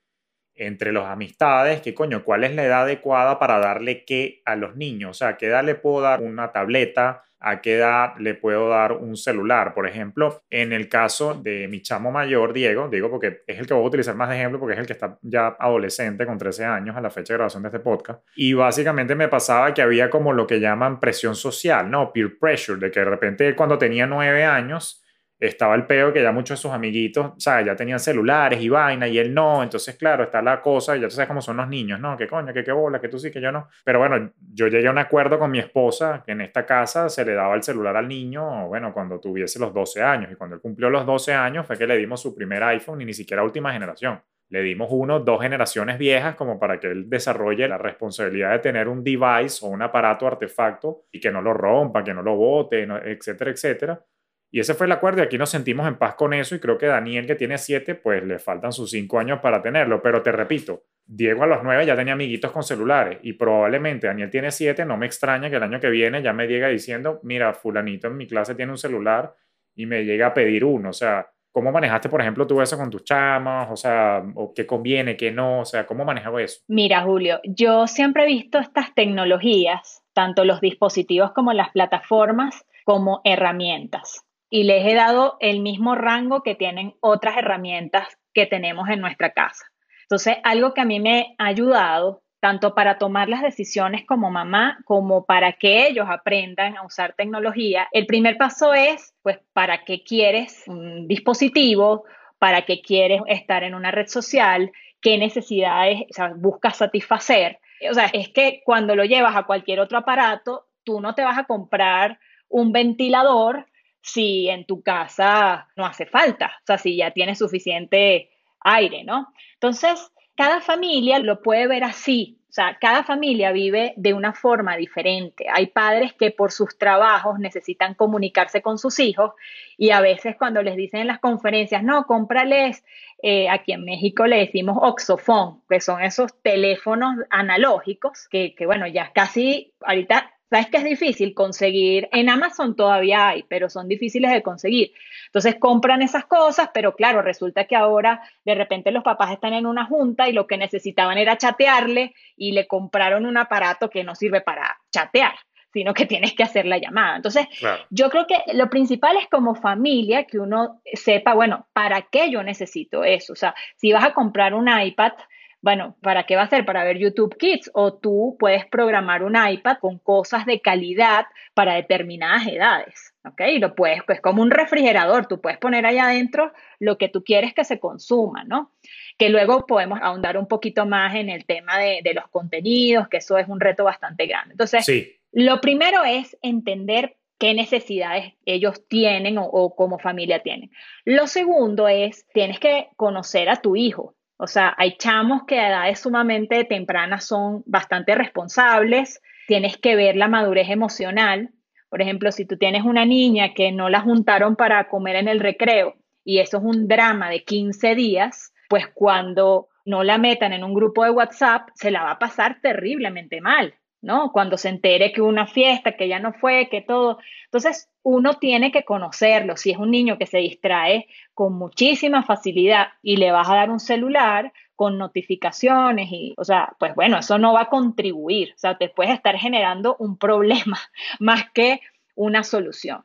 entre 0.54 0.92
las 0.92 1.04
amistades, 1.04 1.82
que 1.82 1.94
coño, 1.94 2.24
¿cuál 2.24 2.44
es 2.44 2.54
la 2.54 2.64
edad 2.64 2.82
adecuada 2.82 3.38
para 3.38 3.58
darle 3.58 4.06
qué 4.06 4.40
a 4.46 4.56
los 4.56 4.74
niños? 4.74 5.10
O 5.10 5.14
sea, 5.14 5.36
¿qué 5.36 5.46
edad 5.46 5.64
le 5.64 5.74
puedo 5.74 6.00
dar 6.00 6.22
una 6.22 6.50
tableta? 6.50 7.24
¿A 7.40 7.60
qué 7.60 7.76
edad 7.76 8.14
le 8.18 8.34
puedo 8.34 8.68
dar 8.68 8.92
un 8.92 9.16
celular? 9.16 9.74
Por 9.74 9.86
ejemplo, 9.86 10.42
en 10.50 10.72
el 10.72 10.88
caso 10.88 11.34
de 11.34 11.68
mi 11.68 11.82
chamo 11.82 12.10
mayor, 12.10 12.52
Diego, 12.52 12.88
digo 12.88 13.10
porque 13.10 13.42
es 13.46 13.58
el 13.58 13.66
que 13.66 13.74
voy 13.74 13.84
a 13.84 13.86
utilizar 13.88 14.16
más 14.16 14.28
de 14.28 14.36
ejemplo 14.36 14.58
porque 14.58 14.74
es 14.74 14.80
el 14.80 14.86
que 14.86 14.92
está 14.92 15.18
ya 15.22 15.56
adolescente 15.58 16.26
con 16.26 16.38
13 16.38 16.64
años 16.64 16.96
a 16.96 17.00
la 17.00 17.10
fecha 17.10 17.32
de 17.32 17.38
grabación 17.38 17.62
de 17.62 17.68
este 17.68 17.80
podcast. 17.80 18.22
Y 18.36 18.54
básicamente 18.54 19.14
me 19.14 19.28
pasaba 19.28 19.72
que 19.72 19.82
había 19.82 20.10
como 20.10 20.32
lo 20.32 20.46
que 20.46 20.60
llaman 20.60 21.00
presión 21.00 21.34
social, 21.34 21.90
¿no? 21.90 22.12
Peer 22.12 22.38
pressure, 22.38 22.78
de 22.78 22.90
que 22.90 23.00
de 23.00 23.06
repente 23.06 23.54
cuando 23.54 23.78
tenía 23.78 24.06
9 24.06 24.44
años 24.44 25.04
estaba 25.40 25.74
el 25.76 25.86
peo 25.86 26.12
que 26.12 26.22
ya 26.22 26.32
muchos 26.32 26.58
de 26.58 26.62
sus 26.62 26.72
amiguitos, 26.72 27.32
sea, 27.38 27.60
ya 27.60 27.76
tenían 27.76 28.00
celulares 28.00 28.60
y 28.60 28.68
vaina 28.68 29.06
y 29.06 29.18
él 29.18 29.32
no, 29.32 29.62
entonces 29.62 29.96
claro, 29.96 30.24
está 30.24 30.42
la 30.42 30.60
cosa, 30.60 30.96
ya 30.96 31.06
tú 31.06 31.14
sabes 31.14 31.28
cómo 31.28 31.40
son 31.40 31.58
los 31.58 31.68
niños, 31.68 32.00
¿no? 32.00 32.16
Que 32.16 32.26
coño, 32.26 32.52
que 32.52 32.64
qué 32.64 32.72
bola, 32.72 33.00
que 33.00 33.08
tú 33.08 33.18
sí, 33.18 33.30
que 33.30 33.40
yo 33.40 33.52
no. 33.52 33.68
Pero 33.84 34.00
bueno, 34.00 34.32
yo 34.52 34.66
llegué 34.66 34.88
a 34.88 34.90
un 34.90 34.98
acuerdo 34.98 35.38
con 35.38 35.50
mi 35.50 35.60
esposa 35.60 36.22
que 36.24 36.32
en 36.32 36.40
esta 36.40 36.66
casa 36.66 37.08
se 37.08 37.24
le 37.24 37.34
daba 37.34 37.54
el 37.54 37.62
celular 37.62 37.96
al 37.96 38.08
niño, 38.08 38.66
bueno, 38.66 38.92
cuando 38.92 39.20
tuviese 39.20 39.58
los 39.58 39.72
12 39.72 40.02
años 40.02 40.32
y 40.32 40.34
cuando 40.34 40.56
él 40.56 40.62
cumplió 40.62 40.90
los 40.90 41.06
12 41.06 41.32
años 41.34 41.66
fue 41.66 41.78
que 41.78 41.86
le 41.86 41.96
dimos 41.96 42.20
su 42.20 42.34
primer 42.34 42.62
iPhone 42.64 43.00
y 43.00 43.04
ni 43.04 43.14
siquiera 43.14 43.44
última 43.44 43.72
generación. 43.72 44.20
Le 44.50 44.62
dimos 44.62 44.88
uno, 44.90 45.20
dos 45.20 45.42
generaciones 45.42 45.98
viejas 45.98 46.34
como 46.34 46.58
para 46.58 46.80
que 46.80 46.86
él 46.86 47.08
desarrolle 47.08 47.68
la 47.68 47.76
responsabilidad 47.76 48.52
de 48.52 48.58
tener 48.60 48.88
un 48.88 49.04
device 49.04 49.64
o 49.64 49.68
un 49.68 49.82
aparato 49.82 50.26
artefacto 50.26 51.04
y 51.12 51.20
que 51.20 51.30
no 51.30 51.42
lo 51.42 51.52
rompa, 51.52 52.02
que 52.02 52.14
no 52.14 52.22
lo 52.22 52.34
bote, 52.34 52.88
etcétera, 53.04 53.50
etcétera 53.50 54.02
y 54.50 54.60
ese 54.60 54.74
fue 54.74 54.86
el 54.86 54.92
acuerdo 54.92 55.20
y 55.20 55.24
aquí 55.24 55.36
nos 55.36 55.50
sentimos 55.50 55.86
en 55.86 55.96
paz 55.96 56.14
con 56.14 56.32
eso 56.32 56.54
y 56.54 56.60
creo 56.60 56.78
que 56.78 56.86
Daniel 56.86 57.26
que 57.26 57.34
tiene 57.34 57.58
siete, 57.58 57.94
pues 57.94 58.24
le 58.24 58.38
faltan 58.38 58.72
sus 58.72 58.90
cinco 58.90 59.18
años 59.18 59.40
para 59.40 59.60
tenerlo. 59.60 60.00
Pero 60.00 60.22
te 60.22 60.32
repito, 60.32 60.84
Diego 61.04 61.42
a 61.42 61.46
los 61.46 61.62
nueve 61.62 61.84
ya 61.84 61.94
tenía 61.94 62.14
amiguitos 62.14 62.50
con 62.50 62.62
celulares 62.62 63.18
y 63.22 63.34
probablemente 63.34 64.06
Daniel 64.06 64.30
tiene 64.30 64.50
siete, 64.50 64.86
no 64.86 64.96
me 64.96 65.04
extraña 65.04 65.50
que 65.50 65.56
el 65.56 65.62
año 65.62 65.80
que 65.80 65.90
viene 65.90 66.22
ya 66.22 66.32
me 66.32 66.46
llega 66.46 66.68
diciendo, 66.68 67.20
mira, 67.24 67.52
fulanito 67.52 68.06
en 68.08 68.16
mi 68.16 68.26
clase 68.26 68.54
tiene 68.54 68.72
un 68.72 68.78
celular 68.78 69.34
y 69.74 69.84
me 69.84 70.04
llega 70.04 70.28
a 70.28 70.34
pedir 70.34 70.64
uno. 70.64 70.88
O 70.90 70.94
sea, 70.94 71.28
¿cómo 71.52 71.70
manejaste, 71.70 72.08
por 72.08 72.22
ejemplo, 72.22 72.46
tú 72.46 72.62
eso 72.62 72.78
con 72.78 72.88
tus 72.88 73.04
chamas? 73.04 73.68
O 73.70 73.76
sea, 73.76 74.24
¿o 74.34 74.54
¿qué 74.54 74.66
conviene, 74.66 75.18
qué 75.18 75.30
no? 75.30 75.60
O 75.60 75.64
sea, 75.66 75.84
¿cómo 75.84 76.06
manejaba 76.06 76.40
eso? 76.40 76.62
Mira, 76.68 77.02
Julio, 77.02 77.38
yo 77.44 77.86
siempre 77.86 78.24
he 78.24 78.26
visto 78.26 78.58
estas 78.58 78.94
tecnologías, 78.94 80.02
tanto 80.14 80.46
los 80.46 80.62
dispositivos 80.62 81.32
como 81.32 81.52
las 81.52 81.68
plataformas, 81.68 82.64
como 82.86 83.20
herramientas 83.24 84.24
y 84.50 84.64
les 84.64 84.86
he 84.86 84.94
dado 84.94 85.36
el 85.40 85.60
mismo 85.60 85.94
rango 85.94 86.42
que 86.42 86.54
tienen 86.54 86.94
otras 87.00 87.36
herramientas 87.36 88.18
que 88.32 88.46
tenemos 88.46 88.88
en 88.88 89.00
nuestra 89.00 89.32
casa. 89.32 89.66
Entonces, 90.02 90.38
algo 90.42 90.72
que 90.72 90.80
a 90.80 90.86
mí 90.86 91.00
me 91.00 91.34
ha 91.38 91.46
ayudado 91.46 92.22
tanto 92.40 92.74
para 92.74 92.98
tomar 92.98 93.28
las 93.28 93.42
decisiones 93.42 94.06
como 94.06 94.30
mamá, 94.30 94.78
como 94.84 95.24
para 95.24 95.52
que 95.54 95.86
ellos 95.88 96.06
aprendan 96.08 96.76
a 96.76 96.84
usar 96.84 97.14
tecnología. 97.14 97.88
El 97.92 98.06
primer 98.06 98.36
paso 98.36 98.74
es, 98.74 99.12
pues, 99.22 99.38
¿para 99.52 99.84
qué 99.84 100.04
quieres 100.04 100.62
un 100.66 101.08
dispositivo? 101.08 102.04
¿Para 102.38 102.62
qué 102.62 102.80
quieres 102.80 103.20
estar 103.26 103.64
en 103.64 103.74
una 103.74 103.90
red 103.90 104.06
social? 104.06 104.70
¿Qué 105.00 105.18
necesidades 105.18 106.04
buscas 106.36 106.76
satisfacer? 106.76 107.58
O 107.90 107.94
sea, 107.94 108.06
es 108.12 108.28
que 108.28 108.62
cuando 108.64 108.94
lo 108.94 109.04
llevas 109.04 109.36
a 109.36 109.44
cualquier 109.44 109.80
otro 109.80 109.98
aparato, 109.98 110.66
tú 110.84 111.00
no 111.00 111.14
te 111.14 111.24
vas 111.24 111.38
a 111.38 111.44
comprar 111.44 112.18
un 112.48 112.72
ventilador 112.72 113.66
si 114.12 114.48
en 114.48 114.64
tu 114.64 114.82
casa 114.82 115.68
no 115.76 115.84
hace 115.84 116.06
falta, 116.06 116.52
o 116.62 116.66
sea, 116.66 116.78
si 116.78 116.96
ya 116.96 117.10
tienes 117.10 117.38
suficiente 117.38 118.30
aire, 118.60 119.04
¿no? 119.04 119.32
Entonces, 119.54 120.10
cada 120.34 120.60
familia 120.60 121.18
lo 121.18 121.42
puede 121.42 121.66
ver 121.66 121.84
así, 121.84 122.38
o 122.48 122.52
sea, 122.52 122.78
cada 122.80 123.04
familia 123.04 123.52
vive 123.52 123.92
de 123.96 124.14
una 124.14 124.32
forma 124.32 124.76
diferente. 124.76 125.46
Hay 125.52 125.66
padres 125.66 126.14
que 126.14 126.30
por 126.30 126.50
sus 126.50 126.78
trabajos 126.78 127.38
necesitan 127.38 127.94
comunicarse 127.94 128.62
con 128.62 128.78
sus 128.78 128.98
hijos 129.00 129.32
y 129.76 129.90
a 129.90 130.00
veces 130.00 130.36
cuando 130.38 130.62
les 130.62 130.76
dicen 130.76 131.00
en 131.00 131.08
las 131.08 131.18
conferencias, 131.18 131.82
no, 131.82 132.04
cómprales, 132.04 132.84
eh, 133.22 133.50
aquí 133.50 133.72
en 133.72 133.84
México 133.84 134.26
le 134.26 134.38
decimos 134.38 134.78
oxofón, 134.80 135.60
que 135.68 135.80
son 135.80 136.02
esos 136.02 136.40
teléfonos 136.42 137.16
analógicos 137.28 138.26
que, 138.30 138.54
que 138.54 138.64
bueno, 138.64 138.86
ya 138.86 139.12
casi 139.12 139.74
ahorita 139.82 140.32
Sabes 140.50 140.68
que 140.68 140.78
es 140.78 140.84
difícil 140.84 141.34
conseguir, 141.34 142.08
en 142.10 142.30
Amazon 142.30 142.74
todavía 142.74 143.28
hay, 143.28 143.42
pero 143.42 143.68
son 143.68 143.86
difíciles 143.86 144.32
de 144.32 144.42
conseguir. 144.42 144.92
Entonces 145.26 145.56
compran 145.56 146.00
esas 146.00 146.24
cosas, 146.24 146.70
pero 146.72 146.94
claro, 146.94 147.20
resulta 147.20 147.64
que 147.64 147.76
ahora 147.76 148.22
de 148.44 148.54
repente 148.54 148.90
los 148.90 149.04
papás 149.04 149.32
están 149.32 149.52
en 149.52 149.66
una 149.66 149.84
junta 149.84 150.28
y 150.28 150.32
lo 150.32 150.46
que 150.46 150.56
necesitaban 150.56 151.18
era 151.18 151.36
chatearle 151.36 152.14
y 152.36 152.52
le 152.52 152.66
compraron 152.66 153.26
un 153.26 153.36
aparato 153.36 153.90
que 153.90 154.04
no 154.04 154.14
sirve 154.14 154.40
para 154.40 154.78
chatear 154.90 155.34
sino 155.70 155.92
que 155.94 156.06
tienes 156.06 156.32
que 156.34 156.42
hacer 156.42 156.66
la 156.66 156.78
llamada. 156.78 157.16
Entonces, 157.16 157.46
yo 157.90 158.10
creo 158.10 158.26
que 158.26 158.36
lo 158.54 158.70
principal 158.70 159.16
es 159.16 159.28
como 159.28 159.54
familia 159.54 160.24
que 160.24 160.38
uno 160.38 160.80
sepa, 160.92 161.34
bueno, 161.34 161.68
¿para 161.72 162.02
qué 162.02 162.30
yo 162.30 162.42
necesito 162.42 163.04
eso? 163.04 163.34
O 163.34 163.36
sea, 163.36 163.54
si 163.76 163.92
vas 163.92 164.04
a 164.04 164.14
comprar 164.14 164.54
un 164.54 164.68
iPad, 164.68 165.12
bueno, 165.60 165.96
¿para 166.02 166.24
qué 166.24 166.36
va 166.36 166.42
a 166.42 166.48
ser? 166.48 166.64
Para 166.64 166.84
ver 166.84 166.98
YouTube 166.98 167.36
Kids 167.36 167.70
o 167.74 167.94
tú 167.94 168.36
puedes 168.38 168.64
programar 168.66 169.24
un 169.24 169.36
iPad 169.36 169.78
con 169.80 169.98
cosas 169.98 170.46
de 170.46 170.60
calidad 170.60 171.26
para 171.54 171.74
determinadas 171.74 172.46
edades, 172.46 173.14
¿ok? 173.24 173.40
Y 173.54 173.58
lo 173.58 173.74
puedes, 173.74 174.04
pues 174.04 174.20
como 174.20 174.40
un 174.42 174.52
refrigerador, 174.52 175.26
tú 175.26 175.40
puedes 175.40 175.58
poner 175.58 175.84
ahí 175.84 175.98
adentro 175.98 176.52
lo 176.78 176.96
que 176.96 177.08
tú 177.08 177.24
quieres 177.24 177.54
que 177.54 177.64
se 177.64 177.80
consuma, 177.80 178.44
¿no? 178.44 178.72
Que 179.18 179.30
luego 179.30 179.66
podemos 179.66 179.98
ahondar 180.00 180.38
un 180.38 180.46
poquito 180.46 180.86
más 180.86 181.16
en 181.16 181.28
el 181.28 181.44
tema 181.44 181.76
de, 181.78 182.02
los 182.14 182.28
contenidos, 182.28 183.08
que 183.08 183.16
eso 183.16 183.36
es 183.36 183.48
un 183.48 183.58
reto 183.58 183.82
bastante 183.82 184.26
grande. 184.26 184.52
Entonces, 184.52 184.86
lo 185.32 185.60
primero 185.60 186.04
es 186.04 186.36
entender 186.40 187.16
qué 187.36 187.52
necesidades 187.54 188.34
ellos 188.44 188.86
tienen 188.88 189.38
o, 189.38 189.44
o 189.44 189.74
como 189.74 189.98
familia 189.98 190.40
tienen. 190.42 190.70
Lo 191.04 191.26
segundo 191.26 191.88
es, 191.88 192.26
tienes 192.32 192.60
que 192.60 192.88
conocer 192.96 193.48
a 193.48 193.56
tu 193.56 193.74
hijo, 193.74 194.14
o 194.38 194.46
sea, 194.46 194.74
hay 194.78 194.96
chamos 194.96 195.42
que 195.46 195.58
a 195.58 195.68
edades 195.68 196.00
sumamente 196.00 196.64
tempranas 196.64 197.24
son 197.24 197.64
bastante 197.66 198.14
responsables, 198.14 199.20
tienes 199.48 199.76
que 199.76 199.96
ver 199.96 200.14
la 200.16 200.28
madurez 200.28 200.70
emocional. 200.70 201.50
Por 201.90 202.02
ejemplo, 202.02 202.30
si 202.30 202.46
tú 202.46 202.56
tienes 202.56 202.84
una 202.84 203.04
niña 203.04 203.52
que 203.52 203.72
no 203.72 203.88
la 203.88 204.00
juntaron 204.00 204.54
para 204.54 204.88
comer 204.88 205.16
en 205.16 205.26
el 205.26 205.40
recreo 205.40 205.96
y 206.24 206.38
eso 206.38 206.58
es 206.58 206.62
un 206.62 206.86
drama 206.86 207.30
de 207.30 207.42
15 207.44 207.96
días, 207.96 208.52
pues 208.68 208.86
cuando 208.94 209.68
no 209.84 210.04
la 210.04 210.18
metan 210.18 210.52
en 210.52 210.62
un 210.62 210.74
grupo 210.74 211.02
de 211.02 211.10
WhatsApp, 211.10 211.70
se 211.74 211.90
la 211.90 212.04
va 212.04 212.12
a 212.12 212.18
pasar 212.18 212.60
terriblemente 212.62 213.40
mal. 213.40 213.74
¿No? 214.00 214.32
Cuando 214.32 214.56
se 214.56 214.68
entere 214.68 215.12
que 215.12 215.20
hubo 215.20 215.28
una 215.28 215.46
fiesta, 215.46 215.92
que 215.92 216.08
ya 216.08 216.18
no 216.18 216.32
fue, 216.32 216.68
que 216.68 216.82
todo. 216.82 217.18
Entonces, 217.44 217.90
uno 218.02 218.34
tiene 218.34 218.70
que 218.70 218.84
conocerlo. 218.84 219.56
Si 219.56 219.70
es 219.70 219.78
un 219.78 219.90
niño 219.90 220.18
que 220.18 220.26
se 220.26 220.38
distrae 220.38 221.06
con 221.34 221.54
muchísima 221.54 222.22
facilidad 222.22 222.88
y 223.02 223.16
le 223.16 223.32
vas 223.32 223.48
a 223.48 223.56
dar 223.56 223.70
un 223.70 223.80
celular 223.80 224.52
con 224.76 224.96
notificaciones 224.96 226.08
y, 226.12 226.34
o 226.36 226.44
sea, 226.44 226.76
pues 226.78 226.94
bueno, 226.94 227.18
eso 227.18 227.36
no 227.38 227.52
va 227.52 227.62
a 227.62 227.68
contribuir. 227.68 228.52
O 228.54 228.58
sea, 228.58 228.78
te 228.78 228.88
puedes 228.88 229.14
estar 229.14 229.36
generando 229.36 229.96
un 229.98 230.16
problema 230.18 230.78
más 231.18 231.50
que 231.52 231.80
una 232.14 232.44
solución. 232.44 233.04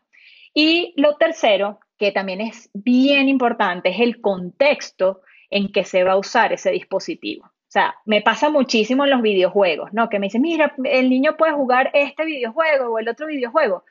Y 0.53 0.93
lo 0.97 1.15
tercero, 1.15 1.79
que 1.97 2.11
también 2.11 2.41
es 2.41 2.69
bien 2.73 3.27
importante, 3.27 3.89
es 3.89 3.99
el 3.99 4.21
contexto 4.21 5.21
en 5.49 5.71
que 5.71 5.83
se 5.83 6.03
va 6.03 6.13
a 6.13 6.17
usar 6.17 6.53
ese 6.53 6.71
dispositivo. 6.71 7.52
O 7.73 7.79
sea, 7.81 7.95
me 8.05 8.21
pasa 8.21 8.51
muchísimo 8.51 9.03
en 9.03 9.09
los 9.09 9.23
videojuegos, 9.23 9.91
¿no? 9.93 10.07
Que 10.07 10.19
me 10.19 10.27
dicen, 10.27 10.43
mira, 10.43 10.75
el 10.83 11.09
niño 11.09 11.37
puede 11.37 11.53
jugar 11.53 11.89
este 11.95 12.23
videojuego 12.23 12.93
o 12.93 12.99
el 12.99 13.09
otro 13.09 13.25
videojuego. 13.25 13.83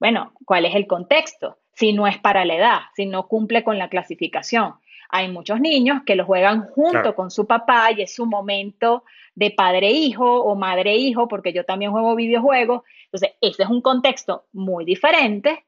Bueno, 0.00 0.32
¿cuál 0.44 0.64
es 0.64 0.74
el 0.74 0.88
contexto? 0.88 1.58
Si 1.72 1.92
no 1.92 2.08
es 2.08 2.18
para 2.18 2.44
la 2.44 2.56
edad, 2.56 2.78
si 2.96 3.06
no 3.06 3.28
cumple 3.28 3.62
con 3.62 3.78
la 3.78 3.88
clasificación. 3.88 4.74
Hay 5.08 5.30
muchos 5.30 5.60
niños 5.60 6.02
que 6.04 6.16
lo 6.16 6.26
juegan 6.26 6.66
junto 6.66 7.14
con 7.14 7.30
su 7.30 7.46
papá 7.46 7.92
y 7.96 8.02
es 8.02 8.12
su 8.12 8.26
momento 8.26 9.04
de 9.36 9.52
padre-hijo 9.52 10.42
o 10.42 10.56
madre-hijo, 10.56 11.28
porque 11.28 11.52
yo 11.52 11.64
también 11.64 11.92
juego 11.92 12.16
videojuegos. 12.16 12.82
Entonces, 13.04 13.36
ese 13.40 13.62
es 13.62 13.68
un 13.68 13.82
contexto 13.82 14.46
muy 14.52 14.84
diferente 14.84 15.64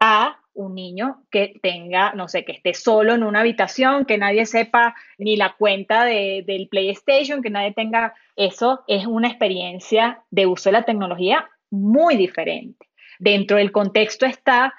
a 0.00 0.40
un 0.54 0.74
niño 0.74 1.22
que 1.30 1.58
tenga, 1.62 2.12
no 2.14 2.28
sé, 2.28 2.44
que 2.44 2.52
esté 2.52 2.74
solo 2.74 3.14
en 3.14 3.22
una 3.22 3.40
habitación, 3.40 4.04
que 4.04 4.18
nadie 4.18 4.46
sepa 4.46 4.94
ni 5.18 5.36
la 5.36 5.54
cuenta 5.54 6.04
de, 6.04 6.44
del 6.46 6.68
PlayStation, 6.68 7.42
que 7.42 7.50
nadie 7.50 7.72
tenga, 7.72 8.14
eso 8.36 8.82
es 8.86 9.06
una 9.06 9.28
experiencia 9.28 10.22
de 10.30 10.46
uso 10.46 10.68
de 10.68 10.74
la 10.74 10.84
tecnología 10.84 11.48
muy 11.70 12.16
diferente. 12.16 12.86
Dentro 13.18 13.56
del 13.56 13.72
contexto 13.72 14.26
está 14.26 14.74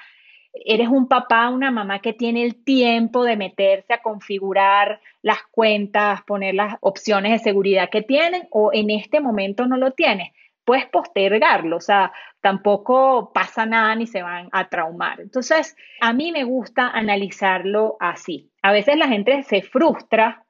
eres 0.53 0.87
un 0.87 1.07
papá, 1.07 1.49
una 1.49 1.71
mamá 1.71 1.99
que 1.99 2.13
tiene 2.13 2.43
el 2.43 2.63
tiempo 2.63 3.23
de 3.23 3.35
meterse 3.35 3.93
a 3.93 4.01
configurar 4.01 5.01
las 5.21 5.39
cuentas, 5.51 6.21
poner 6.23 6.55
las 6.55 6.75
opciones 6.81 7.31
de 7.31 7.39
seguridad 7.39 7.89
que 7.89 8.01
tienen 8.01 8.47
o 8.51 8.71
en 8.73 8.89
este 8.91 9.19
momento 9.19 9.67
no 9.67 9.77
lo 9.77 9.91
tienes. 9.91 10.31
Puedes 10.65 10.85
postergarlo, 10.87 11.77
o 11.77 11.81
sea, 11.81 12.11
tampoco 12.41 13.31
pasa 13.33 13.65
nada 13.65 13.95
ni 13.95 14.07
se 14.07 14.21
van 14.21 14.49
a 14.51 14.69
traumar. 14.69 15.19
Entonces, 15.21 15.75
a 15.99 16.13
mí 16.13 16.31
me 16.31 16.43
gusta 16.43 16.89
analizarlo 16.89 17.97
así. 17.99 18.51
A 18.61 18.71
veces 18.71 18.97
la 18.97 19.07
gente 19.07 19.43
se 19.43 19.61
frustra 19.61 20.45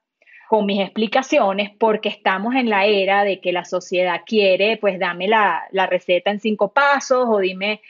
con 0.48 0.66
mis 0.66 0.80
explicaciones 0.80 1.70
porque 1.78 2.08
estamos 2.08 2.54
en 2.54 2.68
la 2.68 2.84
era 2.86 3.24
de 3.24 3.40
que 3.40 3.52
la 3.52 3.64
sociedad 3.64 4.22
quiere, 4.24 4.76
pues 4.76 4.98
dame 4.98 5.26
la, 5.26 5.64
la 5.72 5.86
receta 5.86 6.30
en 6.30 6.40
cinco 6.40 6.72
pasos 6.72 7.26
o 7.28 7.38
dime, 7.38 7.80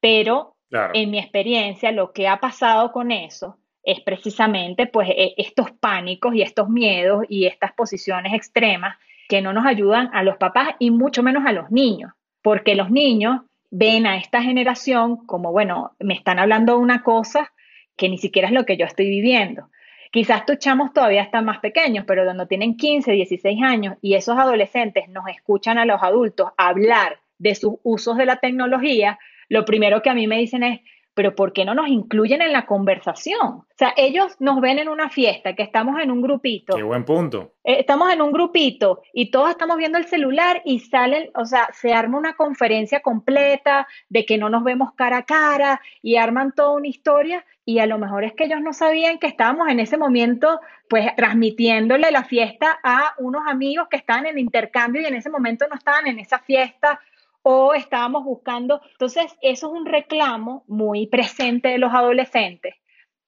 pero 0.00 0.54
en 0.92 1.10
mi 1.10 1.18
experiencia, 1.18 1.92
lo 1.92 2.12
que 2.12 2.26
ha 2.28 2.40
pasado 2.40 2.90
con 2.92 3.12
eso 3.12 3.58
es 3.82 4.00
precisamente 4.00 4.86
pues 4.86 5.08
e, 5.10 5.34
estos 5.36 5.70
pánicos 5.72 6.34
y 6.34 6.42
estos 6.42 6.68
miedos 6.68 7.24
y 7.28 7.46
estas 7.46 7.72
posiciones 7.72 8.32
extremas 8.32 8.96
que 9.28 9.42
no 9.42 9.52
nos 9.52 9.66
ayudan 9.66 10.10
a 10.12 10.22
los 10.22 10.36
papás 10.36 10.70
y 10.78 10.90
mucho 10.90 11.22
menos 11.22 11.44
a 11.46 11.52
los 11.52 11.70
niños, 11.70 12.12
porque 12.42 12.74
los 12.74 12.90
niños 12.90 13.42
ven 13.70 14.06
a 14.06 14.16
esta 14.18 14.42
generación 14.42 15.26
como, 15.26 15.50
bueno, 15.52 15.92
me 15.98 16.14
están 16.14 16.38
hablando 16.38 16.74
de 16.74 16.78
una 16.78 17.02
cosa 17.02 17.52
que 17.96 18.08
ni 18.08 18.18
siquiera 18.18 18.48
es 18.48 18.54
lo 18.54 18.64
que 18.64 18.76
yo 18.76 18.86
estoy 18.86 19.08
viviendo. 19.08 19.68
Quizás 20.12 20.46
tus 20.46 20.58
chamos 20.58 20.92
todavía 20.92 21.22
están 21.22 21.44
más 21.44 21.58
pequeños, 21.58 22.04
pero 22.06 22.24
cuando 22.24 22.46
tienen 22.46 22.76
15, 22.76 23.10
16 23.10 23.62
años 23.64 23.96
y 24.00 24.14
esos 24.14 24.38
adolescentes 24.38 25.08
nos 25.08 25.26
escuchan 25.28 25.76
a 25.76 25.84
los 25.84 26.02
adultos 26.02 26.50
hablar 26.56 27.18
de 27.38 27.56
sus 27.56 27.74
usos 27.82 28.16
de 28.16 28.26
la 28.26 28.36
tecnología, 28.36 29.18
lo 29.48 29.64
primero 29.64 30.02
que 30.02 30.10
a 30.10 30.14
mí 30.14 30.28
me 30.28 30.38
dicen 30.38 30.62
es, 30.62 30.80
pero 31.14 31.34
¿por 31.34 31.52
qué 31.52 31.64
no 31.64 31.74
nos 31.74 31.88
incluyen 31.88 32.42
en 32.42 32.52
la 32.52 32.66
conversación? 32.66 33.40
O 33.46 33.76
sea, 33.76 33.94
ellos 33.96 34.36
nos 34.40 34.60
ven 34.60 34.78
en 34.78 34.88
una 34.88 35.08
fiesta, 35.08 35.54
que 35.54 35.62
estamos 35.62 36.00
en 36.00 36.10
un 36.10 36.20
grupito. 36.20 36.76
Qué 36.76 36.82
buen 36.82 37.04
punto. 37.04 37.52
Eh, 37.64 37.76
estamos 37.80 38.12
en 38.12 38.20
un 38.20 38.32
grupito 38.32 39.02
y 39.12 39.30
todos 39.30 39.50
estamos 39.50 39.76
viendo 39.76 39.98
el 39.98 40.06
celular 40.06 40.60
y 40.64 40.80
salen, 40.80 41.30
o 41.34 41.44
sea, 41.44 41.68
se 41.72 41.92
arma 41.92 42.18
una 42.18 42.34
conferencia 42.34 43.00
completa 43.00 43.86
de 44.08 44.26
que 44.26 44.38
no 44.38 44.50
nos 44.50 44.64
vemos 44.64 44.92
cara 44.94 45.18
a 45.18 45.22
cara 45.24 45.80
y 46.02 46.16
arman 46.16 46.52
toda 46.52 46.72
una 46.72 46.88
historia 46.88 47.44
y 47.64 47.78
a 47.78 47.86
lo 47.86 47.98
mejor 47.98 48.24
es 48.24 48.34
que 48.34 48.44
ellos 48.44 48.60
no 48.60 48.72
sabían 48.72 49.18
que 49.18 49.26
estábamos 49.26 49.68
en 49.68 49.80
ese 49.80 49.96
momento 49.96 50.60
pues 50.88 51.14
transmitiéndole 51.16 52.10
la 52.10 52.24
fiesta 52.24 52.78
a 52.82 53.14
unos 53.18 53.42
amigos 53.46 53.88
que 53.88 53.96
estaban 53.96 54.26
en 54.26 54.38
intercambio 54.38 55.00
y 55.00 55.06
en 55.06 55.14
ese 55.14 55.30
momento 55.30 55.66
no 55.68 55.76
estaban 55.76 56.06
en 56.06 56.18
esa 56.18 56.40
fiesta 56.40 57.00
o 57.44 57.74
estábamos 57.74 58.24
buscando. 58.24 58.80
Entonces, 58.92 59.26
eso 59.42 59.66
es 59.66 59.72
un 59.72 59.86
reclamo 59.86 60.64
muy 60.66 61.06
presente 61.06 61.68
de 61.68 61.78
los 61.78 61.92
adolescentes, 61.92 62.74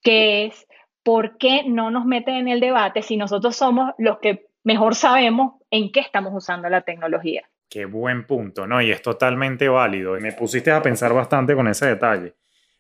que 0.03 0.47
es 0.47 0.67
por 1.03 1.37
qué 1.37 1.63
no 1.67 1.91
nos 1.91 2.07
meten 2.07 2.35
en 2.35 2.49
el 2.49 2.59
debate 2.59 3.03
si 3.03 3.17
nosotros 3.17 3.55
somos 3.55 3.93
los 3.99 4.19
que 4.19 4.47
mejor 4.65 4.95
sabemos 4.95 5.61
en 5.71 5.93
qué 5.93 6.01
estamos 6.01 6.33
usando 6.35 6.69
la 6.69 6.81
tecnología. 6.81 7.49
Qué 7.69 7.85
buen 7.85 8.27
punto, 8.27 8.67
¿no? 8.67 8.81
Y 8.81 8.91
es 8.91 9.03
totalmente 9.03 9.69
válido. 9.69 10.17
Y 10.17 10.23
me 10.23 10.33
pusiste 10.33 10.71
a 10.71 10.83
pensar 10.83 11.13
bastante 11.13 11.55
con 11.55 11.69
ese 11.69 11.87
detalle. 11.87 12.35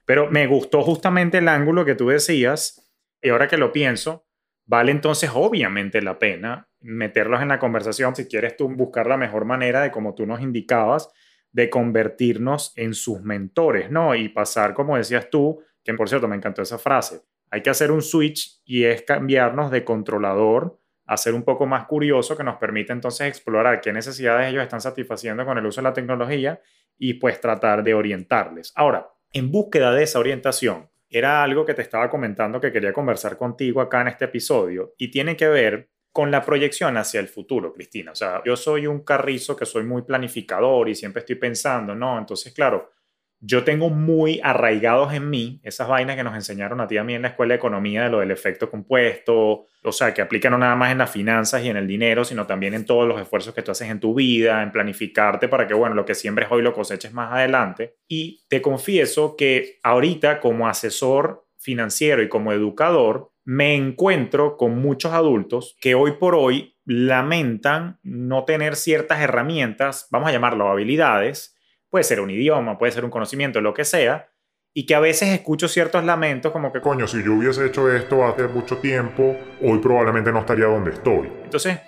Pero 0.06 0.30
me 0.30 0.46
gustó 0.46 0.82
justamente 0.82 1.38
el 1.38 1.48
ángulo 1.48 1.84
que 1.84 1.94
tú 1.94 2.08
decías, 2.08 2.90
y 3.20 3.28
ahora 3.28 3.46
que 3.46 3.58
lo 3.58 3.72
pienso, 3.72 4.24
vale 4.64 4.90
entonces 4.90 5.30
obviamente 5.34 6.00
la 6.00 6.18
pena 6.18 6.68
meterlos 6.80 7.42
en 7.42 7.48
la 7.48 7.58
conversación 7.58 8.16
si 8.16 8.26
quieres 8.26 8.56
tú 8.56 8.68
buscar 8.68 9.06
la 9.06 9.16
mejor 9.16 9.44
manera 9.44 9.82
de 9.82 9.90
como 9.90 10.14
tú 10.14 10.24
nos 10.24 10.40
indicabas 10.40 11.12
de 11.56 11.70
convertirnos 11.70 12.74
en 12.76 12.92
sus 12.92 13.22
mentores, 13.22 13.90
¿no? 13.90 14.14
Y 14.14 14.28
pasar, 14.28 14.74
como 14.74 14.98
decías 14.98 15.30
tú, 15.30 15.62
que 15.82 15.94
por 15.94 16.06
cierto 16.06 16.28
me 16.28 16.36
encantó 16.36 16.60
esa 16.60 16.76
frase, 16.76 17.22
hay 17.50 17.62
que 17.62 17.70
hacer 17.70 17.90
un 17.90 18.02
switch 18.02 18.60
y 18.66 18.84
es 18.84 19.00
cambiarnos 19.00 19.70
de 19.70 19.82
controlador 19.82 20.78
a 21.06 21.16
ser 21.16 21.32
un 21.32 21.44
poco 21.44 21.64
más 21.64 21.86
curioso 21.86 22.36
que 22.36 22.44
nos 22.44 22.56
permite 22.56 22.92
entonces 22.92 23.26
explorar 23.26 23.80
qué 23.80 23.90
necesidades 23.90 24.50
ellos 24.50 24.62
están 24.62 24.82
satisfaciendo 24.82 25.46
con 25.46 25.56
el 25.56 25.64
uso 25.64 25.80
de 25.80 25.84
la 25.84 25.94
tecnología 25.94 26.60
y 26.98 27.14
pues 27.14 27.40
tratar 27.40 27.82
de 27.82 27.94
orientarles. 27.94 28.74
Ahora, 28.76 29.08
en 29.32 29.50
búsqueda 29.50 29.92
de 29.92 30.02
esa 30.02 30.18
orientación, 30.18 30.90
era 31.08 31.42
algo 31.42 31.64
que 31.64 31.72
te 31.72 31.80
estaba 31.80 32.10
comentando 32.10 32.60
que 32.60 32.70
quería 32.70 32.92
conversar 32.92 33.38
contigo 33.38 33.80
acá 33.80 34.02
en 34.02 34.08
este 34.08 34.26
episodio 34.26 34.92
y 34.98 35.10
tiene 35.10 35.36
que 35.36 35.48
ver 35.48 35.88
con 36.16 36.30
la 36.30 36.42
proyección 36.42 36.96
hacia 36.96 37.20
el 37.20 37.28
futuro, 37.28 37.74
Cristina. 37.74 38.12
O 38.12 38.14
sea, 38.14 38.40
yo 38.42 38.56
soy 38.56 38.86
un 38.86 39.04
carrizo 39.04 39.54
que 39.54 39.66
soy 39.66 39.84
muy 39.84 40.00
planificador 40.00 40.88
y 40.88 40.94
siempre 40.94 41.20
estoy 41.20 41.34
pensando, 41.34 41.94
¿no? 41.94 42.16
Entonces, 42.16 42.54
claro, 42.54 42.90
yo 43.38 43.64
tengo 43.64 43.90
muy 43.90 44.40
arraigados 44.42 45.12
en 45.12 45.28
mí 45.28 45.60
esas 45.62 45.88
vainas 45.88 46.16
que 46.16 46.24
nos 46.24 46.34
enseñaron 46.34 46.80
a 46.80 46.86
ti 46.86 46.96
a 46.96 47.04
mí 47.04 47.12
en 47.12 47.20
la 47.20 47.28
escuela 47.28 47.52
de 47.52 47.58
economía 47.58 48.04
de 48.04 48.08
lo 48.08 48.20
del 48.20 48.30
efecto 48.30 48.70
compuesto, 48.70 49.66
o 49.82 49.92
sea, 49.92 50.14
que 50.14 50.22
aplican 50.22 50.52
no 50.52 50.58
nada 50.58 50.74
más 50.74 50.90
en 50.90 50.96
las 50.96 51.10
finanzas 51.10 51.62
y 51.62 51.68
en 51.68 51.76
el 51.76 51.86
dinero, 51.86 52.24
sino 52.24 52.46
también 52.46 52.72
en 52.72 52.86
todos 52.86 53.06
los 53.06 53.20
esfuerzos 53.20 53.52
que 53.52 53.60
tú 53.60 53.72
haces 53.72 53.90
en 53.90 54.00
tu 54.00 54.14
vida, 54.14 54.62
en 54.62 54.72
planificarte 54.72 55.48
para 55.48 55.66
que, 55.66 55.74
bueno, 55.74 55.94
lo 55.94 56.06
que 56.06 56.14
siembres 56.14 56.48
hoy 56.50 56.62
lo 56.62 56.72
coseches 56.72 57.12
más 57.12 57.30
adelante. 57.30 57.96
Y 58.08 58.40
te 58.48 58.62
confieso 58.62 59.36
que 59.36 59.80
ahorita 59.82 60.40
como 60.40 60.66
asesor 60.66 61.46
financiero 61.58 62.22
y 62.22 62.30
como 62.30 62.54
educador, 62.54 63.32
me 63.46 63.76
encuentro 63.76 64.56
con 64.56 64.76
muchos 64.82 65.12
adultos 65.12 65.76
que 65.80 65.94
hoy 65.94 66.12
por 66.18 66.34
hoy 66.34 66.76
lamentan 66.84 68.00
no 68.02 68.44
tener 68.44 68.74
ciertas 68.74 69.20
herramientas, 69.20 70.08
vamos 70.10 70.28
a 70.28 70.32
llamarlo 70.32 70.68
habilidades, 70.68 71.56
puede 71.88 72.02
ser 72.02 72.20
un 72.20 72.30
idioma, 72.30 72.76
puede 72.76 72.90
ser 72.90 73.04
un 73.04 73.10
conocimiento, 73.10 73.60
lo 73.60 73.72
que 73.72 73.84
sea, 73.84 74.28
y 74.74 74.84
que 74.84 74.96
a 74.96 75.00
veces 75.00 75.28
escucho 75.28 75.68
ciertos 75.68 76.04
lamentos 76.04 76.50
como 76.50 76.72
que... 76.72 76.80
Coño, 76.80 77.06
si 77.06 77.22
yo 77.22 77.34
hubiese 77.34 77.64
hecho 77.66 77.90
esto 77.90 78.26
hace 78.26 78.48
mucho 78.48 78.78
tiempo, 78.78 79.36
hoy 79.62 79.78
probablemente 79.78 80.32
no 80.32 80.40
estaría 80.40 80.66
donde 80.66 80.90
estoy. 80.90 81.30
Entonces, 81.44 81.78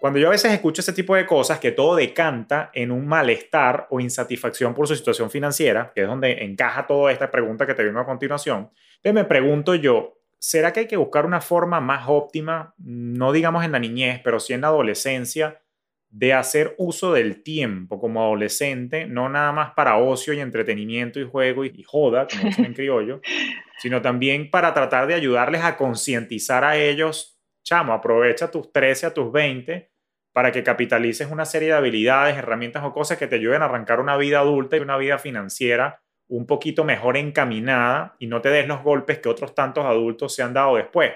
cuando 0.00 0.18
yo 0.18 0.26
a 0.26 0.32
veces 0.32 0.52
escucho 0.52 0.80
ese 0.80 0.92
tipo 0.92 1.14
de 1.14 1.24
cosas, 1.24 1.60
que 1.60 1.70
todo 1.70 1.94
decanta 1.94 2.70
en 2.74 2.90
un 2.90 3.06
malestar 3.06 3.86
o 3.90 4.00
insatisfacción 4.00 4.74
por 4.74 4.88
su 4.88 4.96
situación 4.96 5.30
financiera, 5.30 5.92
que 5.94 6.02
es 6.02 6.08
donde 6.08 6.44
encaja 6.44 6.84
toda 6.84 7.12
esta 7.12 7.30
pregunta 7.30 7.64
que 7.64 7.74
te 7.74 7.84
vengo 7.84 8.00
a 8.00 8.04
continuación, 8.04 8.70
entonces 8.96 9.14
me 9.14 9.24
pregunto 9.24 9.76
yo, 9.76 10.15
¿será 10.38 10.72
que 10.72 10.80
hay 10.80 10.86
que 10.86 10.96
buscar 10.96 11.26
una 11.26 11.40
forma 11.40 11.80
más 11.80 12.04
óptima, 12.08 12.74
no 12.78 13.32
digamos 13.32 13.64
en 13.64 13.72
la 13.72 13.78
niñez, 13.78 14.20
pero 14.22 14.40
sí 14.40 14.52
en 14.52 14.62
la 14.62 14.68
adolescencia, 14.68 15.60
de 16.08 16.32
hacer 16.32 16.74
uso 16.78 17.12
del 17.12 17.42
tiempo 17.42 18.00
como 18.00 18.22
adolescente, 18.22 19.06
no 19.06 19.28
nada 19.28 19.52
más 19.52 19.72
para 19.72 19.98
ocio 19.98 20.32
y 20.32 20.40
entretenimiento 20.40 21.20
y 21.20 21.28
juego 21.28 21.64
y, 21.64 21.82
joda, 21.82 22.26
como 22.26 22.44
dicen 22.44 22.64
en 22.64 22.74
criollo, 22.74 23.20
sino 23.78 24.00
también 24.00 24.50
para 24.50 24.72
tratar 24.72 25.06
de 25.06 25.14
ayudarles 25.14 25.62
a 25.62 25.76
concientizar 25.76 26.64
a 26.64 26.76
ellos, 26.76 27.38
chamo, 27.64 27.92
aprovecha 27.92 28.50
tus 28.50 28.72
13 28.72 29.06
a 29.06 29.14
tus 29.14 29.30
20 29.32 29.90
para 30.32 30.52
que 30.52 30.62
capitalices 30.62 31.30
una 31.30 31.44
serie 31.44 31.68
de 31.68 31.74
habilidades, 31.74 32.36
herramientas 32.36 32.84
o 32.84 32.92
cosas 32.92 33.18
que 33.18 33.26
te 33.26 33.36
ayuden 33.36 33.62
a 33.62 33.66
arrancar 33.66 34.00
una 34.00 34.16
vida 34.16 34.38
adulta 34.38 34.76
y 34.76 34.80
una 34.80 34.96
vida 34.96 35.18
financiera 35.18 36.02
un 36.28 36.46
poquito 36.46 36.84
mejor 36.84 37.16
encaminada 37.16 38.16
y 38.18 38.26
no 38.26 38.40
te 38.40 38.50
des 38.50 38.66
los 38.66 38.82
golpes 38.82 39.18
que 39.18 39.28
otros 39.28 39.54
tantos 39.54 39.84
adultos 39.84 40.34
se 40.34 40.42
han 40.42 40.54
dado 40.54 40.76
después. 40.76 41.12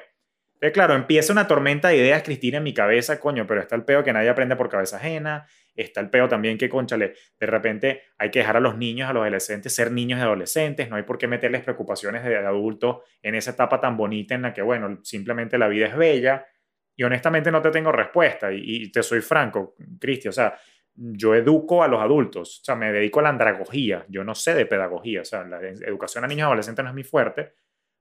Pero 0.61 0.73
claro, 0.73 0.95
empieza 0.95 1.33
una 1.33 1.49
tormenta 1.49 1.89
de 1.89 1.97
ideas, 1.97 2.23
Cristina, 2.23 2.59
en 2.59 2.65
mi 2.65 2.75
cabeza, 2.75 3.19
coño, 3.19 3.47
pero 3.47 3.61
está 3.61 3.77
el 3.77 3.85
peo 3.85 4.05
que 4.05 4.13
nadie 4.13 4.29
aprende 4.29 4.57
por 4.57 4.69
cabeza 4.69 4.99
ajena, 4.99 5.47
está 5.75 6.01
el 6.03 6.11
peo 6.11 6.29
también 6.29 6.59
que, 6.59 6.69
conchale, 6.69 7.15
de 7.39 7.47
repente 7.47 8.03
hay 8.19 8.31
que 8.31 8.41
dejar 8.41 8.59
a 8.59 8.61
los 8.61 8.77
niños, 8.77 9.09
a 9.09 9.15
los 9.15 9.23
adolescentes, 9.23 9.75
ser 9.75 9.91
niños 9.91 10.19
y 10.19 10.23
adolescentes, 10.23 10.91
no 10.91 10.97
hay 10.97 11.05
por 11.05 11.17
qué 11.17 11.27
meterles 11.27 11.63
preocupaciones 11.63 12.23
de 12.25 12.37
adultos 12.37 12.99
en 13.23 13.35
esa 13.35 13.53
etapa 13.53 13.81
tan 13.81 13.97
bonita 13.97 14.35
en 14.35 14.43
la 14.43 14.53
que, 14.53 14.61
bueno, 14.61 15.01
simplemente 15.03 15.57
la 15.57 15.69
vida 15.69 15.87
es 15.87 15.97
bella. 15.97 16.47
Y 16.95 17.05
honestamente 17.05 17.51
no 17.51 17.63
te 17.63 17.71
tengo 17.71 17.91
respuesta, 17.91 18.53
y, 18.53 18.61
y 18.63 18.93
te 18.93 19.03
soy 19.03 19.23
franco, 19.23 19.75
Cristi, 19.99 20.29
o 20.29 20.33
sea, 20.33 20.59
yo 20.95 21.35
educo 21.35 21.83
a 21.83 21.89
los 21.89 22.01
adultos, 22.01 22.61
o 22.61 22.65
sea, 22.65 22.75
me 22.75 22.93
dedico 22.93 23.21
a 23.21 23.25
la 23.25 23.29
andragogía, 23.31 24.05
yo 24.09 24.25
no 24.25 24.35
sé 24.35 24.55
de 24.55 24.67
pedagogía, 24.67 25.23
o 25.23 25.25
sea, 25.25 25.45
la 25.45 25.61
educación 25.61 26.25
a 26.25 26.27
niños 26.27 26.41
y 26.41 26.47
adolescentes 26.47 26.85
no 26.85 26.91
es 26.91 26.95
mi 26.95 27.05
fuerte, 27.05 27.55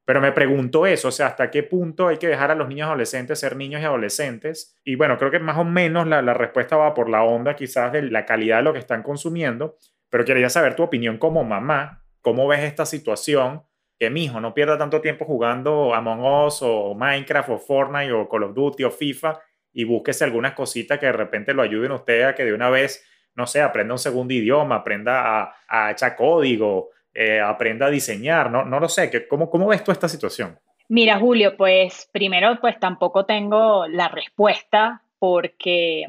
pero 0.09 0.21
me 0.21 0.31
pregunto 0.31 0.87
eso, 0.87 1.09
o 1.09 1.11
sea, 1.11 1.27
hasta 1.27 1.51
qué 1.51 1.61
punto 1.61 2.07
hay 2.07 2.17
que 2.17 2.27
dejar 2.27 2.49
a 2.49 2.55
los 2.55 2.67
niños 2.67 2.87
adolescentes 2.87 3.39
ser 3.39 3.55
niños 3.55 3.79
y 3.79 3.85
adolescentes. 3.85 4.75
Y 4.83 4.95
bueno, 4.95 5.19
creo 5.19 5.29
que 5.29 5.37
más 5.37 5.59
o 5.59 5.63
menos 5.63 6.07
la, 6.07 6.23
la 6.23 6.33
respuesta 6.33 6.77
va 6.77 6.95
por 6.95 7.09
la 7.09 7.21
onda 7.21 7.55
quizás 7.55 7.91
de 7.91 8.01
la 8.01 8.25
calidad 8.25 8.57
de 8.57 8.63
lo 8.63 8.73
que 8.73 8.79
están 8.79 9.03
consumiendo, 9.03 9.77
pero 10.09 10.25
quería 10.25 10.49
saber 10.49 10.75
tu 10.75 10.81
opinión 10.81 11.19
como 11.19 11.43
mamá, 11.43 12.03
cómo 12.21 12.47
ves 12.47 12.61
esta 12.61 12.87
situación, 12.87 13.61
que 13.99 14.09
mi 14.09 14.25
hijo 14.25 14.39
no 14.41 14.53
pierda 14.55 14.79
tanto 14.79 14.99
tiempo 14.99 15.25
jugando 15.25 15.93
Among 15.93 16.45
Us 16.45 16.59
o 16.63 16.95
Minecraft 16.95 17.49
o 17.49 17.57
Fortnite 17.59 18.11
o 18.11 18.27
Call 18.27 18.43
of 18.45 18.55
Duty 18.55 18.85
o 18.85 18.91
FIFA 18.91 19.39
y 19.73 19.83
búsquese 19.83 20.23
algunas 20.23 20.53
cositas 20.53 20.99
que 20.99 21.05
de 21.05 21.11
repente 21.11 21.53
lo 21.53 21.61
ayuden 21.61 21.91
a 21.91 21.95
usted 21.95 22.23
a 22.23 22.35
que 22.35 22.45
de 22.45 22.53
una 22.53 22.69
vez, 22.69 23.05
no 23.35 23.47
sé, 23.47 23.61
aprenda 23.61 23.93
un 23.93 23.99
segundo 23.99 24.33
idioma, 24.33 24.75
aprenda 24.75 25.41
a, 25.41 25.55
a 25.67 25.91
echar 25.91 26.15
código, 26.15 26.89
eh, 27.13 27.39
aprenda 27.39 27.87
a 27.87 27.89
diseñar, 27.89 28.51
no, 28.51 28.65
no 28.65 28.79
lo 28.79 28.87
sé, 28.87 29.27
¿cómo, 29.27 29.49
¿cómo 29.49 29.67
ves 29.67 29.83
tú 29.83 29.91
esta 29.91 30.07
situación? 30.07 30.57
Mira, 30.87 31.19
Julio, 31.19 31.55
pues 31.57 32.09
primero, 32.11 32.57
pues 32.61 32.79
tampoco 32.79 33.25
tengo 33.25 33.87
la 33.87 34.07
respuesta 34.07 35.03
porque 35.19 36.05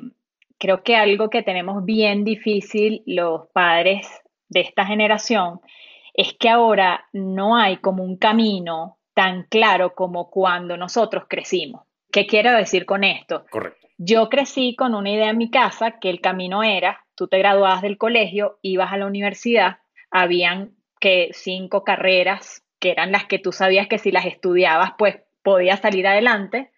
creo 0.59 0.83
que 0.83 0.97
algo 0.97 1.29
que 1.29 1.43
tenemos 1.43 1.85
bien 1.85 2.25
difícil 2.25 3.03
los 3.07 3.49
padres 3.49 4.07
de 4.49 4.61
esta 4.61 4.87
generación 4.87 5.61
es 6.15 6.35
que 6.35 6.49
ahora 6.49 7.07
no 7.13 7.57
hay 7.57 7.79
como 7.79 8.05
un 8.05 8.17
camino 8.17 8.99
tan 9.15 9.45
claro 9.45 9.95
como 9.95 10.31
cuando 10.31 10.77
nosotros 10.77 11.25
crecimos. 11.29 11.83
¿Qué 12.13 12.27
quiero 12.27 12.53
decir 12.53 12.87
con 12.87 13.05
esto? 13.05 13.45
Correcto. 13.51 13.89
Yo 13.99 14.29
crecí 14.29 14.75
con 14.77 14.95
una 14.95 15.11
idea 15.11 15.31
en 15.31 15.39
mi 15.39 15.51
casa 15.51 15.99
que 16.01 16.09
el 16.11 16.21
camino 16.21 16.63
era, 16.63 17.05
tú 17.15 17.29
te 17.29 17.39
graduabas 17.39 17.83
del 17.83 17.99
colegio, 17.99 18.59
ibas 18.63 18.93
a 18.93 18.97
la 18.97 19.07
universidad, 19.07 19.79
habían 20.11 20.73
que 21.01 21.29
cinco 21.33 21.85
carreras 21.85 22.65
que 22.79 22.91
eran 22.91 23.13
las 23.13 23.27
que 23.27 23.39
tú 23.39 23.53
sabías 23.53 23.89
que 23.89 23.99
si 23.99 24.11
las 24.11 24.25
estudiabas, 24.25 24.93
pues 24.97 25.21
podías 25.43 25.81
salir 25.81 26.07
adelante. 26.07 26.71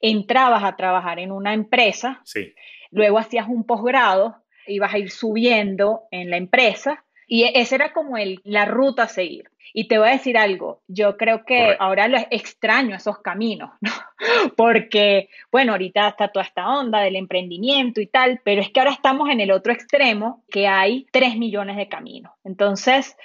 Entrabas 0.00 0.62
a 0.62 0.76
trabajar 0.76 1.18
en 1.18 1.32
una 1.32 1.54
empresa, 1.54 2.20
Sí. 2.24 2.54
luego 2.90 3.18
hacías 3.18 3.48
un 3.48 3.64
posgrado, 3.64 4.36
ibas 4.66 4.92
a 4.92 4.98
ir 4.98 5.10
subiendo 5.10 6.02
en 6.10 6.30
la 6.30 6.36
empresa 6.36 7.04
y 7.28 7.44
esa 7.44 7.76
era 7.76 7.92
como 7.92 8.16
el, 8.16 8.40
la 8.42 8.64
ruta 8.64 9.04
a 9.04 9.08
seguir. 9.08 9.50
Y 9.74 9.86
te 9.86 9.98
voy 9.98 10.08
a 10.08 10.12
decir 10.12 10.38
algo, 10.38 10.80
yo 10.88 11.18
creo 11.18 11.44
que 11.44 11.58
Correcto. 11.60 11.84
ahora 11.84 12.08
lo 12.08 12.18
extraño 12.30 12.96
esos 12.96 13.18
caminos, 13.18 13.70
¿no? 13.82 13.92
Porque, 14.56 15.28
bueno, 15.52 15.72
ahorita 15.72 16.08
está 16.08 16.28
toda 16.28 16.46
esta 16.46 16.66
onda 16.68 17.00
del 17.00 17.16
emprendimiento 17.16 18.00
y 18.00 18.06
tal, 18.06 18.40
pero 18.44 18.62
es 18.62 18.70
que 18.70 18.80
ahora 18.80 18.92
estamos 18.92 19.28
en 19.28 19.40
el 19.40 19.50
otro 19.52 19.72
extremo, 19.72 20.42
que 20.50 20.66
hay 20.66 21.06
tres 21.12 21.36
millones 21.36 21.76
de 21.76 21.86
caminos. 21.88 22.32
Entonces, 22.44 23.16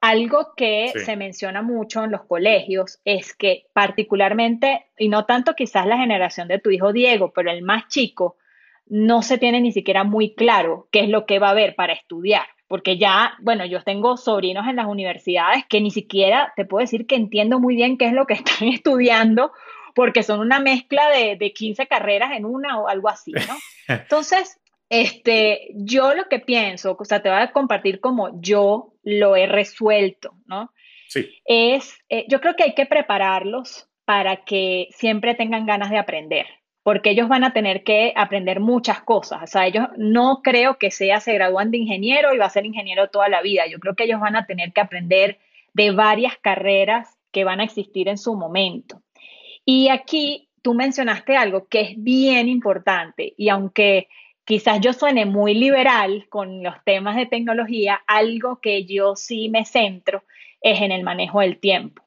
algo 0.00 0.54
que 0.56 0.92
Sí. 0.94 1.00
se 1.00 1.16
menciona 1.16 1.60
mucho 1.62 2.04
en 2.04 2.12
los 2.12 2.22
colegios 2.24 3.00
es 3.04 3.34
que 3.34 3.66
particularmente, 3.72 4.86
y 4.96 5.08
no 5.08 5.24
tanto 5.26 5.54
quizás 5.54 5.84
la 5.86 5.98
generación 5.98 6.46
de 6.46 6.60
tu 6.60 6.70
hijo 6.70 6.92
Diego, 6.92 7.32
pero 7.34 7.50
el 7.50 7.62
más 7.62 7.88
chico, 7.88 8.36
no 8.86 9.22
se 9.22 9.36
tiene 9.36 9.60
ni 9.60 9.72
siquiera 9.72 10.04
muy 10.04 10.34
claro 10.34 10.86
qué 10.92 11.00
es 11.00 11.08
lo 11.08 11.26
que 11.26 11.40
va 11.40 11.48
a 11.48 11.50
haber 11.50 11.74
para 11.74 11.92
estudiar. 11.92 12.46
Porque 12.68 12.98
ya, 12.98 13.34
bueno, 13.40 13.64
yo 13.64 13.82
tengo 13.82 14.16
sobrinos 14.16 14.66
en 14.68 14.76
las 14.76 14.86
universidades 14.86 15.64
que 15.68 15.80
ni 15.80 15.90
siquiera 15.90 16.52
te 16.54 16.64
puedo 16.64 16.82
decir 16.82 17.06
que 17.06 17.16
entiendo 17.16 17.58
muy 17.58 17.74
bien 17.74 17.98
qué 17.98 18.06
es 18.06 18.12
lo 18.12 18.26
que 18.26 18.34
están 18.34 18.68
estudiando, 18.68 19.52
porque 19.94 20.22
son 20.22 20.40
una 20.40 20.60
mezcla 20.60 21.08
de, 21.08 21.36
de 21.36 21.52
15 21.52 21.86
carreras 21.86 22.32
en 22.32 22.44
una 22.44 22.78
o 22.78 22.88
algo 22.88 23.08
así, 23.08 23.32
¿no? 23.32 23.56
Entonces, 23.88 24.60
este, 24.90 25.68
yo 25.74 26.14
lo 26.14 26.28
que 26.28 26.38
pienso, 26.38 26.96
o 26.98 27.04
sea, 27.04 27.20
te 27.20 27.28
voy 27.28 27.38
a 27.38 27.52
compartir 27.52 28.00
como 28.00 28.40
yo 28.40 28.94
lo 29.02 29.36
he 29.36 29.46
resuelto, 29.46 30.34
¿no? 30.46 30.72
Sí. 31.08 31.28
Es, 31.44 31.98
eh, 32.08 32.26
yo 32.28 32.40
creo 32.40 32.54
que 32.54 32.64
hay 32.64 32.74
que 32.74 32.86
prepararlos 32.86 33.88
para 34.04 34.44
que 34.44 34.88
siempre 34.92 35.34
tengan 35.34 35.66
ganas 35.66 35.90
de 35.90 35.98
aprender, 35.98 36.46
porque 36.88 37.10
ellos 37.10 37.28
van 37.28 37.44
a 37.44 37.52
tener 37.52 37.84
que 37.84 38.14
aprender 38.16 38.60
muchas 38.60 39.02
cosas. 39.02 39.42
O 39.42 39.46
sea, 39.46 39.66
ellos 39.66 39.88
no 39.98 40.40
creo 40.42 40.78
que 40.78 40.90
sea, 40.90 41.20
se 41.20 41.34
gradúan 41.34 41.70
de 41.70 41.76
ingeniero 41.76 42.32
y 42.32 42.38
va 42.38 42.46
a 42.46 42.48
ser 42.48 42.64
ingeniero 42.64 43.10
toda 43.10 43.28
la 43.28 43.42
vida. 43.42 43.66
Yo 43.66 43.78
creo 43.78 43.94
que 43.94 44.04
ellos 44.04 44.22
van 44.22 44.36
a 44.36 44.46
tener 44.46 44.72
que 44.72 44.80
aprender 44.80 45.38
de 45.74 45.90
varias 45.90 46.38
carreras 46.38 47.18
que 47.30 47.44
van 47.44 47.60
a 47.60 47.64
existir 47.64 48.08
en 48.08 48.16
su 48.16 48.34
momento. 48.36 49.02
Y 49.66 49.90
aquí 49.90 50.48
tú 50.62 50.72
mencionaste 50.72 51.36
algo 51.36 51.68
que 51.68 51.82
es 51.82 52.02
bien 52.02 52.48
importante 52.48 53.34
y 53.36 53.50
aunque 53.50 54.08
quizás 54.46 54.80
yo 54.80 54.94
suene 54.94 55.26
muy 55.26 55.52
liberal 55.52 56.24
con 56.30 56.62
los 56.62 56.82
temas 56.86 57.16
de 57.16 57.26
tecnología, 57.26 58.00
algo 58.06 58.62
que 58.62 58.86
yo 58.86 59.14
sí 59.14 59.50
me 59.50 59.66
centro 59.66 60.24
es 60.62 60.80
en 60.80 60.92
el 60.92 61.02
manejo 61.02 61.40
del 61.40 61.58
tiempo. 61.58 62.02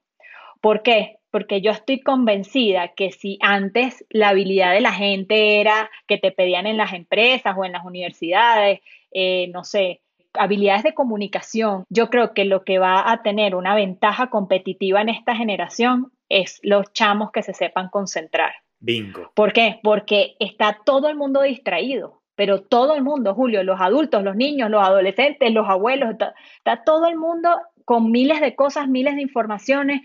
¿Por 0.60 0.82
qué? 0.82 1.20
Porque 1.32 1.62
yo 1.62 1.72
estoy 1.72 2.02
convencida 2.02 2.90
que 2.90 3.12
si 3.12 3.40
antes 3.42 4.06
la 4.10 4.30
habilidad 4.30 4.74
de 4.74 4.82
la 4.82 4.94
gente 4.94 5.62
era 5.62 5.90
que 6.08 6.18
te 6.18 6.32
pedían 6.32 6.68
en 6.68 6.78
las 6.78 6.94
empresas 6.94 7.56
o 7.58 7.66
en 7.66 7.72
las 7.72 7.86
universidades, 7.86 8.82
eh, 9.12 9.50
no 9.54 9.64
sé, 9.64 10.02
habilidades 10.34 10.84
de 10.84 10.94
comunicación, 10.94 11.86
yo 11.90 12.10
creo 12.10 12.34
que 12.34 12.46
lo 12.46 12.64
que 12.64 12.80
va 12.80 13.12
a 13.12 13.22
tener 13.22 13.56
una 13.56 13.76
ventaja 13.76 14.30
competitiva 14.30 15.02
en 15.02 15.10
esta 15.10 15.36
generación 15.36 16.12
es 16.30 16.60
los 16.64 16.92
chamos 16.94 17.32
que 17.32 17.44
se 17.44 17.54
sepan 17.54 17.90
concentrar. 17.90 18.54
Bingo. 18.80 19.32
¿Por 19.36 19.54
qué? 19.54 19.80
Porque 19.84 20.36
está 20.40 20.80
todo 20.86 21.10
el 21.10 21.16
mundo 21.16 21.42
distraído, 21.42 22.22
pero 22.36 22.62
todo 22.62 22.96
el 22.96 23.04
mundo, 23.04 23.36
Julio, 23.36 23.64
los 23.64 23.80
adultos, 23.80 24.24
los 24.24 24.36
niños, 24.36 24.70
los 24.70 24.82
adolescentes, 24.82 25.54
los 25.54 25.70
abuelos, 25.70 26.12
está, 26.12 26.34
está 26.58 26.84
todo 26.84 27.08
el 27.08 27.18
mundo 27.18 27.50
con 27.86 28.12
miles 28.12 28.42
de 28.42 28.56
cosas, 28.56 28.88
miles 28.88 29.16
de 29.16 29.22
informaciones. 29.22 30.02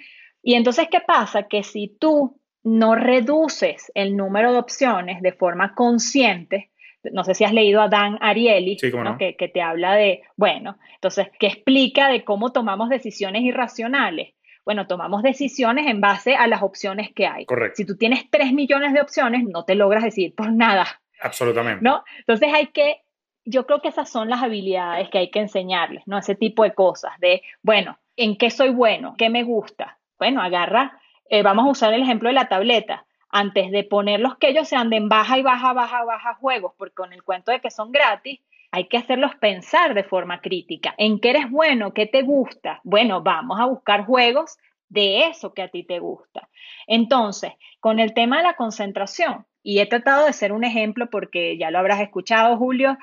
Y 0.47 0.55
entonces, 0.55 0.87
¿qué 0.89 1.01
pasa? 1.01 1.49
Que 1.49 1.65
si 1.65 1.89
tú 1.99 2.41
no 2.63 2.95
reduces 2.95 3.91
el 3.97 4.17
número 4.17 4.53
de 4.53 4.61
opciones 4.61 5.21
de 5.21 5.33
forma 5.33 5.75
consciente, 5.75 6.71
no 7.03 7.25
sé 7.25 7.35
si 7.35 7.43
has 7.43 7.53
leído 7.53 7.83
a 7.83 7.89
Dan 7.89 8.17
Ariely, 8.21 8.79
Sí, 8.79 8.93
cómo 8.93 9.03
¿no? 9.03 9.11
no. 9.11 9.19
que, 9.19 9.35
que 9.35 9.49
te 9.49 9.61
habla 9.61 9.97
de, 9.97 10.23
bueno, 10.37 10.79
entonces, 10.95 11.27
que 11.41 11.49
explica 11.49 12.09
de 12.09 12.23
cómo 12.23 12.53
tomamos 12.53 12.91
decisiones 12.91 13.43
irracionales. 13.43 14.35
Bueno, 14.65 14.87
tomamos 14.87 15.25
decisiones 15.25 15.89
en 15.89 16.01
base 16.01 16.37
a 16.37 16.47
las 16.47 16.63
opciones 16.63 17.13
que 17.13 17.27
hay. 17.27 17.45
Correcto. 17.45 17.79
Si 17.79 17.85
tú 17.85 17.97
tienes 17.97 18.31
3 18.31 18.53
millones 18.53 18.93
de 18.93 19.01
opciones, 19.01 19.43
no 19.43 19.65
te 19.65 19.75
logras 19.75 20.05
decidir 20.05 20.33
por 20.37 20.53
nada, 20.53 20.87
Absolutamente. 21.21 21.83
¿no? 21.83 22.05
Entonces 22.21 22.55
hay 22.55 22.69
que, 22.69 23.03
yo 23.45 23.67
creo 23.67 23.81
que 23.81 23.89
esas 23.89 24.09
son 24.09 24.31
las 24.31 24.45
habilidades 24.45 25.09
que 25.11 25.19
hay 25.19 25.31
que 25.33 25.41
enseñarles, 25.41 26.05
¿no? 26.07 26.19
Ese 26.19 26.37
tipo 26.37 26.63
de 26.63 26.73
cosas, 26.73 27.19
de, 27.19 27.43
bueno, 27.63 27.99
¿en 28.17 28.39
qué 28.39 28.51
soy 28.51 28.69
bueno? 28.69 29.17
¿Qué 29.19 29.29
me 29.29 29.43
gusta? 29.43 29.99
Bueno, 30.19 30.43
agarra, 30.43 31.01
eh, 31.29 31.43
vamos 31.43 31.67
a 31.67 31.71
usar 31.71 31.95
el 31.95 32.03
ejemplo 32.03 32.29
de 32.29 32.35
la 32.35 32.49
tableta. 32.49 33.07
Antes 33.29 33.71
de 33.71 33.85
ponerlos 33.85 34.37
que 34.39 34.49
ellos 34.49 34.69
se 34.69 34.77
anden 34.77 35.09
baja 35.09 35.39
y 35.39 35.43
baja, 35.43 35.73
baja, 35.73 36.05
baja 36.05 36.35
juegos, 36.35 36.73
porque 36.79 36.95
con 36.95 37.13
el 37.13 37.23
cuento 37.23 37.51
de 37.53 37.61
que 37.61 37.71
son 37.71 37.93
gratis, 37.93 38.41
hay 38.71 38.89
que 38.89 38.97
hacerlos 38.97 39.35
pensar 39.37 39.95
de 39.95 40.05
forma 40.05 40.41
crítica. 40.41 40.95
¿En 40.99 41.21
qué 41.21 41.31
eres 41.31 41.51
bueno? 41.51 41.93
¿Qué 41.93 42.07
te 42.07 42.23
gusta? 42.23 42.81
Bueno, 42.85 43.23
vamos 43.23 43.61
a 43.61 43.67
buscar 43.67 44.07
juegos 44.07 44.57
de 44.89 45.27
eso 45.27 45.53
que 45.53 45.63
a 45.63 45.69
ti 45.69 45.83
te 45.83 45.99
gusta. 45.99 46.49
Entonces, 46.87 47.53
con 47.81 47.99
el 47.99 48.15
tema 48.15 48.39
de 48.39 48.45
la 48.45 48.55
concentración, 48.55 49.47
y 49.63 49.81
he 49.81 49.87
tratado 49.87 50.27
de 50.27 50.33
ser 50.33 50.53
un 50.53 50.63
ejemplo 50.63 51.11
porque 51.11 51.59
ya 51.59 51.73
lo 51.73 51.79
habrás 51.81 52.01
escuchado, 52.01 52.57
Julio, 52.57 52.97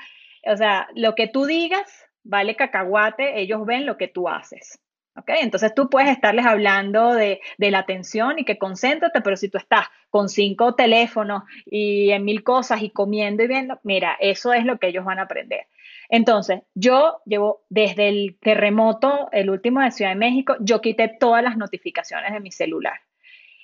o 0.45 0.55
sea, 0.55 0.87
lo 0.95 1.13
que 1.13 1.27
tú 1.27 1.45
digas 1.45 2.09
vale 2.23 2.55
cacahuate, 2.55 3.41
ellos 3.41 3.65
ven 3.65 3.85
lo 3.85 3.97
que 3.97 4.07
tú 4.07 4.29
haces. 4.29 4.79
¿Ok? 5.15 5.29
Entonces 5.41 5.75
tú 5.75 5.89
puedes 5.89 6.09
estarles 6.09 6.45
hablando 6.45 7.13
de, 7.13 7.39
de, 7.57 7.71
la 7.71 7.79
atención 7.79 8.39
y 8.39 8.45
que 8.45 8.57
concéntrate, 8.57 9.21
pero 9.21 9.37
si 9.37 9.47
tú 9.47 9.59
estás 9.59 9.87
con 10.09 10.27
cinco 10.27 10.73
teléfonos 10.73 11.43
y 11.65 12.09
en 12.09 12.25
mil 12.25 12.43
cosas 12.43 12.81
y 12.81 12.89
comiendo 12.89 13.43
y 13.43 13.47
viendo, 13.47 13.79
mira, 13.83 14.17
eso 14.19 14.53
es 14.53 14.65
lo 14.65 14.79
que 14.79 14.87
ellos 14.87 15.05
van 15.05 15.19
a 15.19 15.23
aprender. 15.23 15.67
Entonces, 16.09 16.61
yo 16.75 17.21
llevo 17.25 17.63
desde 17.69 18.09
el 18.09 18.37
terremoto, 18.39 19.29
el 19.31 19.49
último 19.49 19.81
de 19.81 19.91
Ciudad 19.91 20.11
de 20.11 20.15
México, 20.15 20.55
yo 20.59 20.81
quité 20.81 21.07
todas 21.07 21.43
las 21.43 21.57
notificaciones 21.57 22.33
de 22.33 22.39
mi 22.39 22.51
celular. 22.51 22.99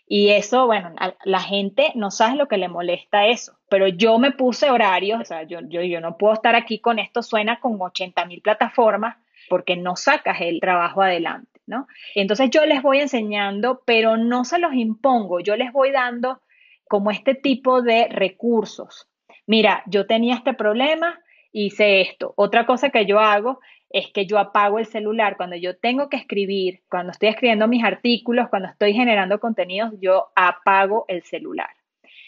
Y 0.08 0.30
eso, 0.30 0.66
bueno, 0.66 0.96
la 1.24 1.40
gente 1.40 1.92
no 1.94 2.10
sabe 2.10 2.36
lo 2.36 2.48
que 2.48 2.58
le 2.58 2.68
molesta 2.68 3.28
eso, 3.28 3.60
pero 3.70 3.88
yo 3.88 4.18
me 4.18 4.32
puse 4.32 4.72
horarios, 4.72 5.22
o 5.22 5.26
sea, 5.26 5.44
yo, 5.44 5.60
yo, 5.62 5.84
yo 5.84 6.02
no 6.02 6.18
puedo 6.18 6.34
estar 6.34 6.56
aquí 6.56 6.80
con 6.80 6.98
esto, 6.98 7.22
suena 7.22 7.60
con 7.60 7.80
80 7.80 8.26
mil 8.26 8.42
plataformas, 8.42 9.18
porque 9.50 9.76
no 9.76 9.96
sacas 9.96 10.42
el 10.42 10.60
trabajo 10.60 11.02
adelante, 11.02 11.60
¿no? 11.66 11.88
Entonces 12.16 12.50
yo 12.52 12.66
les 12.66 12.82
voy 12.82 13.00
enseñando, 13.00 13.82
pero 13.86 14.18
no 14.18 14.46
se 14.46 14.60
los 14.60 14.74
impongo, 14.74 15.40
yo 15.40 15.56
les 15.56 15.74
voy 15.74 15.92
dando 15.92 16.42
como 16.88 17.12
este 17.12 17.36
tipo 17.36 17.82
de 17.82 18.08
recursos. 18.10 19.08
Mira, 19.46 19.84
yo 19.88 20.08
tenía 20.08 20.36
este 20.36 20.54
problema, 20.54 21.20
hice 21.52 22.02
esto. 22.02 22.34
Otra 22.38 22.66
cosa 22.66 22.90
que 22.90 23.06
yo 23.06 23.20
hago 23.20 23.60
es 23.90 24.12
que 24.12 24.26
yo 24.26 24.38
apago 24.38 24.80
el 24.80 24.86
celular 24.86 25.36
cuando 25.38 25.56
yo 25.56 25.78
tengo 25.78 26.10
que 26.10 26.18
escribir, 26.18 26.82
cuando 26.90 27.12
estoy 27.12 27.30
escribiendo 27.30 27.68
mis 27.68 27.84
artículos, 27.84 28.50
cuando 28.50 28.70
estoy 28.70 28.94
generando 28.94 29.40
contenidos, 29.40 29.94
yo 30.00 30.28
apago 30.36 31.06
el 31.08 31.24
celular. 31.24 31.70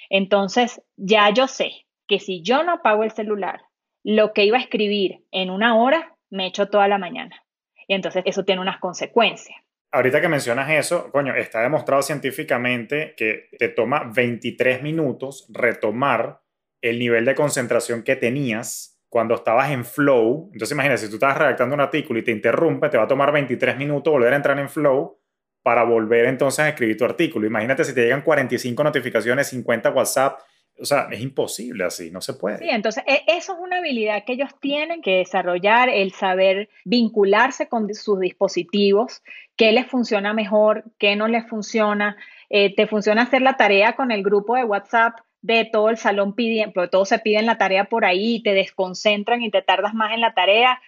Entonces, 0.09 0.81
ya 0.97 1.29
yo 1.29 1.47
sé 1.47 1.85
que 2.07 2.19
si 2.19 2.41
yo 2.41 2.63
no 2.63 2.73
apago 2.73 3.03
el 3.03 3.11
celular, 3.11 3.61
lo 4.03 4.33
que 4.33 4.45
iba 4.45 4.57
a 4.57 4.61
escribir 4.61 5.23
en 5.31 5.49
una 5.49 5.75
hora, 5.75 6.15
me 6.31 6.47
echo 6.47 6.67
toda 6.69 6.87
la 6.87 6.97
mañana. 6.97 7.43
Y 7.87 7.93
entonces 7.93 8.23
eso 8.25 8.43
tiene 8.43 8.61
unas 8.61 8.79
consecuencias. 8.79 9.57
Ahorita 9.91 10.21
que 10.21 10.29
mencionas 10.29 10.69
eso, 10.69 11.11
coño, 11.11 11.35
está 11.35 11.61
demostrado 11.61 12.01
científicamente 12.01 13.13
que 13.17 13.49
te 13.59 13.67
toma 13.67 14.09
23 14.15 14.81
minutos 14.81 15.45
retomar 15.49 16.41
el 16.81 16.97
nivel 16.97 17.25
de 17.25 17.35
concentración 17.35 18.01
que 18.01 18.15
tenías 18.15 18.91
cuando 19.09 19.35
estabas 19.35 19.69
en 19.71 19.83
flow. 19.83 20.49
Entonces 20.53 20.73
imagínate, 20.73 21.01
si 21.01 21.09
tú 21.09 21.15
estabas 21.15 21.37
redactando 21.37 21.75
un 21.75 21.81
artículo 21.81 22.19
y 22.19 22.23
te 22.23 22.31
interrumpe, 22.31 22.87
te 22.87 22.97
va 22.97 23.03
a 23.03 23.07
tomar 23.07 23.33
23 23.33 23.77
minutos 23.77 24.11
volver 24.11 24.31
a 24.31 24.37
entrar 24.37 24.57
en 24.57 24.69
flow 24.69 25.19
para 25.61 25.83
volver 25.83 26.25
entonces 26.25 26.59
a 26.59 26.69
escribir 26.69 26.97
tu 26.97 27.03
artículo. 27.03 27.45
Imagínate 27.45 27.83
si 27.83 27.93
te 27.93 28.03
llegan 28.03 28.21
45 28.21 28.83
notificaciones, 28.83 29.47
50 29.47 29.89
WhatsApp. 29.91 30.39
O 30.81 30.85
sea, 30.85 31.07
es 31.11 31.21
imposible 31.21 31.83
así, 31.83 32.11
no 32.11 32.21
se 32.21 32.33
puede. 32.33 32.57
Sí, 32.57 32.69
entonces 32.69 33.03
eso 33.27 33.53
es 33.53 33.59
una 33.59 33.77
habilidad 33.77 34.23
que 34.25 34.33
ellos 34.33 34.49
tienen 34.59 35.01
que 35.01 35.17
desarrollar, 35.17 35.89
el 35.89 36.11
saber 36.11 36.69
vincularse 36.85 37.67
con 37.67 37.93
sus 37.93 38.19
dispositivos, 38.19 39.21
qué 39.55 39.71
les 39.71 39.87
funciona 39.87 40.33
mejor, 40.33 40.83
qué 40.97 41.15
no 41.15 41.27
les 41.27 41.47
funciona. 41.47 42.17
Eh, 42.49 42.73
te 42.75 42.87
funciona 42.87 43.23
hacer 43.23 43.41
la 43.41 43.57
tarea 43.57 43.95
con 43.95 44.11
el 44.11 44.23
grupo 44.23 44.55
de 44.55 44.63
WhatsApp 44.63 45.19
de 45.41 45.65
todo 45.65 45.89
el 45.89 45.97
salón 45.97 46.35
pidiendo, 46.35 46.89
todos 46.89 47.09
se 47.09 47.19
piden 47.19 47.45
la 47.45 47.57
tarea 47.57 47.85
por 47.85 48.05
ahí 48.05 48.43
te 48.43 48.53
desconcentran 48.53 49.41
y 49.41 49.49
te 49.49 49.61
tardas 49.61 49.93
más 49.93 50.13
en 50.13 50.21
la 50.21 50.33
tarea, 50.33 50.81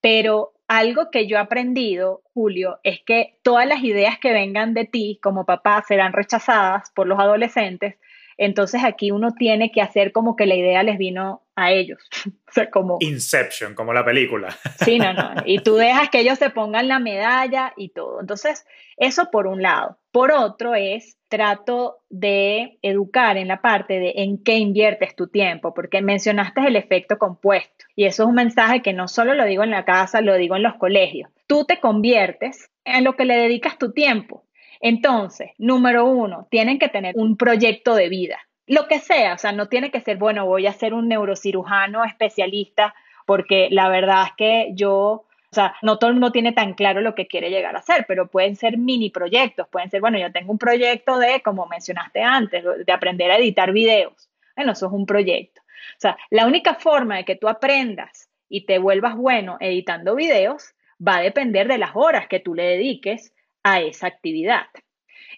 pero 0.00 0.52
algo 0.68 1.10
que 1.10 1.26
yo 1.26 1.36
he 1.36 1.40
aprendido, 1.40 2.22
Julio, 2.34 2.78
es 2.82 3.00
que 3.02 3.38
todas 3.42 3.66
las 3.66 3.82
ideas 3.82 4.18
que 4.18 4.32
vengan 4.32 4.74
de 4.74 4.84
ti 4.84 5.18
como 5.22 5.46
papá 5.46 5.82
serán 5.86 6.12
rechazadas 6.12 6.90
por 6.94 7.06
los 7.06 7.18
adolescentes. 7.18 7.96
Entonces 8.36 8.82
aquí 8.84 9.10
uno 9.10 9.34
tiene 9.34 9.70
que 9.70 9.82
hacer 9.82 10.12
como 10.12 10.36
que 10.36 10.46
la 10.46 10.54
idea 10.54 10.82
les 10.82 10.98
vino 10.98 11.42
a 11.56 11.72
ellos. 11.72 11.98
o 12.48 12.52
sea, 12.52 12.70
como... 12.70 12.98
Inception, 13.00 13.74
como 13.74 13.92
la 13.92 14.04
película. 14.04 14.56
sí, 14.84 14.98
no, 14.98 15.12
no. 15.12 15.34
Y 15.46 15.60
tú 15.60 15.76
dejas 15.76 16.10
que 16.10 16.20
ellos 16.20 16.38
se 16.38 16.50
pongan 16.50 16.88
la 16.88 16.98
medalla 16.98 17.72
y 17.76 17.90
todo. 17.90 18.20
Entonces, 18.20 18.66
eso 18.96 19.30
por 19.30 19.46
un 19.46 19.62
lado. 19.62 19.98
Por 20.10 20.30
otro 20.32 20.74
es, 20.74 21.18
trato 21.28 21.98
de 22.10 22.78
educar 22.82 23.36
en 23.36 23.48
la 23.48 23.60
parte 23.60 23.98
de 23.98 24.12
en 24.18 24.42
qué 24.42 24.58
inviertes 24.58 25.16
tu 25.16 25.26
tiempo, 25.26 25.74
porque 25.74 26.00
mencionaste 26.00 26.60
el 26.60 26.76
efecto 26.76 27.18
compuesto. 27.18 27.84
Y 27.96 28.04
eso 28.04 28.22
es 28.22 28.28
un 28.28 28.36
mensaje 28.36 28.82
que 28.82 28.92
no 28.92 29.08
solo 29.08 29.34
lo 29.34 29.44
digo 29.44 29.64
en 29.64 29.70
la 29.70 29.84
casa, 29.84 30.20
lo 30.20 30.36
digo 30.36 30.54
en 30.54 30.62
los 30.62 30.76
colegios. 30.76 31.30
Tú 31.48 31.64
te 31.64 31.80
conviertes 31.80 32.70
en 32.84 33.02
lo 33.02 33.16
que 33.16 33.24
le 33.24 33.36
dedicas 33.36 33.78
tu 33.78 33.92
tiempo. 33.92 34.43
Entonces, 34.84 35.50
número 35.58 36.04
uno, 36.04 36.46
tienen 36.50 36.78
que 36.78 36.88
tener 36.88 37.14
un 37.16 37.36
proyecto 37.36 37.94
de 37.94 38.08
vida 38.08 38.38
lo 38.66 38.88
que 38.88 38.98
sea, 38.98 39.34
o 39.34 39.38
sea, 39.38 39.52
no 39.52 39.68
tiene 39.68 39.90
que 39.90 40.00
ser, 40.00 40.16
bueno, 40.16 40.46
voy 40.46 40.66
a 40.66 40.72
ser 40.72 40.94
un 40.94 41.08
neurocirujano 41.08 42.04
especialista, 42.04 42.94
porque 43.26 43.68
la 43.70 43.88
verdad 43.88 44.24
es 44.26 44.32
que 44.36 44.70
yo, 44.74 44.96
o 44.96 45.26
sea, 45.52 45.74
no 45.82 45.98
todo 45.98 46.08
el 46.08 46.14
mundo 46.14 46.32
tiene 46.32 46.52
tan 46.52 46.74
claro 46.74 47.00
lo 47.00 47.14
que 47.14 47.26
quiere 47.26 47.50
llegar 47.50 47.76
a 47.76 47.80
hacer, 47.80 48.06
pero 48.08 48.28
pueden 48.28 48.56
ser 48.56 48.78
mini 48.78 49.10
proyectos, 49.10 49.68
pueden 49.68 49.90
ser, 49.90 50.00
bueno, 50.00 50.18
yo 50.18 50.32
tengo 50.32 50.52
un 50.52 50.58
proyecto 50.58 51.18
de, 51.18 51.42
como 51.42 51.66
mencionaste 51.66 52.22
antes, 52.22 52.64
de 52.86 52.92
aprender 52.92 53.30
a 53.30 53.36
editar 53.36 53.72
videos. 53.72 54.30
Bueno, 54.56 54.72
eso 54.72 54.86
es 54.86 54.92
un 54.92 55.06
proyecto. 55.06 55.60
O 55.62 56.00
sea, 56.00 56.16
la 56.30 56.46
única 56.46 56.74
forma 56.74 57.16
de 57.16 57.24
que 57.24 57.36
tú 57.36 57.48
aprendas 57.48 58.30
y 58.48 58.64
te 58.66 58.78
vuelvas 58.78 59.16
bueno 59.16 59.58
editando 59.60 60.14
videos 60.14 60.74
va 61.06 61.16
a 61.16 61.22
depender 61.22 61.68
de 61.68 61.78
las 61.78 61.90
horas 61.94 62.28
que 62.28 62.40
tú 62.40 62.54
le 62.54 62.64
dediques 62.64 63.34
a 63.64 63.80
esa 63.80 64.06
actividad. 64.06 64.66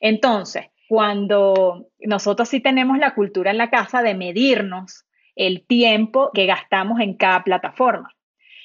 Entonces, 0.00 0.66
cuando 0.88 1.88
nosotros 2.00 2.48
sí 2.48 2.60
tenemos 2.60 2.98
la 2.98 3.14
cultura 3.14 3.50
en 3.50 3.58
la 3.58 3.70
casa 3.70 4.02
de 4.02 4.14
medirnos 4.14 5.06
el 5.34 5.66
tiempo 5.66 6.30
que 6.34 6.46
gastamos 6.46 7.00
en 7.00 7.16
cada 7.16 7.42
plataforma. 7.42 8.10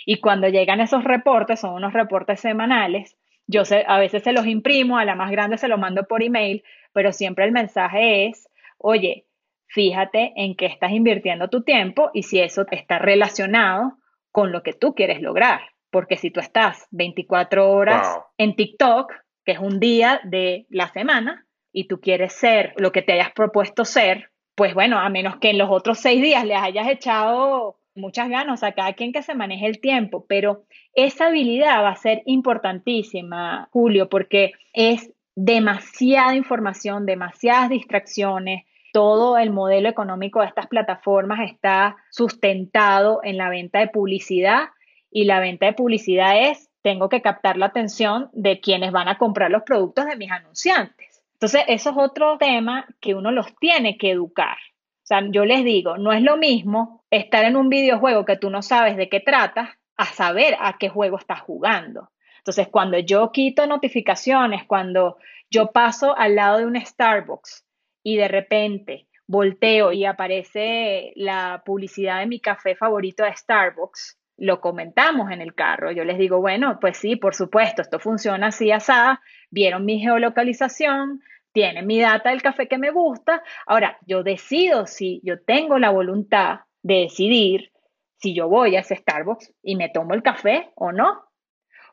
Y 0.05 0.19
cuando 0.19 0.49
llegan 0.49 0.81
esos 0.81 1.03
reportes, 1.03 1.59
son 1.59 1.75
unos 1.75 1.93
reportes 1.93 2.39
semanales, 2.39 3.17
yo 3.47 3.65
sé, 3.65 3.83
a 3.87 3.99
veces 3.99 4.23
se 4.23 4.31
los 4.31 4.47
imprimo, 4.47 4.97
a 4.97 5.05
la 5.05 5.15
más 5.15 5.29
grande 5.31 5.57
se 5.57 5.67
los 5.67 5.79
mando 5.79 6.05
por 6.05 6.23
email, 6.23 6.63
pero 6.93 7.11
siempre 7.11 7.45
el 7.45 7.51
mensaje 7.51 8.27
es, 8.27 8.47
oye, 8.77 9.25
fíjate 9.67 10.33
en 10.35 10.55
qué 10.55 10.67
estás 10.67 10.91
invirtiendo 10.91 11.49
tu 11.49 11.63
tiempo 11.63 12.11
y 12.13 12.23
si 12.23 12.39
eso 12.39 12.65
está 12.71 12.99
relacionado 12.99 13.97
con 14.31 14.51
lo 14.51 14.63
que 14.63 14.73
tú 14.73 14.95
quieres 14.95 15.21
lograr. 15.21 15.61
Porque 15.89 16.15
si 16.15 16.31
tú 16.31 16.39
estás 16.39 16.87
24 16.91 17.69
horas 17.69 18.19
en 18.37 18.55
TikTok, 18.55 19.11
que 19.45 19.53
es 19.53 19.59
un 19.59 19.79
día 19.79 20.21
de 20.23 20.65
la 20.69 20.87
semana, 20.89 21.45
y 21.73 21.87
tú 21.87 21.99
quieres 22.01 22.33
ser 22.33 22.73
lo 22.77 22.91
que 22.91 23.01
te 23.01 23.13
hayas 23.13 23.31
propuesto 23.31 23.85
ser, 23.85 24.31
pues 24.55 24.73
bueno, 24.73 24.99
a 24.99 25.09
menos 25.09 25.37
que 25.37 25.49
en 25.49 25.57
los 25.57 25.69
otros 25.69 25.99
seis 25.99 26.21
días 26.21 26.45
le 26.45 26.55
hayas 26.55 26.87
echado 26.87 27.77
muchas 27.95 28.29
ganas 28.29 28.63
a 28.63 28.73
cada 28.73 28.93
quien 28.93 29.11
que 29.11 29.21
se 29.21 29.35
maneje 29.35 29.65
el 29.65 29.79
tiempo, 29.79 30.25
pero 30.27 30.63
esa 30.93 31.27
habilidad 31.27 31.83
va 31.83 31.89
a 31.89 31.95
ser 31.95 32.21
importantísima, 32.25 33.69
Julio, 33.71 34.09
porque 34.09 34.53
es 34.73 35.11
demasiada 35.35 36.35
información, 36.35 37.05
demasiadas 37.05 37.69
distracciones. 37.69 38.65
Todo 38.93 39.37
el 39.37 39.51
modelo 39.51 39.87
económico 39.87 40.41
de 40.41 40.47
estas 40.47 40.67
plataformas 40.67 41.49
está 41.49 41.95
sustentado 42.09 43.21
en 43.23 43.37
la 43.37 43.49
venta 43.49 43.79
de 43.79 43.87
publicidad 43.87 44.69
y 45.09 45.23
la 45.23 45.39
venta 45.39 45.65
de 45.65 45.73
publicidad 45.73 46.49
es, 46.49 46.69
tengo 46.81 47.09
que 47.09 47.21
captar 47.21 47.57
la 47.57 47.67
atención 47.67 48.29
de 48.33 48.59
quienes 48.59 48.91
van 48.91 49.07
a 49.07 49.17
comprar 49.17 49.51
los 49.51 49.63
productos 49.63 50.05
de 50.05 50.15
mis 50.15 50.31
anunciantes. 50.31 51.21
Entonces, 51.33 51.63
eso 51.67 51.89
es 51.91 51.97
otro 51.97 52.37
tema 52.37 52.85
que 52.99 53.15
uno 53.15 53.31
los 53.31 53.55
tiene 53.57 53.97
que 53.97 54.11
educar. 54.11 54.57
O 54.57 55.05
sea, 55.11 55.21
yo 55.29 55.45
les 55.45 55.63
digo, 55.63 55.97
no 55.97 56.13
es 56.13 56.21
lo 56.21 56.37
mismo 56.37 57.03
estar 57.09 57.45
en 57.45 57.55
un 57.55 57.69
videojuego 57.69 58.25
que 58.25 58.37
tú 58.37 58.49
no 58.49 58.61
sabes 58.61 58.95
de 58.97 59.09
qué 59.09 59.19
trata 59.19 59.77
a 59.97 60.05
saber 60.05 60.55
a 60.59 60.77
qué 60.77 60.89
juego 60.89 61.17
estás 61.17 61.41
jugando. 61.41 62.11
Entonces, 62.37 62.67
cuando 62.69 62.97
yo 62.99 63.31
quito 63.31 63.67
notificaciones, 63.67 64.65
cuando 64.65 65.17
yo 65.49 65.71
paso 65.71 66.17
al 66.17 66.35
lado 66.35 66.59
de 66.59 66.65
un 66.65 66.79
Starbucks 66.79 67.65
y 68.03 68.17
de 68.17 68.27
repente 68.27 69.07
volteo 69.27 69.91
y 69.91 70.05
aparece 70.05 71.13
la 71.15 71.63
publicidad 71.65 72.19
de 72.19 72.25
mi 72.25 72.39
café 72.39 72.75
favorito 72.75 73.23
de 73.23 73.35
Starbucks, 73.35 74.17
lo 74.41 74.59
comentamos 74.59 75.29
en 75.29 75.39
el 75.39 75.53
carro. 75.53 75.91
Yo 75.91 76.03
les 76.03 76.17
digo, 76.17 76.41
bueno, 76.41 76.79
pues 76.81 76.97
sí, 76.97 77.15
por 77.15 77.35
supuesto, 77.35 77.83
esto 77.83 77.99
funciona 77.99 78.47
así, 78.47 78.71
asá, 78.71 79.21
vieron 79.51 79.85
mi 79.85 79.99
geolocalización, 79.99 81.21
tiene 81.51 81.83
mi 81.83 82.01
data 82.01 82.31
del 82.31 82.41
café 82.41 82.67
que 82.67 82.79
me 82.79 82.89
gusta. 82.89 83.43
Ahora, 83.67 83.99
yo 84.07 84.23
decido 84.23 84.87
si 84.87 85.21
yo 85.23 85.43
tengo 85.43 85.77
la 85.77 85.91
voluntad 85.91 86.61
de 86.81 87.01
decidir 87.01 87.71
si 88.17 88.33
yo 88.33 88.49
voy 88.49 88.75
a 88.75 88.79
ese 88.79 88.95
Starbucks 88.95 89.53
y 89.61 89.75
me 89.75 89.89
tomo 89.89 90.15
el 90.15 90.23
café 90.23 90.71
o 90.75 90.91
no. 90.91 91.21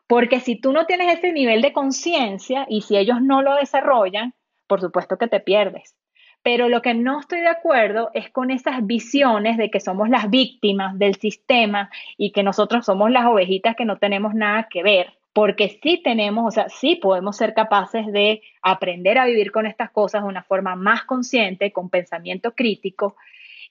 Porque 0.07 0.39
si 0.39 0.59
tú 0.59 0.73
no 0.73 0.87
tienes 0.87 1.19
ese 1.19 1.31
nivel 1.31 1.61
de 1.61 1.71
conciencia 1.71 2.65
y 2.67 2.81
si 2.81 2.97
ellos 2.97 3.21
no 3.21 3.43
lo 3.43 3.55
desarrollan, 3.57 4.33
por 4.65 4.81
supuesto 4.81 5.17
que 5.17 5.27
te 5.27 5.39
pierdes. 5.39 5.98
Pero 6.41 6.69
lo 6.69 6.81
que 6.81 6.93
no 6.93 7.19
estoy 7.19 7.41
de 7.41 7.47
acuerdo 7.47 8.11
es 8.13 8.29
con 8.29 8.49
esas 8.49 8.85
visiones 8.85 9.57
de 9.57 9.69
que 9.69 9.79
somos 9.79 10.09
las 10.09 10.29
víctimas 10.29 10.97
del 10.97 11.15
sistema 11.15 11.89
y 12.17 12.31
que 12.31 12.43
nosotros 12.43 12.85
somos 12.85 13.11
las 13.11 13.25
ovejitas 13.25 13.75
que 13.75 13.85
no 13.85 13.97
tenemos 13.97 14.33
nada 14.33 14.67
que 14.69 14.83
ver 14.83 15.19
porque 15.33 15.79
sí 15.81 16.01
tenemos, 16.03 16.47
o 16.47 16.51
sea, 16.51 16.69
sí 16.69 16.95
podemos 16.95 17.37
ser 17.37 17.53
capaces 17.53 18.07
de 18.07 18.41
aprender 18.61 19.17
a 19.17 19.25
vivir 19.25 19.51
con 19.51 19.65
estas 19.65 19.91
cosas 19.91 20.23
de 20.23 20.27
una 20.27 20.43
forma 20.43 20.75
más 20.75 21.03
consciente, 21.03 21.71
con 21.71 21.89
pensamiento 21.89 22.53
crítico. 22.55 23.15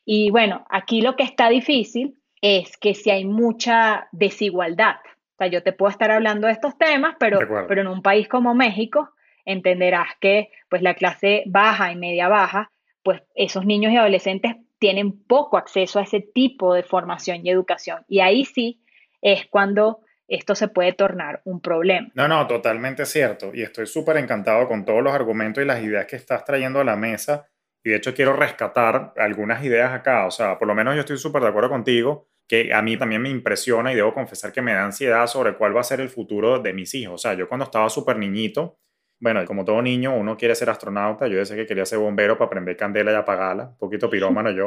Y 0.05 0.31
bueno, 0.31 0.65
aquí 0.71 1.03
lo 1.03 1.17
que 1.17 1.25
está 1.25 1.49
difícil 1.49 2.17
es 2.41 2.77
que 2.77 2.95
si 2.95 3.11
hay 3.11 3.25
mucha 3.25 4.09
desigualdad. 4.13 4.97
O 5.35 5.37
sea, 5.37 5.49
yo 5.49 5.63
te 5.63 5.73
puedo 5.73 5.91
estar 5.91 6.11
hablando 6.11 6.47
de 6.47 6.53
estos 6.55 6.79
temas, 6.79 7.17
pero, 7.19 7.39
pero 7.69 7.81
en 7.81 7.89
un 7.89 8.03
país 8.03 8.29
como 8.29 8.55
México 8.55 9.11
entenderás 9.49 10.09
que 10.21 10.51
pues 10.69 10.83
la 10.83 10.95
clase 10.95 11.43
baja 11.47 11.91
y 11.91 11.97
media 11.97 12.29
baja, 12.29 12.71
pues 13.03 13.23
esos 13.35 13.65
niños 13.65 13.93
y 13.93 13.97
adolescentes 13.97 14.57
tienen 14.79 15.25
poco 15.25 15.57
acceso 15.57 15.99
a 15.99 16.03
ese 16.03 16.21
tipo 16.21 16.75
de 16.75 16.83
formación 16.83 17.45
y 17.45 17.51
educación. 17.51 18.05
Y 18.07 18.21
ahí 18.21 18.45
sí 18.45 18.83
es 19.23 19.47
cuando 19.47 20.01
esto 20.29 20.55
se 20.55 20.69
puede 20.69 20.93
tornar 20.93 21.41
un 21.45 21.61
problema. 21.61 22.09
No, 22.15 22.29
no, 22.29 22.47
totalmente 22.47 23.07
cierto. 23.07 23.51
Y 23.55 23.63
estoy 23.63 23.87
súper 23.87 24.19
encantado 24.19 24.69
con 24.69 24.85
todos 24.85 25.03
los 25.03 25.15
argumentos 25.15 25.65
y 25.65 25.67
las 25.67 25.83
ideas 25.83 26.07
que 26.07 26.17
estás 26.17 26.45
trayendo 26.45 26.81
a 26.81 26.85
la 26.85 26.97
mesa. 26.97 27.49
Y 27.83 27.91
de 27.91 27.97
hecho 27.97 28.15
quiero 28.15 28.35
rescatar 28.35 29.15
algunas 29.17 29.65
ideas 29.65 29.93
acá. 29.93 30.27
O 30.27 30.31
sea, 30.31 30.59
por 30.59 30.69
lo 30.69 30.75
menos 30.75 30.95
yo 30.95 31.01
estoy 31.01 31.17
súper 31.17 31.43
de 31.43 31.49
acuerdo 31.49 31.71
contigo, 31.71 32.29
que 32.47 32.75
a 32.75 32.83
mí 32.83 32.99
también 32.99 33.23
me 33.23 33.31
impresiona 33.31 33.93
y 33.93 33.97
debo 33.97 34.13
confesar 34.13 34.53
que 34.53 34.61
me 34.61 34.75
da 34.75 34.85
ansiedad 34.85 35.27
sobre 35.27 35.57
cuál 35.57 35.75
va 35.75 35.81
a 35.81 35.85
ser 35.85 36.01
el 36.01 36.11
futuro 36.11 36.59
de 36.59 36.75
mis 36.75 36.95
hijos. 36.95 37.15
O 37.15 37.19
sea, 37.19 37.33
yo 37.33 37.49
cuando 37.49 37.65
estaba 37.65 37.89
súper 37.89 38.19
niñito, 38.19 38.79
bueno, 39.21 39.45
como 39.47 39.65
todo 39.65 39.83
niño, 39.83 40.15
uno 40.17 40.37
quiere 40.37 40.55
ser 40.55 40.71
astronauta. 40.71 41.27
Yo 41.27 41.39
decía 41.39 41.57
que 41.57 41.67
quería 41.67 41.85
ser 41.85 41.99
bombero 41.99 42.39
para 42.39 42.51
prender 42.51 42.77
candela 42.77 43.13
y 43.13 43.15
apagarla. 43.15 43.65
Un 43.69 43.79
poquito 43.79 44.09
pirómano 44.11 44.51
yo. 44.51 44.67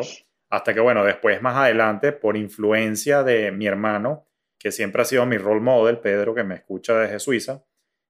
Hasta 0.49 0.73
que, 0.73 0.79
bueno, 0.81 1.05
después, 1.05 1.41
más 1.41 1.55
adelante, 1.55 2.11
por 2.11 2.35
influencia 2.35 3.23
de 3.23 3.51
mi 3.51 3.67
hermano, 3.67 4.27
que 4.59 4.71
siempre 4.71 5.01
ha 5.01 5.05
sido 5.05 5.25
mi 5.25 5.37
role 5.37 5.61
model, 5.61 5.99
Pedro, 5.99 6.35
que 6.35 6.43
me 6.43 6.55
escucha 6.55 6.97
desde 6.99 7.19
Suiza. 7.19 7.63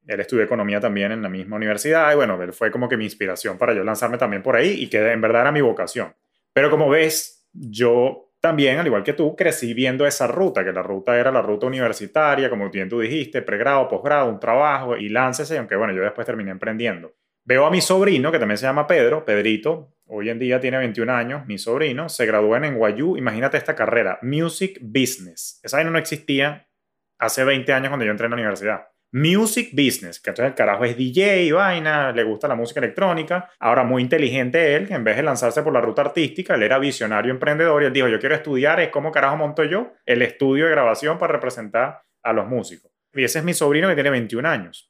Él 0.07 0.19
estudió 0.19 0.43
economía 0.43 0.79
también 0.79 1.11
en 1.11 1.21
la 1.21 1.29
misma 1.29 1.57
universidad 1.57 2.11
y 2.11 2.15
bueno, 2.15 2.41
él 2.41 2.53
fue 2.53 2.71
como 2.71 2.89
que 2.89 2.97
mi 2.97 3.03
inspiración 3.03 3.59
para 3.59 3.75
yo 3.75 3.83
lanzarme 3.83 4.17
también 4.17 4.41
por 4.41 4.55
ahí 4.55 4.71
y 4.71 4.89
que 4.89 5.11
en 5.11 5.21
verdad 5.21 5.41
era 5.41 5.51
mi 5.51 5.61
vocación. 5.61 6.15
Pero 6.53 6.71
como 6.71 6.89
ves, 6.89 7.47
yo 7.53 8.30
también, 8.41 8.79
al 8.79 8.87
igual 8.87 9.03
que 9.03 9.13
tú, 9.13 9.35
crecí 9.35 9.73
viendo 9.75 10.05
esa 10.07 10.25
ruta, 10.25 10.65
que 10.65 10.73
la 10.73 10.81
ruta 10.81 11.17
era 11.17 11.31
la 11.31 11.43
ruta 11.43 11.67
universitaria, 11.67 12.49
como 12.49 12.69
bien 12.71 12.89
tú 12.89 12.99
dijiste, 12.99 13.43
pregrado, 13.43 13.87
posgrado, 13.87 14.27
un 14.29 14.39
trabajo 14.39 14.97
y 14.97 15.09
láncese, 15.09 15.59
aunque 15.59 15.75
bueno, 15.75 15.93
yo 15.93 16.01
después 16.01 16.25
terminé 16.25 16.49
emprendiendo. 16.49 17.13
Veo 17.45 17.65
a 17.65 17.71
mi 17.71 17.81
sobrino, 17.81 18.31
que 18.31 18.39
también 18.39 18.57
se 18.57 18.65
llama 18.65 18.87
Pedro, 18.87 19.23
Pedrito, 19.25 19.93
hoy 20.05 20.29
en 20.29 20.39
día 20.39 20.59
tiene 20.59 20.79
21 20.79 21.13
años, 21.13 21.45
mi 21.45 21.59
sobrino, 21.59 22.09
se 22.09 22.25
graduó 22.25 22.55
en 22.55 22.63
NYU, 22.63 23.15
imagínate 23.15 23.57
esta 23.57 23.75
carrera, 23.75 24.17
Music 24.23 24.79
Business. 24.81 25.59
Esa 25.61 25.77
vaina 25.77 25.91
no 25.91 25.99
existía 25.99 26.67
hace 27.19 27.43
20 27.43 27.71
años 27.73 27.89
cuando 27.89 28.05
yo 28.05 28.11
entré 28.11 28.25
en 28.25 28.31
la 28.31 28.37
universidad. 28.37 28.90
Music 29.13 29.71
Business, 29.73 30.21
que 30.21 30.29
entonces 30.29 30.51
el 30.51 30.55
carajo 30.55 30.85
es 30.85 30.95
DJ, 30.95 31.51
vaina, 31.51 32.13
le 32.13 32.23
gusta 32.23 32.47
la 32.47 32.55
música 32.55 32.79
electrónica. 32.79 33.49
Ahora, 33.59 33.83
muy 33.83 34.01
inteligente 34.01 34.75
él, 34.75 34.87
que 34.87 34.93
en 34.93 35.03
vez 35.03 35.17
de 35.17 35.23
lanzarse 35.23 35.61
por 35.63 35.73
la 35.73 35.81
ruta 35.81 36.01
artística, 36.01 36.55
él 36.55 36.63
era 36.63 36.79
visionario 36.79 37.31
emprendedor 37.31 37.83
y 37.83 37.87
él 37.87 37.93
dijo, 37.93 38.07
yo 38.07 38.19
quiero 38.19 38.35
estudiar, 38.35 38.79
es 38.79 38.89
como 38.89 39.11
carajo 39.11 39.35
monto 39.35 39.63
yo 39.65 39.93
el 40.05 40.21
estudio 40.21 40.65
de 40.65 40.71
grabación 40.71 41.17
para 41.17 41.33
representar 41.33 42.03
a 42.23 42.33
los 42.33 42.47
músicos. 42.47 42.91
Y 43.13 43.23
ese 43.23 43.39
es 43.39 43.45
mi 43.45 43.53
sobrino 43.53 43.89
que 43.89 43.95
tiene 43.95 44.11
21 44.11 44.47
años. 44.47 44.89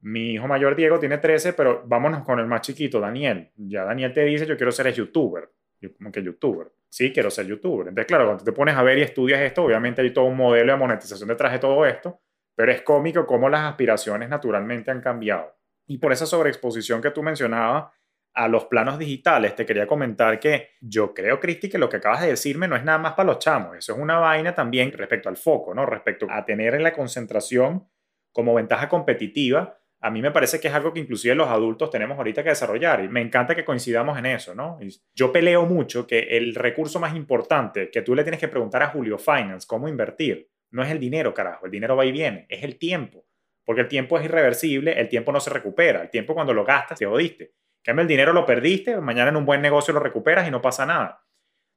Mi 0.00 0.32
hijo 0.32 0.48
mayor 0.48 0.74
Diego 0.74 0.98
tiene 0.98 1.18
13, 1.18 1.52
pero 1.52 1.82
vámonos 1.86 2.24
con 2.24 2.38
el 2.38 2.46
más 2.46 2.62
chiquito, 2.62 2.98
Daniel. 3.00 3.50
Ya 3.56 3.84
Daniel 3.84 4.14
te 4.14 4.24
dice, 4.24 4.46
yo 4.46 4.56
quiero 4.56 4.72
ser 4.72 4.90
youtuber. 4.94 5.50
Yo 5.78 5.94
como 5.94 6.10
que 6.10 6.22
youtuber. 6.22 6.68
Sí, 6.88 7.12
quiero 7.12 7.30
ser 7.30 7.46
youtuber. 7.46 7.88
Entonces, 7.88 8.06
claro, 8.06 8.24
cuando 8.24 8.42
te 8.42 8.52
pones 8.52 8.74
a 8.74 8.82
ver 8.82 8.98
y 8.98 9.02
estudias 9.02 9.40
esto, 9.42 9.64
obviamente 9.64 10.00
hay 10.00 10.12
todo 10.12 10.24
un 10.24 10.36
modelo 10.36 10.72
de 10.72 10.78
monetización 10.78 11.28
detrás 11.28 11.52
de 11.52 11.58
todo 11.58 11.84
esto. 11.84 12.20
Pero 12.54 12.72
es 12.72 12.82
cómico 12.82 13.26
cómo 13.26 13.48
las 13.48 13.62
aspiraciones 13.62 14.28
naturalmente 14.28 14.90
han 14.90 15.00
cambiado. 15.00 15.56
Y 15.86 15.98
por 15.98 16.12
esa 16.12 16.26
sobreexposición 16.26 17.02
que 17.02 17.10
tú 17.10 17.22
mencionabas 17.22 17.92
a 18.34 18.48
los 18.48 18.66
planos 18.66 18.98
digitales, 18.98 19.56
te 19.56 19.66
quería 19.66 19.86
comentar 19.86 20.38
que 20.38 20.70
yo 20.80 21.12
creo, 21.12 21.40
Cristi, 21.40 21.68
que 21.68 21.78
lo 21.78 21.88
que 21.88 21.96
acabas 21.96 22.22
de 22.22 22.28
decirme 22.28 22.68
no 22.68 22.76
es 22.76 22.84
nada 22.84 22.98
más 22.98 23.14
para 23.14 23.26
los 23.26 23.38
chamos, 23.40 23.76
eso 23.76 23.92
es 23.94 23.98
una 23.98 24.18
vaina 24.18 24.54
también 24.54 24.92
respecto 24.92 25.28
al 25.28 25.36
foco, 25.36 25.74
¿no? 25.74 25.84
Respecto 25.86 26.26
a 26.30 26.44
tener 26.44 26.74
en 26.74 26.82
la 26.82 26.92
concentración 26.92 27.88
como 28.32 28.54
ventaja 28.54 28.88
competitiva, 28.88 29.80
a 30.02 30.10
mí 30.10 30.22
me 30.22 30.30
parece 30.30 30.60
que 30.60 30.68
es 30.68 30.74
algo 30.74 30.92
que 30.92 31.00
inclusive 31.00 31.34
los 31.34 31.48
adultos 31.48 31.90
tenemos 31.90 32.16
ahorita 32.16 32.42
que 32.42 32.48
desarrollar 32.50 33.04
y 33.04 33.08
me 33.08 33.20
encanta 33.20 33.54
que 33.54 33.64
coincidamos 33.64 34.18
en 34.18 34.26
eso, 34.26 34.54
¿no? 34.54 34.78
Yo 35.14 35.30
peleo 35.30 35.66
mucho 35.66 36.06
que 36.06 36.20
el 36.20 36.54
recurso 36.54 36.98
más 37.00 37.14
importante 37.14 37.90
que 37.90 38.02
tú 38.02 38.14
le 38.14 38.22
tienes 38.22 38.40
que 38.40 38.48
preguntar 38.48 38.82
a 38.82 38.88
Julio 38.88 39.18
Finance 39.18 39.66
cómo 39.66 39.88
invertir 39.88 40.49
no 40.70 40.82
es 40.82 40.90
el 40.90 40.98
dinero, 40.98 41.34
carajo, 41.34 41.66
el 41.66 41.72
dinero 41.72 41.96
va 41.96 42.04
y 42.04 42.12
viene, 42.12 42.46
es 42.48 42.62
el 42.62 42.78
tiempo, 42.78 43.26
porque 43.64 43.82
el 43.82 43.88
tiempo 43.88 44.18
es 44.18 44.24
irreversible, 44.24 44.98
el 44.98 45.08
tiempo 45.08 45.32
no 45.32 45.40
se 45.40 45.50
recupera, 45.50 46.02
el 46.02 46.10
tiempo 46.10 46.34
cuando 46.34 46.54
lo 46.54 46.64
gastas 46.64 46.98
te 46.98 47.06
jodiste. 47.06 47.52
cambio, 47.82 48.02
el 48.02 48.08
dinero 48.08 48.32
lo 48.32 48.46
perdiste, 48.46 48.96
mañana 49.00 49.30
en 49.30 49.36
un 49.36 49.44
buen 49.44 49.62
negocio 49.62 49.94
lo 49.94 50.00
recuperas 50.00 50.46
y 50.46 50.50
no 50.50 50.60
pasa 50.60 50.86
nada. 50.86 51.24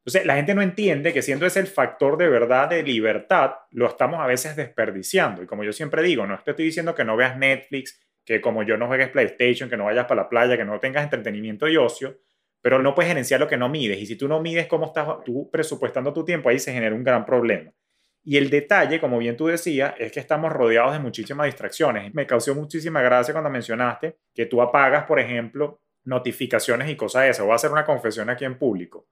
Entonces, 0.05 0.25
la 0.25 0.35
gente 0.35 0.53
no 0.53 0.61
entiende 0.61 1.13
que 1.13 1.21
siendo 1.21 1.45
ese 1.45 1.61
el 1.61 1.67
factor 1.67 2.17
de 2.17 2.27
verdad 2.27 2.69
de 2.69 2.83
libertad, 2.83 3.53
lo 3.71 3.87
estamos 3.87 4.19
a 4.19 4.27
veces 4.27 4.53
desperdiciando. 4.57 5.41
Y 5.41 5.45
como 5.45 5.63
yo 5.63 5.71
siempre 5.71 6.03
digo, 6.03 6.27
no 6.27 6.35
estoy 6.35 6.65
diciendo 6.65 6.93
que 6.93 7.05
no 7.05 7.15
veas 7.15 7.37
Netflix, 7.37 8.01
que 8.25 8.41
como 8.41 8.63
yo 8.63 8.75
no 8.75 8.87
juegues 8.87 9.09
PlayStation, 9.09 9.69
que 9.69 9.77
no 9.77 9.85
vayas 9.85 10.05
para 10.05 10.23
la 10.23 10.29
playa, 10.29 10.57
que 10.57 10.65
no 10.65 10.77
tengas 10.81 11.05
entretenimiento 11.05 11.69
y 11.69 11.77
ocio, 11.77 12.19
pero 12.61 12.81
no 12.81 12.93
puedes 12.95 13.11
gerenciar 13.11 13.39
lo 13.39 13.47
que 13.47 13.55
no 13.55 13.69
mides. 13.69 13.97
Y 13.99 14.05
si 14.05 14.17
tú 14.17 14.27
no 14.27 14.41
mides 14.41 14.67
cómo 14.67 14.87
estás 14.87 15.23
tú 15.23 15.49
presupuestando 15.49 16.11
tu 16.11 16.25
tiempo, 16.25 16.49
ahí 16.49 16.59
se 16.59 16.73
genera 16.73 16.93
un 16.93 17.03
gran 17.03 17.25
problema. 17.25 17.71
Y 18.23 18.37
el 18.37 18.49
detalle, 18.49 19.01
como 19.01 19.17
bien 19.17 19.35
tú 19.35 19.47
decías, 19.47 19.93
es 19.97 20.11
que 20.11 20.19
estamos 20.21 20.51
rodeados 20.51 20.93
de 20.93 20.99
muchísimas 20.99 21.45
distracciones. 21.45 22.13
Me 22.13 22.25
causó 22.25 22.55
muchísima 22.55 23.01
gracia 23.01 23.33
cuando 23.33 23.49
mencionaste 23.49 24.17
que 24.33 24.45
tú 24.45 24.61
apagas, 24.61 25.05
por 25.05 25.19
ejemplo, 25.19 25.81
notificaciones 26.05 26.89
y 26.89 26.95
cosas 26.95 27.23
de 27.23 27.29
esas. 27.29 27.45
Voy 27.45 27.51
a 27.51 27.55
hacer 27.55 27.71
una 27.71 27.85
confesión 27.85 28.29
aquí 28.29 28.45
en 28.45 28.57
público. 28.57 29.07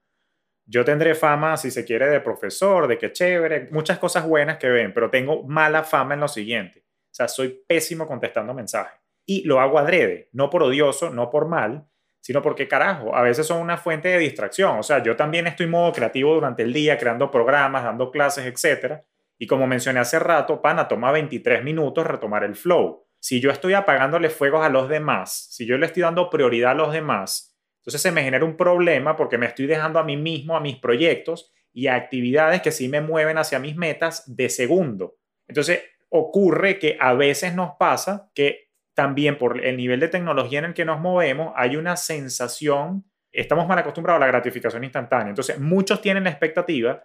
Yo 0.65 0.85
tendré 0.85 1.15
fama, 1.15 1.57
si 1.57 1.71
se 1.71 1.83
quiere, 1.83 2.07
de 2.07 2.21
profesor, 2.21 2.87
de 2.87 2.97
que 2.97 3.11
chévere, 3.11 3.67
muchas 3.71 3.99
cosas 3.99 4.25
buenas 4.25 4.57
que 4.57 4.69
ven, 4.69 4.93
pero 4.93 5.09
tengo 5.09 5.43
mala 5.43 5.83
fama 5.83 6.13
en 6.13 6.21
lo 6.21 6.29
siguiente. 6.29 6.85
O 7.11 7.13
sea, 7.13 7.27
soy 7.27 7.61
pésimo 7.67 8.07
contestando 8.07 8.53
mensajes. 8.53 8.97
Y 9.25 9.43
lo 9.43 9.59
hago 9.59 9.77
adrede, 9.77 10.29
no 10.31 10.49
por 10.49 10.63
odioso, 10.63 11.09
no 11.09 11.29
por 11.29 11.47
mal, 11.47 11.87
sino 12.21 12.41
porque 12.41 12.67
carajo, 12.67 13.15
a 13.15 13.23
veces 13.23 13.47
son 13.47 13.59
una 13.59 13.77
fuente 13.77 14.07
de 14.07 14.19
distracción. 14.19 14.77
O 14.77 14.83
sea, 14.83 15.03
yo 15.03 15.15
también 15.15 15.47
estoy 15.47 15.65
en 15.65 15.71
modo 15.71 15.91
creativo 15.91 16.33
durante 16.35 16.63
el 16.63 16.71
día, 16.71 16.97
creando 16.97 17.31
programas, 17.31 17.83
dando 17.83 18.11
clases, 18.11 18.45
etc. 18.45 19.01
Y 19.37 19.47
como 19.47 19.67
mencioné 19.67 19.99
hace 19.99 20.19
rato, 20.19 20.61
pana, 20.61 20.87
toma 20.87 21.11
23 21.11 21.63
minutos 21.63 22.05
retomar 22.05 22.43
el 22.43 22.55
flow. 22.55 23.03
Si 23.19 23.39
yo 23.39 23.49
estoy 23.49 23.73
apagándole 23.73 24.29
fuegos 24.29 24.63
a 24.63 24.69
los 24.69 24.87
demás, 24.87 25.47
si 25.51 25.65
yo 25.65 25.77
le 25.77 25.87
estoy 25.87 26.03
dando 26.03 26.29
prioridad 26.29 26.71
a 26.71 26.75
los 26.75 26.93
demás, 26.93 27.57
entonces 27.81 28.01
se 28.01 28.11
me 28.11 28.23
genera 28.23 28.45
un 28.45 28.55
problema 28.55 29.15
porque 29.15 29.39
me 29.39 29.47
estoy 29.47 29.65
dejando 29.65 29.97
a 29.97 30.03
mí 30.03 30.15
mismo, 30.15 30.55
a 30.55 30.61
mis 30.61 30.77
proyectos 30.77 31.51
y 31.73 31.87
a 31.87 31.95
actividades 31.95 32.61
que 32.61 32.71
sí 32.71 32.87
me 32.87 33.01
mueven 33.01 33.39
hacia 33.39 33.57
mis 33.57 33.75
metas 33.75 34.23
de 34.27 34.49
segundo. 34.49 35.15
Entonces 35.47 35.81
ocurre 36.09 36.77
que 36.77 36.97
a 36.99 37.13
veces 37.13 37.55
nos 37.55 37.71
pasa 37.79 38.29
que 38.35 38.70
también 38.93 39.37
por 39.37 39.63
el 39.63 39.77
nivel 39.77 39.99
de 39.99 40.07
tecnología 40.07 40.59
en 40.59 40.65
el 40.65 40.73
que 40.73 40.85
nos 40.85 40.99
movemos, 40.99 41.53
hay 41.55 41.75
una 41.75 41.95
sensación, 41.95 43.05
estamos 43.31 43.67
mal 43.67 43.79
acostumbrados 43.79 44.21
a 44.21 44.25
la 44.25 44.31
gratificación 44.31 44.83
instantánea. 44.83 45.29
Entonces, 45.29 45.59
muchos 45.59 46.01
tienen 46.01 46.23
la 46.23 46.29
expectativa 46.29 47.03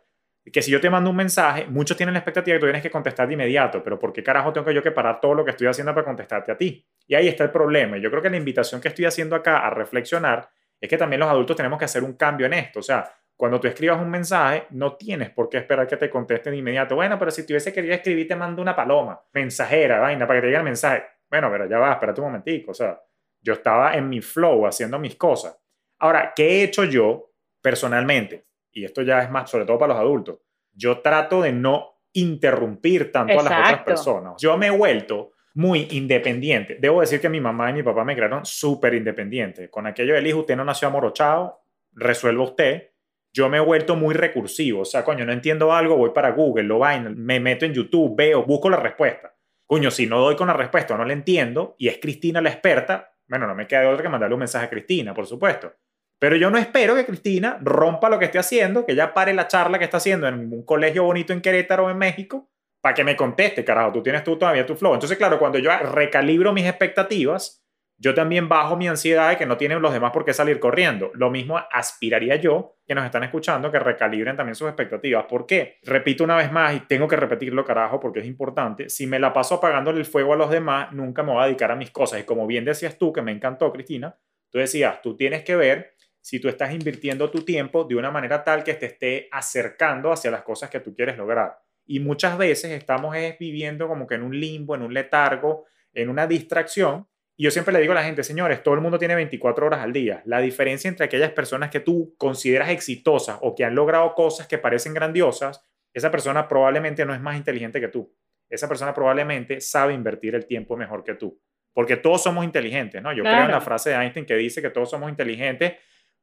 que 0.53 0.63
si 0.63 0.71
yo 0.71 0.81
te 0.81 0.89
mando 0.89 1.11
un 1.11 1.17
mensaje, 1.17 1.67
muchos 1.67 1.97
tienen 1.97 2.13
la 2.13 2.21
expectativa 2.21 2.55
que 2.57 2.61
tú 2.61 2.67
tienes 2.67 2.83
que 2.83 2.91
contestar 2.91 3.27
de 3.27 3.35
inmediato, 3.35 3.83
pero 3.83 3.99
¿por 3.99 4.13
qué 4.13 4.23
carajo 4.23 4.53
tengo 4.53 4.71
yo 4.71 4.83
que 4.83 4.93
parar 4.93 5.21
todo 5.21 5.35
lo 5.35 5.45
que 5.45 5.51
estoy 5.51 5.67
haciendo 5.67 5.93
para 5.93 6.05
contestarte 6.05 6.53
a 6.53 6.57
ti? 6.57 6.87
Y 7.07 7.15
ahí 7.15 7.27
está 7.27 7.45
el 7.45 7.51
problema. 7.51 7.97
Yo 7.99 8.11
creo 8.11 8.23
que 8.23 8.31
la 8.31 8.37
invitación 8.37 8.81
que 8.81 8.89
estoy 8.89 9.07
haciendo 9.07 9.35
acá 9.35 9.59
a 9.59 9.71
reflexionar 9.71 10.49
es 10.81 10.89
que 10.89 10.97
también 10.97 11.21
los 11.21 11.29
adultos 11.29 11.57
tenemos 11.57 11.79
que 11.79 11.87
hacer 11.87 12.05
un 12.05 12.13
cambio 12.13 12.47
en 12.47 12.53
esto. 12.53 12.79
O 12.79 12.83
sea, 12.83 13.13
cuando 13.37 13.61
tú 13.61 13.67
escribas 13.67 14.01
un 14.01 14.09
mensaje, 14.09 14.67
no 14.71 14.97
tienes 14.97 15.31
por 15.31 15.49
qué 15.49 15.59
esperar 15.59 15.87
que 15.87 15.97
te 15.97 16.09
contesten 16.09 16.53
de 16.53 16.59
inmediato. 16.59 16.95
Bueno, 16.95 17.19
pero 17.19 17.31
si 17.31 17.45
te 17.45 17.53
hubiese 17.53 17.73
querido 17.73 17.95
escribir, 17.95 18.29
te 18.29 18.37
mando 18.37 18.63
una 18.63 18.77
paloma, 18.77 19.21
mensajera, 19.33 19.99
vaina, 19.99 20.27
para 20.27 20.39
que 20.39 20.43
te 20.43 20.47
llegue 20.47 20.59
el 20.59 20.65
mensaje. 20.65 21.05
Bueno, 21.37 21.51
pero 21.51 21.69
ya 21.69 21.79
va, 21.79 21.93
espérate 21.93 22.21
un 22.21 22.29
momentico. 22.29 22.71
O 22.71 22.75
sea, 22.75 22.99
yo 23.43 23.53
estaba 23.53 23.95
en 23.95 24.09
mi 24.09 24.23
flow 24.23 24.67
haciendo 24.67 24.99
mis 24.99 25.17
cosas. 25.17 25.59
Ahora, 25.99 26.33
¿qué 26.35 26.49
he 26.49 26.63
hecho 26.65 26.85
yo 26.85 27.33
personalmente? 27.61 28.47
Y 28.73 28.85
esto 28.85 29.03
ya 29.03 29.23
es 29.23 29.31
más, 29.31 29.51
sobre 29.51 29.67
todo 29.67 29.79
para 29.79 29.93
los 29.93 30.01
adultos. 30.01 30.39
Yo 30.73 31.01
trato 31.01 31.43
de 31.43 31.53
no 31.53 32.01
interrumpir 32.15 33.13
tanto 33.13 33.39
a 33.39 33.43
las 33.43 33.53
otras 33.53 33.83
personas. 33.83 34.35
Yo 34.39 34.57
me 34.57 34.69
he 34.69 34.71
vuelto 34.71 35.33
muy 35.55 35.89
independiente. 35.91 36.79
Debo 36.81 37.03
decir 37.03 37.21
que 37.21 37.29
mi 37.29 37.41
mamá 37.41 37.69
y 37.71 37.75
mi 37.75 37.83
papá 37.83 38.03
me 38.05 38.17
crearon 38.17 38.47
súper 38.47 38.95
independiente. 38.95 39.69
Con 39.69 39.87
aquello 39.87 40.15
del 40.15 40.27
hijo, 40.27 40.41
usted 40.41 40.57
no 40.57 40.65
nació 40.65 40.89
amorochado, 40.89 41.61
resuelva 41.93 42.45
usted. 42.45 42.93
Yo 43.33 43.51
me 43.51 43.59
he 43.59 43.61
vuelto 43.61 43.95
muy 43.95 44.15
recursivo. 44.15 44.81
O 44.81 44.85
sea, 44.87 45.05
coño, 45.05 45.27
no 45.27 45.33
entiendo 45.33 45.73
algo, 45.73 45.97
voy 45.97 46.11
para 46.15 46.31
Google, 46.31 46.65
lo 46.65 46.79
vaina, 46.79 47.11
me 47.15 47.41
meto 47.41 47.67
en 47.67 47.75
YouTube, 47.75 48.17
veo, 48.17 48.45
busco 48.45 48.71
la 48.71 48.79
respuesta. 48.79 49.36
Coño, 49.67 49.91
si 49.91 50.07
no 50.07 50.21
doy 50.21 50.37
con 50.37 50.47
la 50.47 50.53
respuesta 50.53 50.97
no 50.97 51.05
la 51.05 51.13
entiendo 51.13 51.75
y 51.79 51.89
es 51.89 51.99
Cristina 51.99 52.41
la 52.41 52.51
experta, 52.51 53.15
bueno, 53.29 53.47
no 53.47 53.55
me 53.55 53.67
queda 53.67 53.81
de 53.81 53.87
otra 53.89 54.03
que 54.03 54.09
mandarle 54.09 54.35
un 54.35 54.41
mensaje 54.41 54.67
a 54.67 54.71
Cristina, 54.71 55.13
por 55.13 55.27
supuesto. 55.27 55.75
Pero 56.19 56.37
yo 56.37 56.51
no 56.51 56.59
espero 56.59 56.95
que 56.95 57.05
Cristina 57.05 57.59
rompa 57.61 58.09
lo 58.09 58.19
que 58.19 58.27
esté 58.27 58.39
haciendo, 58.39 58.87
que 58.87 58.93
ella 58.93 59.13
pare 59.13 59.35
la 59.35 59.49
charla 59.49 59.79
que 59.79 59.85
está 59.85 59.99
haciendo 59.99 60.29
en 60.29 60.53
un 60.53 60.65
colegio 60.65 61.05
bonito 61.05 61.33
en 61.33 61.43
Querétaro, 61.43 61.91
en 61.91 61.99
México, 61.99 62.49
para 62.81 62.95
que 62.95 63.05
me 63.05 63.17
conteste, 63.17 63.65
carajo, 63.65 63.93
tú 63.93 64.03
tienes 64.03 64.25
tú 64.25 64.39
todavía 64.39 64.65
tu 64.65 64.77
flow. 64.77 64.95
Entonces, 64.95 65.19
claro, 65.19 65.39
cuando 65.39 65.59
yo 65.59 65.71
recalibro 65.77 66.53
mis 66.53 66.67
expectativas, 66.67 67.66
yo 67.99 68.15
también 68.15 68.49
bajo 68.49 68.77
mi 68.77 68.89
ansiedad 68.89 69.31
de 69.31 69.37
que 69.39 69.47
no 69.47 69.57
tienen 69.57 69.81
los 69.81 69.93
demás 69.93 70.13
por 70.13 70.25
qué 70.25 70.35
salir 70.35 70.61
corriendo. 70.61 71.11
Lo 71.15 71.31
mismo 71.31 71.59
aspiraría 71.73 72.37
yo, 72.37 72.77
que 72.87 72.95
nos 72.95 73.07
están 73.07 73.25
escuchando, 73.25 73.73
que 73.73 73.79
recalibren 73.79 74.37
también 74.37 74.55
sus 74.55 74.69
expectativas. 74.69 75.25
¿Por 75.25 75.47
qué? 75.47 75.79
Repito 75.83 76.23
una 76.23 76.37
vez 76.37 76.53
más 76.53 76.77
y 76.77 76.81
tengo 76.81 77.09
que 77.09 77.17
repetirlo, 77.17 77.65
carajo, 77.65 77.99
porque 77.99 78.21
es 78.21 78.27
importante. 78.27 78.91
Si 78.91 79.07
me 79.07 79.19
la 79.19 79.33
paso 79.33 79.55
apagándole 79.55 79.99
el 79.99 80.05
fuego 80.05 80.35
a 80.35 80.37
los 80.37 80.51
demás, 80.51 80.93
nunca 80.93 81.23
me 81.23 81.33
voy 81.33 81.43
a 81.43 81.47
dedicar 81.47 81.71
a 81.71 81.77
mis 81.77 81.91
cosas. 81.91 82.21
Y 82.21 82.25
como 82.25 82.47
bien 82.47 82.67
decías 82.67 82.99
tú, 82.99 83.13
que 83.15 83.23
me 83.23 83.33
encantó, 83.33 83.73
Cristina, 83.73 84.15
tú 84.51 84.59
decías, 84.59 85.01
tú 85.01 85.17
tienes 85.17 85.43
que 85.43 85.57
ver 85.57 85.95
si 86.21 86.39
tú 86.39 86.49
estás 86.49 86.75
invirtiendo 86.75 87.31
tu 87.31 87.45
tiempo 87.45 87.85
de 87.85 87.95
una 87.95 88.11
manera 88.11 88.45
tal 88.45 88.63
que 88.63 88.75
te 88.75 88.87
esté 88.87 89.29
acercando 89.33 90.13
hacia 90.13 90.31
las 90.31 90.43
cosas 90.43 90.69
que 90.69 90.81
tú 90.81 90.95
quieres 90.95 91.17
lograr. 91.17 91.59
Y 91.87 92.01
muchas 92.01 92.37
veces 92.37 92.73
estamos 92.73 93.17
viviendo 93.39 93.89
como 93.89 94.07
que 94.07 94.17
en 94.17 94.23
un 94.23 94.39
limbo, 94.39 94.75
en 94.75 94.83
un 94.83 94.93
letargo, 94.93 95.65
en 95.95 96.11
una 96.11 96.27
distracción 96.27 97.07
yo 97.39 97.51
siempre 97.51 97.73
le 97.75 97.81
digo 97.81 97.93
a 97.93 97.97
la 97.97 98.05
gente, 98.05 98.23
señores, 98.23 98.63
todo 98.63 98.75
el 98.75 98.81
mundo 98.81 98.99
tiene 98.99 99.15
24 99.15 99.67
horas 99.67 99.81
al 99.81 99.93
día. 99.93 100.23
La 100.25 100.41
diferencia 100.41 100.89
entre 100.89 101.05
aquellas 101.05 101.33
personas 101.33 101.71
que 101.71 101.81
tú 101.81 102.15
consideras 102.17 102.71
exitosas 102.71 103.39
o 103.43 103.55
que 103.55 103.65
han 103.65 103.75
logrado 103.75 104.15
cosas 104.15 104.47
que 104.47 104.59
parecen 104.59 104.95
grandiosas, 104.95 105.63
esa 105.93 106.11
persona 106.11 106.49
probablemente 106.49 107.05
no 107.05 107.15
es 107.15 107.21
más 107.21 107.37
inteligente 107.37 107.81
que 107.81 107.89
tú. 107.89 108.11
Esa 108.49 108.69
persona 108.69 108.95
probablemente 108.95 109.61
sabe 109.61 109.93
invertir 109.93 110.35
el 110.35 110.47
tiempo 110.47 110.77
mejor 110.77 111.05
que 111.05 111.15
tú. 111.15 111.39
Porque 111.73 111.97
todos 111.97 112.23
somos 112.23 112.45
inteligentes, 112.45 113.03
¿no? 113.03 113.13
Yo 113.13 113.23
creo 113.23 113.45
en 113.45 113.51
la 113.51 113.61
frase 113.61 113.91
de 113.91 113.97
Einstein 113.97 114.25
que 114.25 114.35
dice 114.35 114.63
que 114.63 114.71
todos 114.71 114.89
somos 114.89 115.11
inteligentes, 115.11 115.75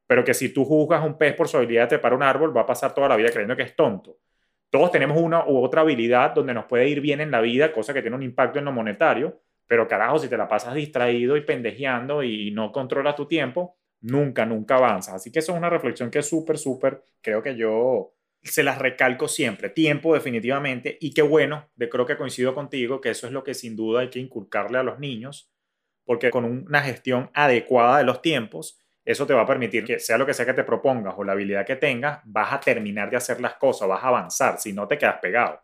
pero 0.06 0.24
que 0.24 0.34
si 0.34 0.52
tú 0.52 0.64
juzgas 0.64 1.04
un 1.04 1.16
pez 1.16 1.34
por 1.34 1.46
su 1.46 1.56
habilidad 1.56 1.82
de 1.82 1.88
trepar 1.90 2.12
un 2.12 2.24
árbol, 2.24 2.56
va 2.56 2.62
a 2.62 2.66
pasar 2.66 2.92
toda 2.92 3.08
la 3.08 3.16
vida 3.16 3.30
creyendo 3.30 3.54
que 3.54 3.62
es 3.62 3.76
tonto. 3.76 4.18
Todos 4.68 4.90
tenemos 4.90 5.16
una 5.16 5.46
u 5.46 5.62
otra 5.62 5.82
habilidad 5.82 6.34
donde 6.34 6.54
nos 6.54 6.64
puede 6.64 6.88
ir 6.88 7.00
bien 7.00 7.20
en 7.20 7.30
la 7.30 7.40
vida, 7.40 7.72
cosa 7.72 7.94
que 7.94 8.02
tiene 8.02 8.16
un 8.16 8.24
impacto 8.24 8.58
en 8.58 8.64
lo 8.64 8.72
monetario, 8.72 9.40
pero 9.66 9.88
carajo, 9.88 10.18
si 10.18 10.28
te 10.28 10.36
la 10.36 10.48
pasas 10.48 10.74
distraído 10.74 11.36
y 11.36 11.42
pendejeando 11.42 12.22
y 12.22 12.50
no 12.50 12.72
controlas 12.72 13.16
tu 13.16 13.26
tiempo, 13.26 13.76
nunca, 14.00 14.44
nunca 14.44 14.76
avanzas. 14.76 15.14
Así 15.14 15.32
que 15.32 15.38
eso 15.38 15.52
es 15.52 15.58
una 15.58 15.70
reflexión 15.70 16.10
que 16.10 16.20
es 16.20 16.28
súper, 16.28 16.58
súper, 16.58 17.02
creo 17.20 17.42
que 17.42 17.56
yo 17.56 18.14
se 18.42 18.62
las 18.62 18.78
recalco 18.78 19.26
siempre. 19.26 19.70
Tiempo 19.70 20.14
definitivamente. 20.14 20.98
Y 21.00 21.12
qué 21.14 21.22
bueno, 21.22 21.70
de, 21.76 21.88
creo 21.88 22.06
que 22.06 22.16
coincido 22.16 22.54
contigo, 22.54 23.00
que 23.00 23.10
eso 23.10 23.26
es 23.26 23.32
lo 23.32 23.42
que 23.42 23.54
sin 23.54 23.74
duda 23.74 24.00
hay 24.00 24.10
que 24.10 24.18
inculcarle 24.18 24.78
a 24.78 24.82
los 24.82 24.98
niños, 24.98 25.50
porque 26.04 26.30
con 26.30 26.44
una 26.44 26.82
gestión 26.82 27.30
adecuada 27.32 27.98
de 27.98 28.04
los 28.04 28.20
tiempos, 28.20 28.78
eso 29.04 29.26
te 29.26 29.34
va 29.34 29.42
a 29.42 29.46
permitir 29.46 29.84
que 29.84 29.98
sea 29.98 30.18
lo 30.18 30.26
que 30.26 30.34
sea 30.34 30.46
que 30.46 30.54
te 30.54 30.64
propongas 30.64 31.14
o 31.16 31.24
la 31.24 31.32
habilidad 31.32 31.66
que 31.66 31.76
tengas, 31.76 32.20
vas 32.24 32.52
a 32.52 32.60
terminar 32.60 33.10
de 33.10 33.16
hacer 33.16 33.40
las 33.40 33.54
cosas, 33.54 33.88
vas 33.88 34.04
a 34.04 34.08
avanzar, 34.08 34.58
si 34.58 34.72
no 34.72 34.86
te 34.86 34.98
quedas 34.98 35.18
pegado. 35.20 35.62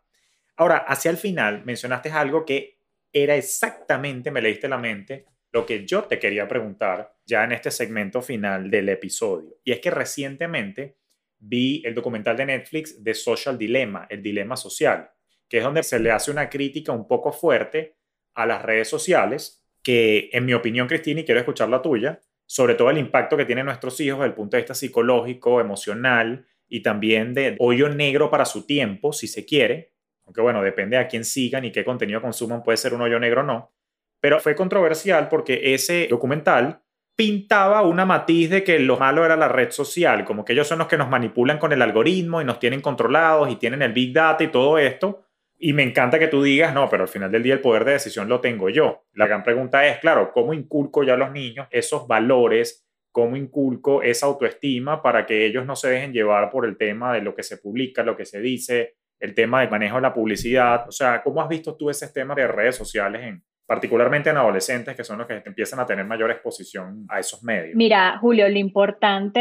Ahora, 0.57 0.77
hacia 0.77 1.11
el 1.11 1.17
final 1.17 1.63
mencionaste 1.65 2.11
algo 2.11 2.45
que 2.45 2.80
era 3.13 3.35
exactamente, 3.35 4.31
me 4.31 4.41
leíste 4.41 4.67
la 4.67 4.77
mente, 4.77 5.25
lo 5.51 5.65
que 5.65 5.85
yo 5.85 6.03
te 6.05 6.19
quería 6.19 6.47
preguntar 6.47 7.13
ya 7.25 7.43
en 7.43 7.51
este 7.51 7.71
segmento 7.71 8.21
final 8.21 8.69
del 8.71 8.89
episodio. 8.89 9.57
Y 9.63 9.71
es 9.71 9.79
que 9.79 9.91
recientemente 9.91 10.97
vi 11.37 11.81
el 11.85 11.93
documental 11.93 12.37
de 12.37 12.45
Netflix 12.45 13.03
de 13.03 13.13
Social 13.13 13.57
Dilemma, 13.57 14.07
el 14.09 14.21
dilema 14.23 14.55
social, 14.55 15.09
que 15.49 15.57
es 15.57 15.63
donde 15.63 15.83
se 15.83 15.99
le 15.99 16.11
hace 16.11 16.31
una 16.31 16.49
crítica 16.49 16.91
un 16.93 17.07
poco 17.07 17.33
fuerte 17.33 17.97
a 18.33 18.45
las 18.45 18.61
redes 18.61 18.87
sociales, 18.87 19.65
que 19.83 20.29
en 20.31 20.45
mi 20.45 20.53
opinión, 20.53 20.87
Cristina, 20.87 21.21
y 21.21 21.25
quiero 21.25 21.39
escuchar 21.39 21.67
la 21.67 21.81
tuya, 21.81 22.21
sobre 22.45 22.75
todo 22.75 22.89
el 22.89 22.97
impacto 22.97 23.35
que 23.35 23.45
tienen 23.45 23.65
nuestros 23.65 23.99
hijos 23.99 24.19
desde 24.19 24.29
el 24.29 24.35
punto 24.35 24.55
de 24.55 24.61
vista 24.61 24.75
psicológico, 24.75 25.59
emocional 25.59 26.45
y 26.67 26.81
también 26.81 27.33
de 27.33 27.55
hoyo 27.59 27.89
negro 27.89 28.29
para 28.29 28.45
su 28.45 28.65
tiempo, 28.65 29.11
si 29.11 29.27
se 29.27 29.45
quiere, 29.45 29.90
aunque 30.31 30.41
bueno, 30.41 30.63
depende 30.63 30.97
a 30.97 31.09
quién 31.09 31.25
sigan 31.25 31.65
y 31.65 31.73
qué 31.73 31.83
contenido 31.83 32.21
consuman, 32.21 32.63
puede 32.63 32.77
ser 32.77 32.93
un 32.93 33.01
hoyo 33.01 33.19
negro 33.19 33.41
o 33.41 33.43
no, 33.43 33.73
pero 34.21 34.39
fue 34.39 34.55
controversial 34.55 35.27
porque 35.27 35.73
ese 35.73 36.07
documental 36.09 36.81
pintaba 37.17 37.81
una 37.81 38.05
matiz 38.05 38.49
de 38.49 38.63
que 38.63 38.79
lo 38.79 38.97
malo 38.97 39.25
era 39.25 39.35
la 39.35 39.49
red 39.49 39.71
social, 39.71 40.23
como 40.23 40.45
que 40.45 40.53
ellos 40.53 40.69
son 40.69 40.79
los 40.79 40.87
que 40.87 40.97
nos 40.97 41.09
manipulan 41.09 41.59
con 41.59 41.73
el 41.73 41.81
algoritmo 41.81 42.41
y 42.41 42.45
nos 42.45 42.59
tienen 42.59 42.79
controlados 42.79 43.51
y 43.51 43.57
tienen 43.57 43.81
el 43.81 43.91
big 43.91 44.13
data 44.13 44.41
y 44.41 44.47
todo 44.47 44.77
esto. 44.77 45.25
Y 45.59 45.73
me 45.73 45.83
encanta 45.83 46.17
que 46.17 46.29
tú 46.29 46.41
digas, 46.41 46.73
no, 46.73 46.89
pero 46.89 47.03
al 47.03 47.09
final 47.09 47.29
del 47.29 47.43
día 47.43 47.53
el 47.53 47.59
poder 47.59 47.83
de 47.83 47.91
decisión 47.91 48.29
lo 48.29 48.39
tengo 48.39 48.69
yo. 48.69 49.03
La 49.13 49.27
gran 49.27 49.43
pregunta 49.43 49.85
es, 49.85 49.99
claro, 49.99 50.31
¿cómo 50.31 50.53
inculco 50.53 51.03
ya 51.03 51.15
a 51.15 51.17
los 51.17 51.31
niños 51.31 51.67
esos 51.71 52.07
valores? 52.07 52.87
¿Cómo 53.11 53.35
inculco 53.35 54.01
esa 54.01 54.27
autoestima 54.27 55.03
para 55.03 55.25
que 55.25 55.45
ellos 55.45 55.65
no 55.65 55.75
se 55.75 55.89
dejen 55.89 56.13
llevar 56.13 56.49
por 56.49 56.65
el 56.65 56.77
tema 56.77 57.13
de 57.13 57.21
lo 57.21 57.35
que 57.35 57.43
se 57.43 57.57
publica, 57.57 58.01
lo 58.01 58.15
que 58.15 58.25
se 58.25 58.39
dice, 58.39 58.95
el 59.21 59.33
tema 59.33 59.61
del 59.61 59.69
manejo 59.69 59.95
de 59.95 60.01
la 60.01 60.13
publicidad? 60.13 60.87
O 60.87 60.91
sea, 60.91 61.21
¿cómo 61.23 61.41
has 61.41 61.47
visto 61.47 61.75
tú 61.75 61.89
ese 61.89 62.09
tema 62.09 62.35
de 62.35 62.47
redes 62.47 62.75
sociales 62.75 63.21
en, 63.23 63.43
particularmente 63.71 64.29
en 64.29 64.35
adolescentes, 64.35 64.97
que 64.97 65.03
son 65.05 65.19
los 65.19 65.27
que 65.27 65.41
empiezan 65.45 65.79
a 65.79 65.85
tener 65.85 66.03
mayor 66.03 66.29
exposición 66.29 67.05
a 67.07 67.19
esos 67.19 67.41
medios? 67.41 67.75
Mira, 67.75 68.17
Julio, 68.19 68.49
lo 68.49 68.57
importante 68.57 69.39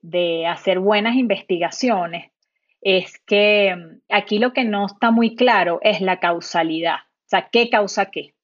de, 0.00 0.46
hacer 0.46 0.78
buenas 0.78 1.16
investigaciones 1.16 2.30
es 2.80 3.18
que 3.26 3.76
mm, 3.76 4.00
aquí 4.08 4.38
lo 4.38 4.54
que 4.54 4.64
no 4.64 4.86
está 4.86 5.10
muy 5.10 5.36
claro 5.36 5.78
es 5.82 6.00
la 6.00 6.20
causalidad, 6.20 6.96
o 6.96 7.28
sea, 7.28 7.50
¿qué 7.52 7.68
causa 7.68 8.06
qué? 8.06 8.34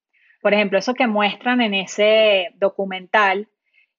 Por 0.42 0.52
ejemplo, 0.52 0.78
eso 0.78 0.92
que 0.92 1.06
muestran 1.06 1.62
en 1.62 1.72
ese 1.72 2.50
documental, 2.56 3.48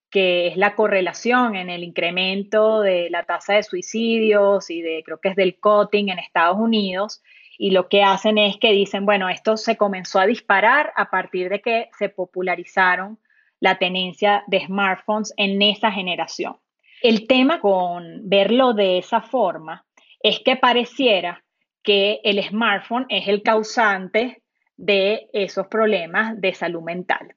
que 0.09 0.47
es 0.47 0.57
la 0.57 0.75
correlación 0.75 1.55
en 1.55 1.69
el 1.69 1.83
incremento 1.83 2.81
de 2.81 3.09
la 3.09 3.23
tasa 3.23 3.53
de 3.53 3.63
suicidios 3.63 4.69
y 4.69 4.81
de, 4.81 5.03
creo 5.05 5.19
que 5.19 5.29
es 5.29 5.35
del 5.35 5.59
cutting 5.59 6.09
en 6.09 6.19
Estados 6.19 6.57
Unidos, 6.57 7.21
y 7.57 7.71
lo 7.71 7.89
que 7.89 8.03
hacen 8.03 8.37
es 8.37 8.57
que 8.57 8.71
dicen, 8.71 9.05
bueno, 9.05 9.29
esto 9.29 9.57
se 9.57 9.77
comenzó 9.77 10.19
a 10.19 10.27
disparar 10.27 10.93
a 10.95 11.09
partir 11.09 11.49
de 11.49 11.61
que 11.61 11.89
se 11.97 12.09
popularizaron 12.09 13.17
la 13.59 13.79
tenencia 13.79 14.43
de 14.47 14.65
smartphones 14.65 15.33
en 15.37 15.61
esa 15.61 15.91
generación. 15.91 16.57
El 17.01 17.27
tema 17.27 17.59
con 17.59 18.29
verlo 18.29 18.73
de 18.73 18.99
esa 18.99 19.21
forma 19.21 19.85
es 20.21 20.39
que 20.39 20.55
pareciera 20.55 21.43
que 21.81 22.19
el 22.23 22.43
smartphone 22.43 23.05
es 23.09 23.27
el 23.27 23.41
causante 23.41 24.43
de 24.75 25.27
esos 25.33 25.67
problemas 25.67 26.39
de 26.39 26.53
salud 26.53 26.81
mental. 26.81 27.35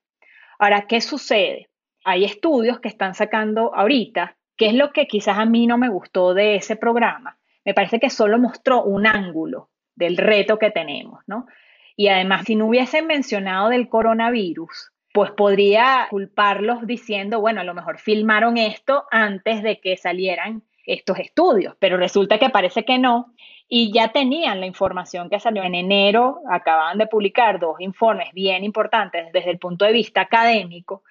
Ahora, 0.58 0.86
¿qué 0.86 1.00
sucede? 1.00 1.69
Hay 2.10 2.24
estudios 2.24 2.80
que 2.80 2.88
están 2.88 3.14
sacando 3.14 3.72
ahorita, 3.72 4.36
que 4.56 4.66
es 4.66 4.74
lo 4.74 4.92
que 4.92 5.06
quizás 5.06 5.38
a 5.38 5.44
mí 5.44 5.68
no 5.68 5.78
me 5.78 5.88
gustó 5.88 6.34
de 6.34 6.56
ese 6.56 6.74
programa. 6.74 7.38
Me 7.64 7.72
parece 7.72 8.00
que 8.00 8.10
solo 8.10 8.36
mostró 8.36 8.82
un 8.82 9.06
ángulo 9.06 9.68
del 9.94 10.16
reto 10.16 10.58
que 10.58 10.72
tenemos, 10.72 11.22
¿no? 11.28 11.46
Y 11.94 12.08
además, 12.08 12.46
si 12.46 12.56
no 12.56 12.66
hubiesen 12.66 13.06
mencionado 13.06 13.68
del 13.68 13.88
coronavirus, 13.88 14.90
pues 15.12 15.30
podría 15.30 16.08
culparlos 16.10 16.84
diciendo, 16.84 17.40
bueno, 17.40 17.60
a 17.60 17.64
lo 17.64 17.74
mejor 17.74 18.00
filmaron 18.00 18.56
esto 18.56 19.04
antes 19.12 19.62
de 19.62 19.80
que 19.80 19.96
salieran 19.96 20.64
estos 20.86 21.16
estudios, 21.20 21.76
pero 21.78 21.96
resulta 21.96 22.38
que 22.38 22.50
parece 22.50 22.84
que 22.84 22.98
no, 22.98 23.34
y 23.68 23.92
ya 23.92 24.08
tenían 24.08 24.58
la 24.58 24.66
información 24.66 25.30
que 25.30 25.38
salió 25.38 25.62
en 25.62 25.76
enero, 25.76 26.40
acababan 26.50 26.98
de 26.98 27.06
publicar 27.06 27.60
dos 27.60 27.80
informes 27.80 28.32
bien 28.32 28.64
importantes 28.64 29.30
desde 29.32 29.50
el 29.50 29.60
punto 29.60 29.84
de 29.84 29.92
vista 29.92 30.22
académico, 30.22 31.04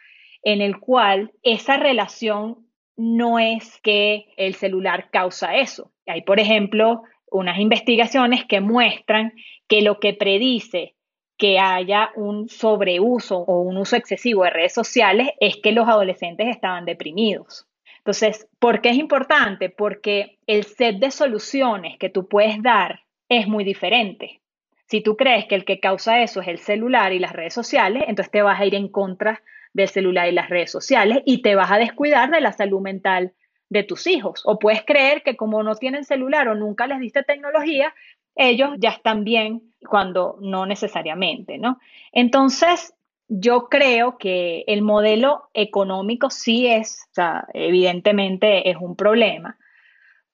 en 0.43 0.61
el 0.61 0.79
cual 0.79 1.31
esa 1.43 1.77
relación 1.77 2.67
no 2.95 3.39
es 3.39 3.79
que 3.81 4.27
el 4.37 4.55
celular 4.55 5.09
causa 5.11 5.55
eso. 5.55 5.91
Hay, 6.05 6.21
por 6.21 6.39
ejemplo, 6.39 7.03
unas 7.31 7.59
investigaciones 7.59 8.45
que 8.45 8.61
muestran 8.61 9.33
que 9.67 9.81
lo 9.81 9.99
que 9.99 10.13
predice 10.13 10.95
que 11.37 11.57
haya 11.57 12.11
un 12.15 12.49
sobreuso 12.49 13.37
o 13.37 13.61
un 13.61 13.77
uso 13.77 13.95
excesivo 13.95 14.43
de 14.43 14.49
redes 14.49 14.73
sociales 14.73 15.29
es 15.39 15.55
que 15.55 15.71
los 15.71 15.87
adolescentes 15.87 16.47
estaban 16.49 16.83
deprimidos. 16.83 17.65
Entonces, 17.99 18.49
¿por 18.59 18.81
qué 18.81 18.89
es 18.89 18.97
importante? 18.97 19.69
Porque 19.69 20.37
el 20.47 20.65
set 20.65 20.97
de 20.97 21.11
soluciones 21.11 21.97
que 21.97 22.09
tú 22.09 22.27
puedes 22.27 22.61
dar 22.61 23.03
es 23.29 23.47
muy 23.47 23.63
diferente. 23.63 24.41
Si 24.87 25.01
tú 25.01 25.15
crees 25.15 25.45
que 25.45 25.55
el 25.55 25.63
que 25.63 25.79
causa 25.79 26.21
eso 26.21 26.41
es 26.41 26.47
el 26.49 26.57
celular 26.57 27.13
y 27.13 27.19
las 27.19 27.31
redes 27.31 27.53
sociales, 27.53 28.03
entonces 28.07 28.31
te 28.31 28.41
vas 28.41 28.59
a 28.59 28.65
ir 28.65 28.75
en 28.75 28.89
contra 28.89 29.41
del 29.73 29.87
celular 29.89 30.27
y 30.27 30.31
las 30.31 30.49
redes 30.49 30.71
sociales 30.71 31.21
y 31.25 31.41
te 31.41 31.55
vas 31.55 31.71
a 31.71 31.77
descuidar 31.77 32.31
de 32.31 32.41
la 32.41 32.51
salud 32.51 32.81
mental 32.81 33.33
de 33.69 33.83
tus 33.83 34.07
hijos. 34.07 34.41
O 34.45 34.59
puedes 34.59 34.83
creer 34.83 35.23
que 35.23 35.35
como 35.35 35.63
no 35.63 35.75
tienen 35.75 36.03
celular 36.03 36.47
o 36.47 36.55
nunca 36.55 36.87
les 36.87 36.99
diste 36.99 37.23
tecnología, 37.23 37.93
ellos 38.35 38.71
ya 38.77 38.89
están 38.89 39.23
bien 39.23 39.73
cuando 39.87 40.37
no 40.41 40.65
necesariamente, 40.65 41.57
¿no? 41.57 41.79
Entonces, 42.11 42.93
yo 43.27 43.69
creo 43.69 44.17
que 44.17 44.63
el 44.67 44.81
modelo 44.81 45.49
económico 45.53 46.29
sí 46.29 46.67
es, 46.67 47.07
o 47.11 47.13
sea, 47.13 47.47
evidentemente 47.53 48.69
es 48.69 48.77
un 48.77 48.95
problema, 48.95 49.57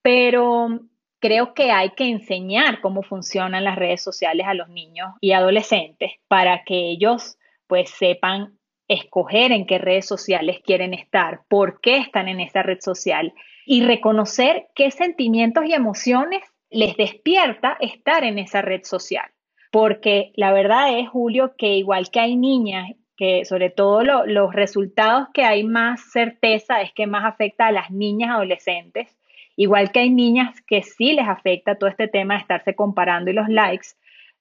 pero 0.02 0.80
creo 1.20 1.54
que 1.54 1.72
hay 1.72 1.92
que 1.92 2.08
enseñar 2.08 2.80
cómo 2.82 3.04
funcionan 3.04 3.64
las 3.64 3.76
redes 3.76 4.02
sociales 4.02 4.48
a 4.48 4.54
los 4.54 4.70
niños 4.70 5.10
y 5.20 5.34
adolescentes 5.34 6.12
para 6.28 6.64
que 6.64 6.92
ellos 6.92 7.38
pues 7.68 7.90
sepan 7.90 8.55
escoger 8.88 9.52
en 9.52 9.66
qué 9.66 9.78
redes 9.78 10.08
sociales 10.08 10.60
quieren 10.64 10.94
estar, 10.94 11.42
por 11.48 11.82
qué 11.82 11.98
están 11.98 12.28
en 12.28 12.40
esa 12.40 12.64
red 12.64 12.80
social 12.82 13.34
y 13.66 13.84
reconocer 13.84 14.68
qué 14.76 14.92
sentimientos 14.92 15.66
y 15.66 15.74
emociones 15.74 16.44
les 16.70 16.96
despierta 16.98 17.78
estar 17.80 18.24
en 18.24 18.38
esa 18.38 18.62
red 18.62 18.84
social. 18.84 19.26
Porque 19.72 20.32
la 20.36 20.54
verdad 20.54 20.98
es, 21.00 21.10
Julio, 21.10 21.56
que 21.58 21.76
igual 21.76 22.10
que 22.12 22.20
hay 22.20 22.36
niñas, 22.36 22.92
que 23.18 23.46
sobre 23.46 23.70
todo 23.70 24.04
los 24.04 24.54
resultados 24.54 25.30
que 25.34 25.44
hay 25.44 25.64
más 25.64 26.12
certeza 26.12 26.82
es 26.82 26.94
que 26.94 27.08
más 27.08 27.26
afecta 27.26 27.68
a 27.68 27.72
las 27.72 27.90
niñas 27.92 28.32
adolescentes, 28.32 29.18
igual 29.56 29.92
que 29.92 30.00
hay 30.00 30.10
niñas 30.10 30.62
que 30.68 30.84
sí 30.84 31.14
les 31.14 31.28
afecta 31.28 31.76
todo 31.76 31.90
este 31.90 32.08
tema 32.08 32.36
de 32.36 32.42
estarse 32.42 32.76
comparando 32.76 33.32
y 33.32 33.34
los 33.34 33.48
likes, 33.48 33.88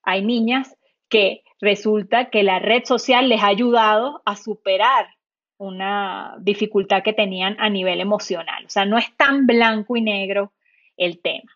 hay 0.03 0.23
niñas 0.23 0.77
que 1.15 1.45
resulta 1.61 2.25
que 2.29 2.43
la 2.43 2.59
red 2.59 2.83
social 2.83 3.29
les 3.29 3.41
ha 3.41 3.47
ayudado 3.47 4.21
a 4.25 4.35
superar 4.35 5.07
una 5.59 6.35
dificultad 6.41 7.05
que 7.05 7.13
tenían 7.13 7.55
a 7.61 7.71
nivel 7.71 8.01
emocional. 8.01 8.65
O 8.67 8.69
sea, 8.69 8.85
no 8.85 8.99
es 8.99 9.17
tan 9.17 9.47
blanco 9.47 9.97
y 9.97 10.03
negro 10.03 10.53
el 10.97 11.21
tema. 11.21 11.53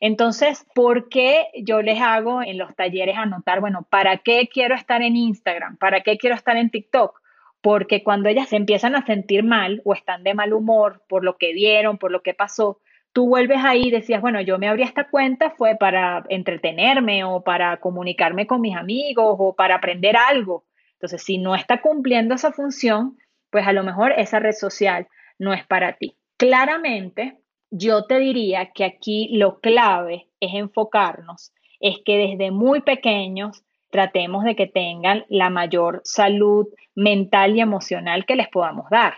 Entonces, 0.00 0.66
¿por 0.74 1.10
qué 1.10 1.48
yo 1.62 1.82
les 1.82 2.00
hago 2.00 2.42
en 2.42 2.56
los 2.56 2.74
talleres 2.74 3.18
anotar, 3.18 3.60
bueno, 3.60 3.86
¿para 3.90 4.16
qué 4.16 4.48
quiero 4.50 4.74
estar 4.74 5.02
en 5.02 5.14
Instagram? 5.14 5.76
¿Para 5.76 6.00
qué 6.00 6.16
quiero 6.16 6.34
estar 6.34 6.56
en 6.56 6.70
TikTok? 6.70 7.20
Porque 7.60 8.02
cuando 8.02 8.30
ellas 8.30 8.48
se 8.48 8.56
empiezan 8.56 8.94
a 8.96 9.04
sentir 9.04 9.44
mal 9.44 9.82
o 9.84 9.92
están 9.92 10.24
de 10.24 10.32
mal 10.32 10.54
humor 10.54 11.02
por 11.06 11.22
lo 11.22 11.36
que 11.36 11.52
vieron, 11.52 11.98
por 11.98 12.12
lo 12.12 12.22
que 12.22 12.32
pasó, 12.32 12.80
tú 13.12 13.28
vuelves 13.28 13.58
ahí 13.62 13.88
y 13.88 13.90
decías, 13.90 14.20
bueno, 14.20 14.40
yo 14.40 14.58
me 14.58 14.68
abrí 14.68 14.82
esta 14.82 15.08
cuenta 15.08 15.50
fue 15.50 15.76
para 15.76 16.24
entretenerme 16.28 17.24
o 17.24 17.42
para 17.42 17.78
comunicarme 17.78 18.46
con 18.46 18.60
mis 18.60 18.76
amigos 18.76 19.36
o 19.38 19.54
para 19.54 19.76
aprender 19.76 20.16
algo. 20.16 20.64
Entonces, 20.94 21.22
si 21.22 21.38
no 21.38 21.54
está 21.54 21.80
cumpliendo 21.80 22.34
esa 22.34 22.52
función, 22.52 23.18
pues 23.50 23.66
a 23.66 23.72
lo 23.72 23.82
mejor 23.82 24.12
esa 24.12 24.38
red 24.38 24.52
social 24.52 25.08
no 25.38 25.52
es 25.52 25.66
para 25.66 25.94
ti. 25.94 26.16
Claramente, 26.36 27.38
yo 27.70 28.06
te 28.06 28.18
diría 28.18 28.70
que 28.72 28.84
aquí 28.84 29.28
lo 29.32 29.60
clave 29.60 30.28
es 30.40 30.54
enfocarnos, 30.54 31.52
es 31.80 31.98
que 32.04 32.16
desde 32.16 32.50
muy 32.50 32.80
pequeños 32.80 33.64
tratemos 33.90 34.44
de 34.44 34.56
que 34.56 34.66
tengan 34.66 35.24
la 35.28 35.50
mayor 35.50 36.00
salud 36.04 36.66
mental 36.94 37.56
y 37.56 37.60
emocional 37.60 38.24
que 38.24 38.36
les 38.36 38.48
podamos 38.48 38.88
dar. 38.90 39.14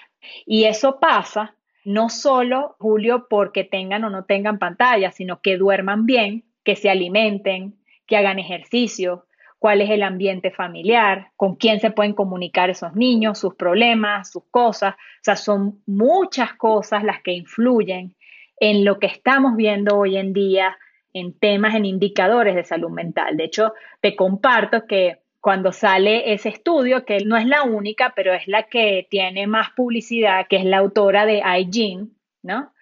Y 0.47 0.64
eso 0.64 0.99
pasa 0.99 1.57
no 1.85 2.09
solo, 2.09 2.76
Julio, 2.78 3.26
porque 3.28 3.64
tengan 3.64 4.05
o 4.05 4.11
no 4.11 4.24
tengan 4.24 4.59
pantalla, 4.59 5.11
sino 5.11 5.41
que 5.41 5.57
duerman 5.57 6.07
bien, 6.07 6.45
que 6.64 6.76
se 6.76 6.91
alimenten, 6.91 7.74
que 8.07 8.16
hagan 8.16 8.39
ejercicio, 8.39 9.26
cuál 9.59 9.80
es 9.80 9.91
el 9.91 10.03
ambiente 10.03 10.51
familiar, 10.51 11.30
con 11.37 11.57
quién 11.57 11.80
se 11.80 11.91
pueden 11.91 12.12
comunicar 12.12 12.68
esos 12.68 12.95
niños, 12.95 13.39
sus 13.39 13.55
problemas, 13.55 14.30
sus 14.30 14.45
cosas. 14.51 14.95
O 14.95 15.22
sea, 15.22 15.37
son 15.37 15.82
muchas 15.87 16.55
cosas 16.55 17.03
las 17.03 17.22
que 17.22 17.32
influyen 17.32 18.14
en 18.61 18.85
lo 18.85 18.99
que 18.99 19.07
estamos 19.07 19.57
viendo 19.57 19.97
hoy 19.97 20.16
en 20.16 20.32
día 20.32 20.76
en 21.14 21.39
temas, 21.39 21.74
en 21.74 21.85
indicadores 21.85 22.55
de 22.55 22.64
salud 22.64 22.91
mental. 22.91 23.37
De 23.37 23.45
hecho, 23.45 23.72
te 24.01 24.16
comparto 24.16 24.87
que 24.87 25.24
cuando 25.45 25.72
sale 25.72 26.32
ese 26.32 26.49
estudio, 26.49 27.05
que 27.05 27.22
no 27.26 27.36
es 27.36 27.45
la 27.45 27.64
única, 27.64 28.14
pero 28.16 28.32
es 28.32 28.49
la 28.49 28.62
que 28.62 29.07
tiene 29.11 29.47
más 29.47 29.72
publicidad, 29.76 30.47
que 30.49 30.57
es 30.57 30.64
la 30.64 30.78
autora 30.78 31.26
de 31.26 31.42
iGene, 31.59 32.07
¿no? 32.42 32.72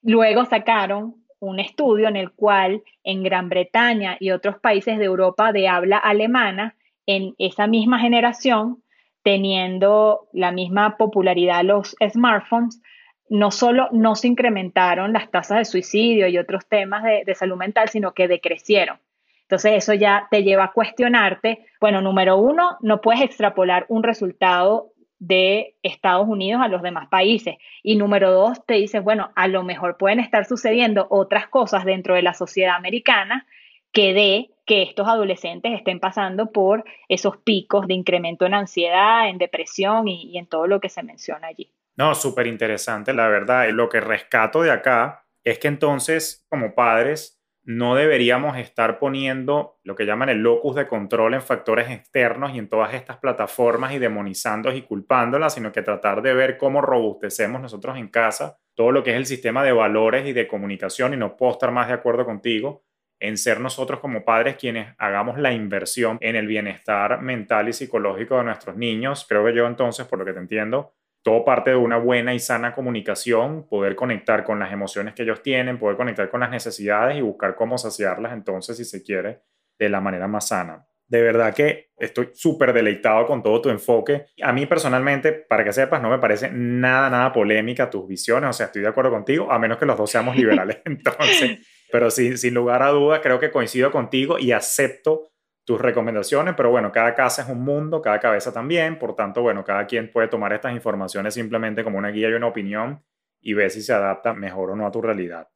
Luego 0.00 0.44
sacaron 0.44 1.16
un 1.40 1.58
estudio 1.58 2.06
en 2.06 2.14
el 2.14 2.30
cual 2.30 2.84
en 3.02 3.24
Gran 3.24 3.48
Bretaña 3.48 4.16
y 4.20 4.30
otros 4.30 4.60
países 4.60 4.96
de 4.98 5.06
Europa 5.06 5.50
de 5.50 5.66
habla 5.66 5.98
alemana, 5.98 6.76
en 7.04 7.34
esa 7.38 7.66
misma 7.66 7.98
generación, 7.98 8.84
teniendo 9.24 10.28
la 10.32 10.52
misma 10.52 10.96
popularidad 10.96 11.64
los 11.64 11.96
smartphones, 12.12 12.80
no 13.28 13.50
solo 13.50 13.88
no 13.90 14.14
se 14.14 14.28
incrementaron 14.28 15.12
las 15.12 15.32
tasas 15.32 15.58
de 15.58 15.64
suicidio 15.64 16.28
y 16.28 16.38
otros 16.38 16.64
temas 16.68 17.02
de, 17.02 17.24
de 17.26 17.34
salud 17.34 17.56
mental, 17.56 17.88
sino 17.88 18.14
que 18.14 18.28
decrecieron. 18.28 19.00
Entonces 19.44 19.72
eso 19.74 19.94
ya 19.94 20.26
te 20.30 20.42
lleva 20.42 20.64
a 20.64 20.72
cuestionarte, 20.72 21.66
bueno, 21.80 22.00
número 22.00 22.36
uno, 22.38 22.78
no 22.80 23.00
puedes 23.00 23.22
extrapolar 23.22 23.86
un 23.88 24.02
resultado 24.02 24.92
de 25.18 25.76
Estados 25.82 26.26
Unidos 26.28 26.62
a 26.62 26.68
los 26.68 26.82
demás 26.82 27.08
países. 27.08 27.56
Y 27.82 27.96
número 27.96 28.32
dos, 28.32 28.64
te 28.66 28.74
dices, 28.74 29.02
bueno, 29.02 29.32
a 29.36 29.48
lo 29.48 29.62
mejor 29.62 29.96
pueden 29.96 30.20
estar 30.20 30.44
sucediendo 30.44 31.06
otras 31.10 31.48
cosas 31.48 31.84
dentro 31.84 32.14
de 32.14 32.22
la 32.22 32.34
sociedad 32.34 32.74
americana 32.74 33.46
que 33.92 34.12
de 34.12 34.50
que 34.66 34.82
estos 34.82 35.06
adolescentes 35.06 35.72
estén 35.72 36.00
pasando 36.00 36.50
por 36.50 36.84
esos 37.08 37.36
picos 37.38 37.86
de 37.86 37.94
incremento 37.94 38.44
en 38.46 38.54
ansiedad, 38.54 39.28
en 39.28 39.38
depresión 39.38 40.08
y, 40.08 40.36
en 40.36 40.46
todo 40.46 40.66
lo 40.66 40.80
que 40.80 40.88
se 40.88 41.02
menciona 41.02 41.48
allí. 41.48 41.70
No, 41.96 42.14
súper 42.14 42.46
interesante, 42.46 43.14
la 43.14 43.28
verdad. 43.28 43.68
Lo 43.70 43.88
que 43.88 44.00
rescato 44.00 44.62
de 44.62 44.72
acá 44.72 45.26
es 45.44 45.58
que 45.58 45.68
entonces, 45.68 46.44
como 46.48 46.74
padres, 46.74 47.33
no 47.64 47.94
deberíamos 47.94 48.58
estar 48.58 48.98
poniendo 48.98 49.78
lo 49.82 49.94
que 49.94 50.04
llaman 50.04 50.28
el 50.28 50.42
locus 50.42 50.76
de 50.76 50.86
control 50.86 51.34
en 51.34 51.42
factores 51.42 51.90
externos 51.90 52.54
y 52.54 52.58
en 52.58 52.68
todas 52.68 52.92
estas 52.92 53.16
plataformas 53.16 53.92
y 53.94 53.98
demonizándolas 53.98 54.78
y 54.78 54.82
culpándolas, 54.82 55.54
sino 55.54 55.72
que 55.72 55.82
tratar 55.82 56.20
de 56.20 56.34
ver 56.34 56.58
cómo 56.58 56.80
robustecemos 56.80 57.60
nosotros 57.60 57.96
en 57.96 58.08
casa 58.08 58.58
todo 58.74 58.92
lo 58.92 59.02
que 59.02 59.12
es 59.12 59.16
el 59.16 59.26
sistema 59.26 59.62
de 59.64 59.72
valores 59.72 60.26
y 60.26 60.32
de 60.32 60.46
comunicación 60.46 61.14
y 61.14 61.16
no 61.16 61.36
puedo 61.36 61.52
estar 61.52 61.70
más 61.70 61.88
de 61.88 61.94
acuerdo 61.94 62.24
contigo 62.24 62.84
en 63.20 63.38
ser 63.38 63.60
nosotros 63.60 64.00
como 64.00 64.24
padres 64.24 64.56
quienes 64.56 64.94
hagamos 64.98 65.38
la 65.38 65.52
inversión 65.52 66.18
en 66.20 66.36
el 66.36 66.46
bienestar 66.46 67.22
mental 67.22 67.68
y 67.68 67.72
psicológico 67.72 68.36
de 68.36 68.44
nuestros 68.44 68.76
niños. 68.76 69.24
Creo 69.26 69.44
que 69.44 69.54
yo 69.54 69.66
entonces, 69.66 70.06
por 70.06 70.18
lo 70.18 70.24
que 70.24 70.32
te 70.32 70.40
entiendo, 70.40 70.92
todo 71.24 71.42
parte 71.42 71.70
de 71.70 71.76
una 71.76 71.96
buena 71.96 72.34
y 72.34 72.38
sana 72.38 72.74
comunicación, 72.74 73.66
poder 73.66 73.96
conectar 73.96 74.44
con 74.44 74.58
las 74.58 74.70
emociones 74.72 75.14
que 75.14 75.22
ellos 75.22 75.42
tienen, 75.42 75.78
poder 75.78 75.96
conectar 75.96 76.28
con 76.28 76.40
las 76.40 76.50
necesidades 76.50 77.16
y 77.16 77.22
buscar 77.22 77.54
cómo 77.56 77.78
saciarlas 77.78 78.34
entonces, 78.34 78.76
si 78.76 78.84
se 78.84 79.02
quiere, 79.02 79.40
de 79.78 79.88
la 79.88 80.02
manera 80.02 80.28
más 80.28 80.48
sana. 80.48 80.86
De 81.08 81.22
verdad 81.22 81.54
que 81.54 81.92
estoy 81.96 82.28
súper 82.34 82.74
deleitado 82.74 83.26
con 83.26 83.42
todo 83.42 83.62
tu 83.62 83.70
enfoque. 83.70 84.26
A 84.42 84.52
mí 84.52 84.66
personalmente, 84.66 85.32
para 85.32 85.64
que 85.64 85.72
sepas, 85.72 86.02
no 86.02 86.10
me 86.10 86.18
parece 86.18 86.50
nada, 86.52 87.08
nada 87.08 87.32
polémica 87.32 87.88
tus 87.88 88.06
visiones. 88.06 88.50
O 88.50 88.52
sea, 88.52 88.66
estoy 88.66 88.82
de 88.82 88.88
acuerdo 88.88 89.10
contigo, 89.10 89.50
a 89.50 89.58
menos 89.58 89.78
que 89.78 89.86
los 89.86 89.96
dos 89.96 90.10
seamos 90.10 90.36
liberales. 90.36 90.78
Entonces, 90.84 91.58
pero 91.90 92.10
sin, 92.10 92.36
sin 92.36 92.52
lugar 92.52 92.82
a 92.82 92.88
dudas, 92.88 93.20
creo 93.22 93.40
que 93.40 93.50
coincido 93.50 93.90
contigo 93.90 94.38
y 94.38 94.52
acepto 94.52 95.30
tus 95.64 95.80
recomendaciones, 95.80 96.54
pero 96.56 96.70
bueno, 96.70 96.92
cada 96.92 97.14
casa 97.14 97.42
es 97.42 97.48
un 97.48 97.62
mundo, 97.64 98.02
cada 98.02 98.20
cabeza 98.20 98.52
también, 98.52 98.98
por 98.98 99.16
tanto, 99.16 99.42
bueno, 99.42 99.64
cada 99.64 99.86
quien 99.86 100.10
puede 100.10 100.28
tomar 100.28 100.52
estas 100.52 100.74
informaciones 100.74 101.34
simplemente 101.34 101.82
como 101.82 101.98
una 101.98 102.10
guía 102.10 102.28
y 102.28 102.34
una 102.34 102.48
opinión 102.48 103.02
y 103.40 103.54
ver 103.54 103.70
si 103.70 103.82
se 103.82 103.92
adapta 103.92 104.34
mejor 104.34 104.70
o 104.70 104.76
no 104.76 104.86
a 104.86 104.90
tu 104.90 105.00
realidad. 105.00 105.48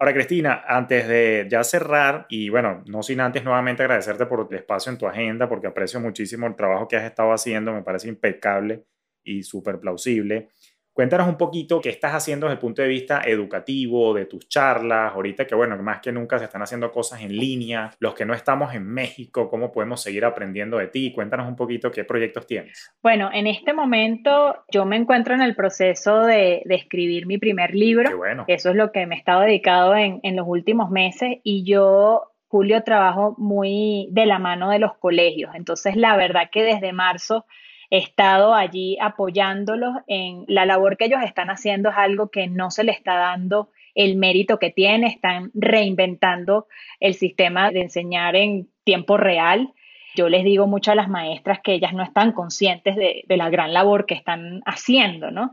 Ahora, 0.00 0.14
Cristina, 0.14 0.62
antes 0.66 1.08
de 1.08 1.46
ya 1.50 1.64
cerrar, 1.64 2.26
y 2.28 2.50
bueno, 2.50 2.84
no 2.86 3.02
sin 3.02 3.20
antes 3.20 3.42
nuevamente 3.42 3.82
agradecerte 3.82 4.26
por 4.26 4.46
el 4.48 4.56
espacio 4.56 4.92
en 4.92 4.98
tu 4.98 5.08
agenda, 5.08 5.48
porque 5.48 5.66
aprecio 5.66 5.98
muchísimo 5.98 6.46
el 6.46 6.54
trabajo 6.54 6.86
que 6.86 6.96
has 6.96 7.04
estado 7.04 7.32
haciendo, 7.32 7.72
me 7.72 7.82
parece 7.82 8.08
impecable 8.08 8.84
y 9.24 9.42
súper 9.42 9.80
plausible. 9.80 10.50
Cuéntanos 10.98 11.28
un 11.28 11.36
poquito 11.36 11.80
qué 11.80 11.90
estás 11.90 12.12
haciendo 12.12 12.46
desde 12.46 12.54
el 12.54 12.58
punto 12.58 12.82
de 12.82 12.88
vista 12.88 13.22
educativo, 13.24 14.12
de 14.14 14.26
tus 14.26 14.48
charlas, 14.48 15.12
ahorita 15.14 15.46
que 15.46 15.54
bueno, 15.54 15.80
más 15.80 16.00
que 16.00 16.10
nunca 16.10 16.40
se 16.40 16.46
están 16.46 16.60
haciendo 16.60 16.90
cosas 16.90 17.22
en 17.22 17.36
línea, 17.36 17.92
los 18.00 18.16
que 18.16 18.24
no 18.24 18.34
estamos 18.34 18.74
en 18.74 18.84
México, 18.84 19.48
cómo 19.48 19.70
podemos 19.70 20.02
seguir 20.02 20.24
aprendiendo 20.24 20.76
de 20.76 20.88
ti. 20.88 21.12
Cuéntanos 21.12 21.46
un 21.46 21.54
poquito 21.54 21.92
qué 21.92 22.02
proyectos 22.02 22.48
tienes. 22.48 22.92
Bueno, 23.00 23.30
en 23.32 23.46
este 23.46 23.72
momento 23.72 24.64
yo 24.72 24.86
me 24.86 24.96
encuentro 24.96 25.36
en 25.36 25.42
el 25.42 25.54
proceso 25.54 26.22
de, 26.22 26.64
escribir 26.68 27.28
mi 27.28 27.38
primer 27.38 27.76
libro. 27.76 28.08
Qué 28.08 28.16
bueno. 28.16 28.44
Eso 28.48 28.70
es 28.70 28.74
lo 28.74 28.90
que 28.90 29.06
me 29.06 29.14
he 29.14 29.18
estado 29.18 29.42
dedicado 29.42 29.94
en, 29.94 30.18
en 30.24 30.34
los 30.34 30.48
últimos 30.48 30.90
meses 30.90 31.36
y 31.44 31.62
yo 31.62 32.32
Julio, 32.48 32.82
trabajo 32.82 33.36
muy 33.38 34.08
de 34.10 34.26
la 34.26 34.40
mano 34.40 34.70
de 34.70 34.80
los 34.80 34.96
colegios. 34.96 35.54
Entonces, 35.54 35.94
la 35.94 36.16
verdad 36.16 36.48
que 36.50 36.64
desde 36.64 36.92
marzo 36.92 37.44
estado 37.90 38.54
allí 38.54 38.98
apoyándolos 39.00 39.96
en 40.06 40.44
la 40.46 40.66
labor 40.66 40.96
que 40.96 41.06
ellos 41.06 41.22
están 41.24 41.48
haciendo, 41.50 41.90
es 41.90 41.96
algo 41.96 42.30
que 42.30 42.46
no 42.46 42.70
se 42.70 42.84
le 42.84 42.92
está 42.92 43.14
dando 43.14 43.70
el 43.94 44.16
mérito 44.16 44.58
que 44.58 44.70
tiene, 44.70 45.08
están 45.08 45.50
reinventando 45.54 46.66
el 47.00 47.14
sistema 47.14 47.70
de 47.70 47.80
enseñar 47.80 48.36
en 48.36 48.68
tiempo 48.84 49.16
real. 49.16 49.72
Yo 50.14 50.28
les 50.28 50.44
digo 50.44 50.66
mucho 50.66 50.92
a 50.92 50.94
las 50.94 51.08
maestras 51.08 51.60
que 51.62 51.74
ellas 51.74 51.94
no 51.94 52.02
están 52.02 52.32
conscientes 52.32 52.96
de, 52.96 53.24
de 53.26 53.36
la 53.36 53.50
gran 53.50 53.72
labor 53.72 54.06
que 54.06 54.14
están 54.14 54.60
haciendo, 54.66 55.30
¿no? 55.30 55.52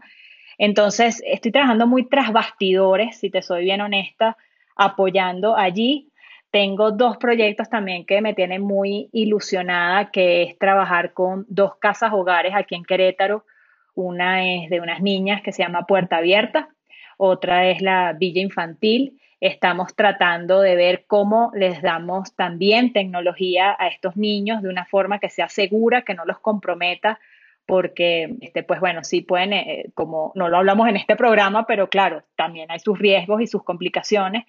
Entonces, 0.58 1.22
estoy 1.26 1.52
trabajando 1.52 1.88
muy 1.88 2.08
tras 2.08 2.32
bastidores, 2.32 3.18
si 3.18 3.30
te 3.30 3.42
soy 3.42 3.64
bien 3.64 3.82
honesta, 3.82 4.38
apoyando 4.76 5.56
allí 5.58 6.12
tengo 6.56 6.92
dos 6.92 7.18
proyectos 7.18 7.70
también 7.70 8.06
que 8.06 8.22
me 8.22 8.34
tienen 8.34 8.62
muy 8.62 9.10
ilusionada, 9.12 10.10
que 10.10 10.44
es 10.44 10.58
trabajar 10.58 11.12
con 11.12 11.46
dos 11.50 11.76
casas 11.76 12.14
hogares 12.14 12.54
aquí 12.56 12.76
en 12.76 12.86
Querétaro. 12.86 13.44
Una 13.94 14.42
es 14.50 14.70
de 14.70 14.80
unas 14.80 15.02
niñas 15.02 15.42
que 15.42 15.52
se 15.52 15.64
llama 15.64 15.86
Puerta 15.86 16.16
Abierta, 16.16 16.70
otra 17.18 17.68
es 17.68 17.82
la 17.82 18.14
Villa 18.14 18.42
Infantil. 18.42 19.20
Estamos 19.42 19.98
tratando 19.98 20.62
de 20.62 20.78
ver 20.78 21.04
cómo 21.08 21.52
les 21.56 21.82
damos 21.82 22.34
también 22.38 22.94
tecnología 22.94 23.76
a 23.78 23.90
estos 23.90 24.16
niños 24.16 24.62
de 24.62 24.70
una 24.70 24.86
forma 24.86 25.20
que 25.20 25.30
sea 25.30 25.50
segura, 25.50 26.04
que 26.04 26.14
no 26.14 26.24
los 26.24 26.40
comprometa, 26.40 27.20
porque, 27.66 28.34
este, 28.40 28.64
pues 28.64 28.80
bueno, 28.80 29.04
sí 29.04 29.20
pueden, 29.20 29.52
eh, 29.52 29.88
como 29.94 30.32
no 30.36 30.48
lo 30.48 30.56
hablamos 30.56 30.88
en 30.88 30.96
este 30.96 31.18
programa, 31.18 31.68
pero 31.68 31.90
claro, 31.90 32.24
también 32.38 32.72
hay 32.72 32.80
sus 32.80 32.98
riesgos 32.98 33.42
y 33.42 33.48
sus 33.48 33.66
complicaciones. 33.66 34.46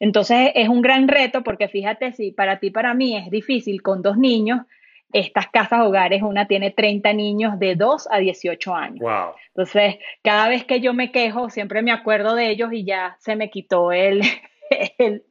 Entonces 0.00 0.52
es 0.54 0.68
un 0.68 0.82
gran 0.82 1.08
reto 1.08 1.42
porque 1.42 1.68
fíjate 1.68 2.12
si 2.12 2.32
para 2.32 2.58
ti, 2.58 2.70
para 2.70 2.94
mí 2.94 3.16
es 3.16 3.30
difícil 3.30 3.82
con 3.82 4.02
dos 4.02 4.16
niños, 4.16 4.60
estas 5.12 5.48
casas 5.48 5.80
hogares, 5.80 6.22
una 6.22 6.46
tiene 6.46 6.70
30 6.70 7.12
niños 7.12 7.58
de 7.58 7.74
2 7.76 8.08
a 8.10 8.18
18 8.18 8.74
años. 8.74 9.00
Wow. 9.00 9.34
Entonces, 9.48 9.96
cada 10.22 10.48
vez 10.48 10.64
que 10.64 10.80
yo 10.80 10.92
me 10.94 11.12
quejo, 11.12 11.48
siempre 11.48 11.82
me 11.82 11.92
acuerdo 11.92 12.34
de 12.34 12.50
ellos 12.50 12.72
y 12.72 12.84
ya 12.84 13.16
se 13.20 13.36
me 13.36 13.50
quitó 13.50 13.92
el... 13.92 14.22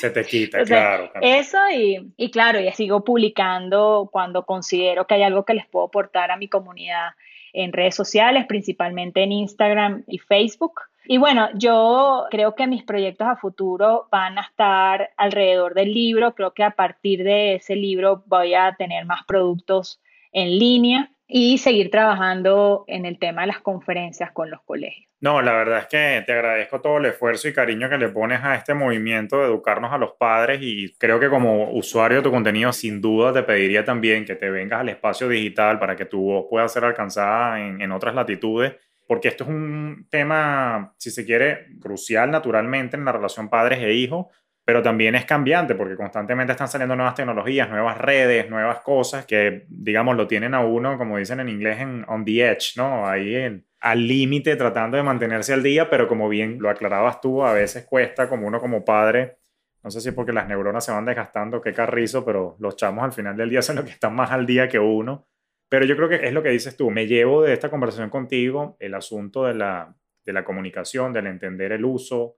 se 0.00 0.10
te 0.10 0.24
quita, 0.24 0.64
claro, 0.64 1.10
Eso 1.20 1.58
y, 1.72 2.12
y 2.16 2.30
claro, 2.30 2.58
y 2.58 2.70
sigo 2.72 3.04
publicando 3.04 4.08
cuando 4.10 4.44
considero 4.44 5.06
que 5.06 5.14
hay 5.14 5.22
algo 5.22 5.44
que 5.44 5.54
les 5.54 5.66
puedo 5.66 5.86
aportar 5.86 6.32
a 6.32 6.36
mi 6.36 6.48
comunidad 6.48 7.10
en 7.52 7.72
redes 7.72 7.94
sociales, 7.94 8.46
principalmente 8.46 9.22
en 9.22 9.32
Instagram 9.32 10.02
y 10.08 10.18
Facebook. 10.18 10.80
Y 11.06 11.18
bueno, 11.18 11.50
yo 11.54 12.26
creo 12.30 12.54
que 12.54 12.66
mis 12.66 12.82
proyectos 12.82 13.26
a 13.26 13.36
futuro 13.36 14.08
van 14.10 14.38
a 14.38 14.42
estar 14.42 15.10
alrededor 15.16 15.74
del 15.74 15.92
libro. 15.92 16.34
Creo 16.34 16.54
que 16.54 16.64
a 16.64 16.70
partir 16.70 17.24
de 17.24 17.56
ese 17.56 17.76
libro 17.76 18.22
voy 18.26 18.54
a 18.54 18.74
tener 18.76 19.04
más 19.04 19.24
productos 19.24 20.00
en 20.32 20.58
línea 20.58 21.10
y 21.26 21.58
seguir 21.58 21.90
trabajando 21.90 22.84
en 22.86 23.06
el 23.06 23.18
tema 23.18 23.42
de 23.42 23.48
las 23.48 23.60
conferencias 23.60 24.30
con 24.32 24.50
los 24.50 24.60
colegios. 24.62 25.08
No, 25.20 25.40
la 25.40 25.52
verdad 25.52 25.78
es 25.78 25.86
que 25.86 26.22
te 26.26 26.32
agradezco 26.32 26.82
todo 26.82 26.98
el 26.98 27.06
esfuerzo 27.06 27.48
y 27.48 27.54
cariño 27.54 27.88
que 27.88 27.96
le 27.96 28.10
pones 28.10 28.40
a 28.42 28.56
este 28.56 28.74
movimiento 28.74 29.38
de 29.38 29.46
educarnos 29.46 29.90
a 29.90 29.96
los 29.96 30.12
padres 30.12 30.60
y 30.60 30.94
creo 30.98 31.18
que 31.18 31.30
como 31.30 31.70
usuario 31.70 32.18
de 32.18 32.24
tu 32.24 32.30
contenido 32.30 32.72
sin 32.74 33.00
duda 33.00 33.32
te 33.32 33.42
pediría 33.42 33.86
también 33.86 34.26
que 34.26 34.34
te 34.34 34.50
vengas 34.50 34.80
al 34.80 34.90
espacio 34.90 35.26
digital 35.28 35.78
para 35.78 35.96
que 35.96 36.04
tu 36.04 36.20
voz 36.20 36.46
pueda 36.50 36.68
ser 36.68 36.84
alcanzada 36.84 37.58
en, 37.58 37.80
en 37.80 37.90
otras 37.92 38.14
latitudes 38.14 38.74
porque 39.06 39.28
esto 39.28 39.44
es 39.44 39.50
un 39.50 40.06
tema, 40.10 40.94
si 40.98 41.10
se 41.10 41.24
quiere, 41.24 41.66
crucial 41.80 42.30
naturalmente 42.30 42.96
en 42.96 43.04
la 43.04 43.12
relación 43.12 43.48
padres 43.48 43.80
e 43.80 43.92
hijos, 43.92 44.26
pero 44.64 44.82
también 44.82 45.14
es 45.14 45.26
cambiante 45.26 45.74
porque 45.74 45.96
constantemente 45.96 46.52
están 46.52 46.68
saliendo 46.68 46.96
nuevas 46.96 47.14
tecnologías, 47.14 47.68
nuevas 47.68 47.98
redes, 47.98 48.48
nuevas 48.48 48.80
cosas 48.80 49.26
que, 49.26 49.66
digamos, 49.68 50.16
lo 50.16 50.26
tienen 50.26 50.54
a 50.54 50.60
uno, 50.60 50.96
como 50.96 51.18
dicen 51.18 51.40
en 51.40 51.50
inglés, 51.50 51.80
en 51.80 52.04
on 52.08 52.24
the 52.24 52.50
edge, 52.50 52.76
¿no? 52.76 53.06
Ahí 53.06 53.34
en, 53.34 53.66
al 53.80 54.08
límite 54.08 54.56
tratando 54.56 54.96
de 54.96 55.02
mantenerse 55.02 55.52
al 55.52 55.62
día, 55.62 55.90
pero 55.90 56.08
como 56.08 56.30
bien 56.30 56.58
lo 56.60 56.70
aclarabas 56.70 57.20
tú, 57.20 57.44
a 57.44 57.52
veces 57.52 57.84
cuesta 57.84 58.28
como 58.28 58.46
uno 58.46 58.58
como 58.58 58.84
padre, 58.84 59.36
no 59.82 59.90
sé 59.90 60.00
si 60.00 60.08
es 60.08 60.14
porque 60.14 60.32
las 60.32 60.48
neuronas 60.48 60.82
se 60.82 60.92
van 60.92 61.04
desgastando, 61.04 61.60
qué 61.60 61.74
carrizo, 61.74 62.24
pero 62.24 62.56
los 62.58 62.76
chamos 62.76 63.04
al 63.04 63.12
final 63.12 63.36
del 63.36 63.50
día 63.50 63.60
son 63.60 63.76
los 63.76 63.84
que 63.84 63.90
están 63.90 64.14
más 64.14 64.30
al 64.30 64.46
día 64.46 64.66
que 64.66 64.78
uno 64.78 65.26
pero 65.74 65.86
yo 65.86 65.96
creo 65.96 66.08
que 66.08 66.24
es 66.24 66.32
lo 66.32 66.40
que 66.40 66.50
dices 66.50 66.76
tú. 66.76 66.88
Me 66.88 67.08
llevo 67.08 67.42
de 67.42 67.52
esta 67.52 67.68
conversación 67.68 68.08
contigo 68.08 68.76
el 68.78 68.94
asunto 68.94 69.44
de 69.44 69.54
la, 69.54 69.92
de 70.24 70.32
la 70.32 70.44
comunicación, 70.44 71.12
del 71.12 71.26
entender 71.26 71.72
el 71.72 71.84
uso, 71.84 72.36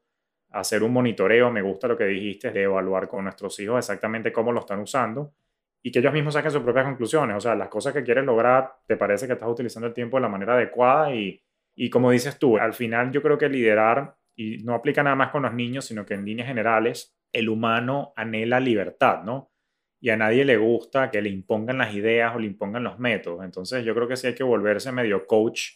hacer 0.53 0.83
un 0.83 0.95
monitoreo. 0.95 1.51
Me 1.51 1.61
gusta 1.61 1.87
lo 1.87 1.99
que 1.99 2.07
dijiste 2.07 2.51
de 2.51 2.63
evaluar 2.63 3.09
con 3.09 3.25
nuestros 3.25 3.61
hijos 3.61 3.77
exactamente 3.77 4.33
cómo 4.33 4.53
lo 4.53 4.61
están 4.61 4.81
usando 4.81 5.35
y 5.83 5.93
que 5.93 5.99
ellos 5.99 6.15
mismos 6.15 6.33
saquen 6.33 6.51
sus 6.51 6.63
propias 6.63 6.87
conclusiones. 6.87 7.37
O 7.37 7.41
sea, 7.41 7.55
las 7.55 7.69
cosas 7.69 7.93
que 7.93 8.03
quieres 8.03 8.25
lograr, 8.25 8.73
te 8.87 8.97
parece 8.97 9.27
que 9.27 9.35
estás 9.35 9.51
utilizando 9.51 9.87
el 9.87 9.93
tiempo 9.93 10.17
de 10.17 10.23
la 10.23 10.31
manera 10.31 10.55
adecuada 10.55 11.15
y, 11.15 11.39
y 11.75 11.91
como 11.91 12.13
dices 12.13 12.39
tú, 12.39 12.57
al 12.57 12.73
final 12.73 13.13
yo 13.13 13.21
creo 13.21 13.37
que 13.37 13.51
liderar, 13.51 14.17
y 14.35 14.65
no 14.65 14.73
aplica 14.73 15.03
nada 15.03 15.15
más 15.15 15.31
con 15.31 15.43
los 15.43 15.53
niños, 15.53 15.85
sino 15.85 16.07
que 16.07 16.15
en 16.15 16.25
líneas 16.25 16.49
generales, 16.49 17.15
el 17.35 17.51
humano 17.51 18.15
anhela 18.17 18.61
libertad, 18.61 19.25
¿no? 19.25 19.51
Y 20.01 20.11
a 20.11 20.17
nadie 20.17 20.45
le 20.45 20.57
gusta 20.57 21.11
que 21.11 21.23
le 21.23 21.31
impongan 21.31 21.79
las 21.79 21.95
ideas 21.95 22.35
o 22.35 22.39
le 22.39 22.47
impongan 22.47 22.85
los 22.85 22.99
métodos. 22.99 23.45
Entonces 23.45 23.85
yo 23.85 23.95
creo 23.95 24.09
que 24.09 24.17
sí 24.17 24.27
hay 24.27 24.35
que 24.35 24.45
volverse 24.45 24.93
medio 24.93 25.27
coach 25.27 25.71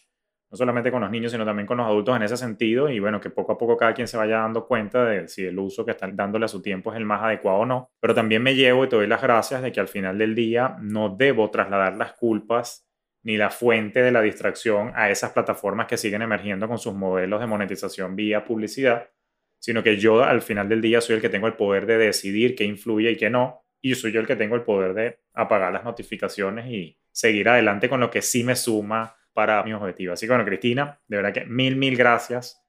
no 0.51 0.57
solamente 0.57 0.91
con 0.91 1.01
los 1.01 1.09
niños, 1.09 1.31
sino 1.31 1.45
también 1.45 1.65
con 1.65 1.77
los 1.77 1.87
adultos 1.87 2.13
en 2.13 2.23
ese 2.23 2.35
sentido, 2.35 2.89
y 2.89 2.99
bueno, 2.99 3.21
que 3.21 3.29
poco 3.29 3.53
a 3.53 3.57
poco 3.57 3.77
cada 3.77 3.93
quien 3.93 4.07
se 4.07 4.17
vaya 4.17 4.39
dando 4.39 4.67
cuenta 4.67 5.05
de 5.05 5.29
si 5.29 5.45
el 5.45 5.57
uso 5.57 5.85
que 5.85 5.91
están 5.91 6.13
dándole 6.13 6.43
a 6.43 6.49
su 6.49 6.61
tiempo 6.61 6.91
es 6.91 6.97
el 6.97 7.05
más 7.05 7.23
adecuado 7.23 7.59
o 7.59 7.65
no. 7.65 7.89
Pero 8.01 8.13
también 8.13 8.43
me 8.43 8.53
llevo 8.53 8.83
y 8.83 8.89
te 8.89 8.97
doy 8.97 9.07
las 9.07 9.21
gracias 9.21 9.61
de 9.61 9.71
que 9.71 9.79
al 9.79 9.87
final 9.87 10.17
del 10.17 10.35
día 10.35 10.75
no 10.81 11.15
debo 11.15 11.49
trasladar 11.49 11.95
las 11.95 12.13
culpas 12.13 12.85
ni 13.23 13.37
la 13.37 13.49
fuente 13.49 14.01
de 14.01 14.11
la 14.11 14.21
distracción 14.21 14.91
a 14.93 15.09
esas 15.09 15.31
plataformas 15.31 15.87
que 15.87 15.95
siguen 15.95 16.21
emergiendo 16.21 16.67
con 16.67 16.79
sus 16.79 16.93
modelos 16.93 17.39
de 17.39 17.47
monetización 17.47 18.17
vía 18.17 18.43
publicidad, 18.43 19.09
sino 19.57 19.83
que 19.83 19.97
yo 19.97 20.21
al 20.21 20.41
final 20.41 20.67
del 20.67 20.81
día 20.81 20.99
soy 20.99 21.15
el 21.15 21.21
que 21.21 21.29
tengo 21.29 21.47
el 21.47 21.53
poder 21.53 21.85
de 21.85 21.97
decidir 21.97 22.55
qué 22.55 22.65
influye 22.65 23.11
y 23.11 23.15
qué 23.15 23.29
no, 23.29 23.63
y 23.81 23.95
soy 23.95 24.11
yo 24.11 24.19
el 24.19 24.27
que 24.27 24.35
tengo 24.35 24.55
el 24.55 24.63
poder 24.63 24.93
de 24.93 25.19
apagar 25.33 25.73
las 25.73 25.83
notificaciones 25.83 26.67
y 26.67 26.97
seguir 27.11 27.49
adelante 27.49 27.89
con 27.89 27.99
lo 27.99 28.09
que 28.09 28.21
sí 28.21 28.43
me 28.43 28.55
suma 28.55 29.15
para 29.33 29.63
mi 29.63 29.73
objetivo. 29.73 30.13
Así 30.13 30.25
que 30.25 30.31
bueno, 30.31 30.45
Cristina, 30.45 30.99
de 31.07 31.17
verdad 31.17 31.33
que 31.33 31.45
mil, 31.45 31.75
mil 31.75 31.95
gracias 31.95 32.61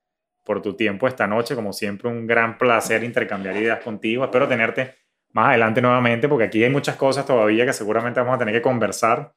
por 0.44 0.62
tu 0.62 0.74
tiempo 0.74 1.06
esta 1.06 1.26
noche. 1.26 1.54
Como 1.54 1.72
siempre, 1.72 2.08
un 2.08 2.26
gran 2.26 2.58
placer 2.58 3.04
intercambiar 3.04 3.56
ideas 3.56 3.80
contigo. 3.80 4.24
Espero 4.24 4.48
tenerte 4.48 4.94
más 5.30 5.48
adelante 5.48 5.80
nuevamente 5.80 6.28
porque 6.28 6.44
aquí 6.44 6.62
hay 6.64 6.70
muchas 6.70 6.96
cosas 6.96 7.26
todavía 7.26 7.66
que 7.66 7.72
seguramente 7.72 8.20
vamos 8.20 8.36
a 8.36 8.38
tener 8.38 8.54
que 8.54 8.62
conversar 8.62 9.34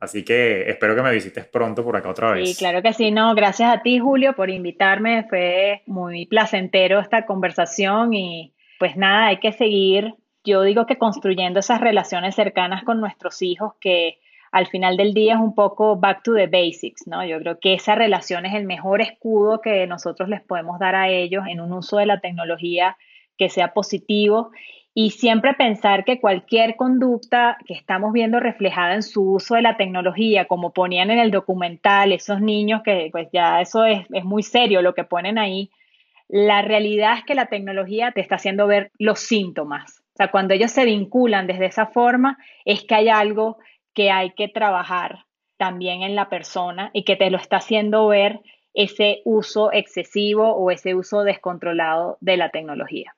Así 0.00 0.24
que 0.24 0.70
espero 0.70 0.94
que 0.94 1.02
me 1.02 1.10
visites 1.10 1.46
pronto 1.46 1.82
por 1.82 1.96
acá 1.96 2.08
otra 2.08 2.30
vez. 2.32 2.50
Sí, 2.50 2.56
claro 2.56 2.82
que 2.82 2.92
sí, 2.92 3.10
no, 3.10 3.34
gracias 3.34 3.74
a 3.74 3.82
ti 3.82 3.98
Julio 3.98 4.34
por 4.34 4.48
invitarme, 4.48 5.26
fue 5.28 5.82
muy 5.86 6.26
placentero 6.26 7.00
esta 7.00 7.26
conversación 7.26 8.14
y 8.14 8.54
pues 8.78 8.96
nada, 8.96 9.26
hay 9.26 9.38
que 9.38 9.50
seguir, 9.50 10.14
yo 10.48 10.62
digo 10.62 10.86
que 10.86 10.98
construyendo 10.98 11.60
esas 11.60 11.80
relaciones 11.80 12.34
cercanas 12.34 12.82
con 12.84 13.00
nuestros 13.00 13.42
hijos 13.42 13.74
que 13.80 14.18
al 14.50 14.66
final 14.66 14.96
del 14.96 15.12
día 15.12 15.34
es 15.34 15.40
un 15.40 15.54
poco 15.54 15.96
back 15.96 16.22
to 16.22 16.34
the 16.34 16.46
basics, 16.46 17.06
¿no? 17.06 17.24
Yo 17.24 17.38
creo 17.38 17.60
que 17.60 17.74
esa 17.74 17.94
relación 17.94 18.46
es 18.46 18.54
el 18.54 18.64
mejor 18.64 19.02
escudo 19.02 19.60
que 19.60 19.86
nosotros 19.86 20.28
les 20.28 20.40
podemos 20.40 20.78
dar 20.78 20.94
a 20.94 21.08
ellos 21.08 21.44
en 21.48 21.60
un 21.60 21.72
uso 21.72 21.98
de 21.98 22.06
la 22.06 22.20
tecnología 22.20 22.96
que 23.36 23.50
sea 23.50 23.74
positivo 23.74 24.50
y 24.94 25.10
siempre 25.10 25.54
pensar 25.54 26.04
que 26.04 26.18
cualquier 26.18 26.76
conducta 26.76 27.58
que 27.66 27.74
estamos 27.74 28.12
viendo 28.12 28.40
reflejada 28.40 28.94
en 28.94 29.02
su 29.02 29.34
uso 29.34 29.54
de 29.54 29.62
la 29.62 29.76
tecnología, 29.76 30.46
como 30.46 30.72
ponían 30.72 31.10
en 31.10 31.18
el 31.18 31.30
documental, 31.30 32.12
esos 32.12 32.40
niños 32.40 32.82
que 32.82 33.08
pues 33.12 33.28
ya 33.32 33.60
eso 33.60 33.84
es, 33.84 34.06
es 34.12 34.24
muy 34.24 34.42
serio 34.42 34.82
lo 34.82 34.94
que 34.94 35.04
ponen 35.04 35.38
ahí, 35.38 35.70
la 36.28 36.62
realidad 36.62 37.18
es 37.18 37.24
que 37.24 37.34
la 37.34 37.46
tecnología 37.46 38.12
te 38.12 38.20
está 38.20 38.34
haciendo 38.36 38.66
ver 38.66 38.90
los 38.98 39.20
síntomas. 39.20 40.02
O 40.18 40.24
sea, 40.24 40.32
cuando 40.32 40.52
ellos 40.52 40.72
se 40.72 40.84
vinculan 40.84 41.46
desde 41.46 41.66
esa 41.66 41.86
forma, 41.86 42.38
es 42.64 42.82
que 42.82 42.96
hay 42.96 43.08
algo 43.08 43.58
que 43.94 44.10
hay 44.10 44.32
que 44.32 44.48
trabajar 44.48 45.26
también 45.56 46.02
en 46.02 46.16
la 46.16 46.28
persona 46.28 46.90
y 46.92 47.04
que 47.04 47.14
te 47.14 47.30
lo 47.30 47.38
está 47.38 47.58
haciendo 47.58 48.08
ver 48.08 48.40
ese 48.74 49.22
uso 49.24 49.72
excesivo 49.72 50.56
o 50.56 50.72
ese 50.72 50.96
uso 50.96 51.22
descontrolado 51.22 52.18
de 52.20 52.36
la 52.36 52.50
tecnología. 52.50 53.14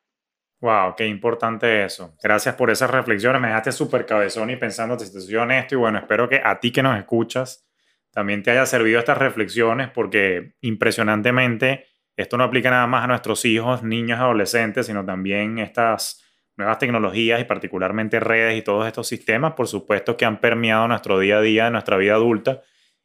Wow, 0.60 0.94
qué 0.94 1.06
importante 1.06 1.84
eso. 1.84 2.14
Gracias 2.22 2.54
por 2.54 2.70
esas 2.70 2.90
reflexiones. 2.90 3.40
Me 3.40 3.48
dejaste 3.48 3.72
súper 3.72 4.04
cabezón 4.04 4.50
y 4.50 4.56
pensando, 4.56 4.98
te 4.98 5.06
soy 5.06 5.36
honesto 5.36 5.76
y 5.76 5.78
bueno, 5.78 6.00
espero 6.00 6.28
que 6.28 6.42
a 6.44 6.60
ti 6.60 6.70
que 6.70 6.82
nos 6.82 6.98
escuchas 6.98 7.66
también 8.10 8.42
te 8.42 8.50
haya 8.50 8.66
servido 8.66 8.98
estas 8.98 9.16
reflexiones 9.16 9.88
porque 9.88 10.52
impresionantemente 10.60 11.86
esto 12.14 12.36
no 12.36 12.44
aplica 12.44 12.68
nada 12.68 12.86
más 12.86 13.04
a 13.04 13.06
nuestros 13.06 13.46
hijos, 13.46 13.82
niños, 13.82 14.18
adolescentes, 14.18 14.84
sino 14.84 15.06
también 15.06 15.58
estas 15.58 16.29
nuevas 16.60 16.78
tecnologías 16.78 17.40
y 17.40 17.44
particularmente 17.44 18.20
redes 18.20 18.56
y 18.56 18.62
todos 18.62 18.86
estos 18.86 19.08
sistemas, 19.08 19.54
por 19.54 19.66
supuesto, 19.66 20.16
que 20.16 20.24
han 20.24 20.40
permeado 20.40 20.86
nuestro 20.86 21.18
día 21.18 21.38
a 21.38 21.40
día, 21.40 21.70
nuestra 21.70 21.96
vida 21.96 22.14
adulta. 22.14 22.62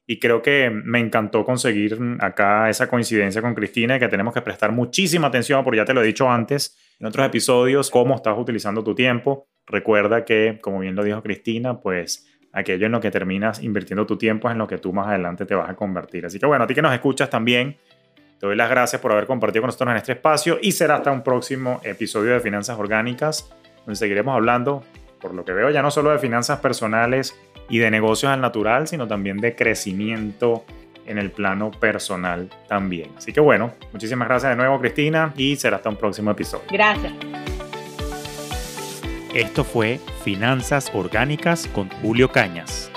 Y 0.08 0.20
creo 0.20 0.41
que 0.41 0.70
me 0.70 0.99
encantó 0.99 1.43
conseguir 1.43 1.97
acá 2.20 2.70
esa 2.70 2.88
coincidencia 2.88 3.41
con 3.41 3.56
Cristina 3.56 3.97
que 3.97 4.08
tenemos 4.08 4.34
que 4.34 4.41
prestar 4.41 4.72
muchísima 4.72 5.28
atención, 5.28 5.64
porque 5.64 5.78
ya 5.78 5.86
te 5.86 5.93
lo 5.93 6.03
he 6.03 6.06
dicho 6.06 6.30
antes, 6.30 6.78
en 6.99 7.08
otros 7.08 7.26
episodios 7.26 7.89
cómo 7.89 8.14
estás 8.14 8.38
utilizando 8.38 8.84
tu 8.84 8.93
tiempo. 8.93 9.47
Recuerda 9.66 10.24
que, 10.24 10.60
como 10.62 10.80
bien 10.80 10.95
lo 10.95 11.03
dijo 11.03 11.24
Cristina, 11.24 11.80
pues 11.80 12.28
aquello 12.53 12.86
en 12.86 12.91
lo 12.91 13.01
que 13.01 13.12
terminas 13.12 13.62
invirtiendo 13.64 14.06
tu 14.06 14.18
tiempo 14.18 14.47
es 14.47 14.53
en 14.53 14.60
lo 14.60 14.68
que 14.68 14.78
tú 14.78 14.93
más 14.93 15.08
adelante 15.08 15.45
te 15.45 15.56
vas 15.56 15.70
a 15.70 15.76
convertir. 15.76 16.26
Así 16.26 16.39
que 16.39 16.45
bueno, 16.45 16.64
a 16.64 16.68
ti 16.68 16.76
que 16.76 16.82
nos 16.82 16.93
escuchas 16.93 17.30
también, 17.30 17.78
te 18.46 18.50
doy 18.50 18.58
las 18.58 18.70
gracias 18.70 19.02
por 19.02 19.12
haber 19.12 19.26
compartido 19.26 19.64
con 19.64 19.70
nosotros 19.70 19.89
en 19.89 19.98
este 19.98 20.12
espacio 20.12 20.60
y 20.62 20.72
será 20.74 20.98
hasta 20.98 21.12
un 21.12 21.24
próximo 21.24 21.82
episodio 21.84 22.34
de 22.34 22.39
Finanzas 22.39 22.78
Orgánicas, 22.78 23.52
donde 23.80 23.96
seguiremos 23.96 24.36
hablando, 24.36 24.84
por 25.20 25.34
lo 25.34 25.43
que 25.43 25.52
veo, 25.52 25.72
ya 25.72 25.82
no 25.82 25.89
solo 25.89 26.12
de 26.12 26.20
finanzas 26.20 26.60
personales 26.60 27.36
y 27.70 27.80
de 27.80 27.89
negocios 27.89 28.32
al 28.32 28.41
natural, 28.41 28.88
sino 28.88 29.08
también 29.08 29.38
de 29.38 29.56
crecimiento 29.56 30.64
en 31.08 31.18
el 31.18 31.32
plano 31.32 31.72
personal 31.72 32.52
también. 32.68 33.10
Así 33.18 33.34
que 33.34 33.39
bueno, 33.39 33.74
muchísimas 33.91 34.28
gracias 34.28 34.52
de 34.52 34.58
nuevo 34.58 34.80
Cristina 34.80 35.34
y 35.36 35.56
será 35.56 35.78
hasta 35.78 35.89
un 35.89 35.96
próximo 35.96 36.30
episodio. 36.30 36.66
Gracias. 36.70 37.14
Esto 39.34 39.64
fue 39.64 40.00
Finanzas 40.24 40.91
Orgánicas 40.93 41.68
con 41.74 41.89
Julio 41.89 42.32
Cañas. 42.32 42.91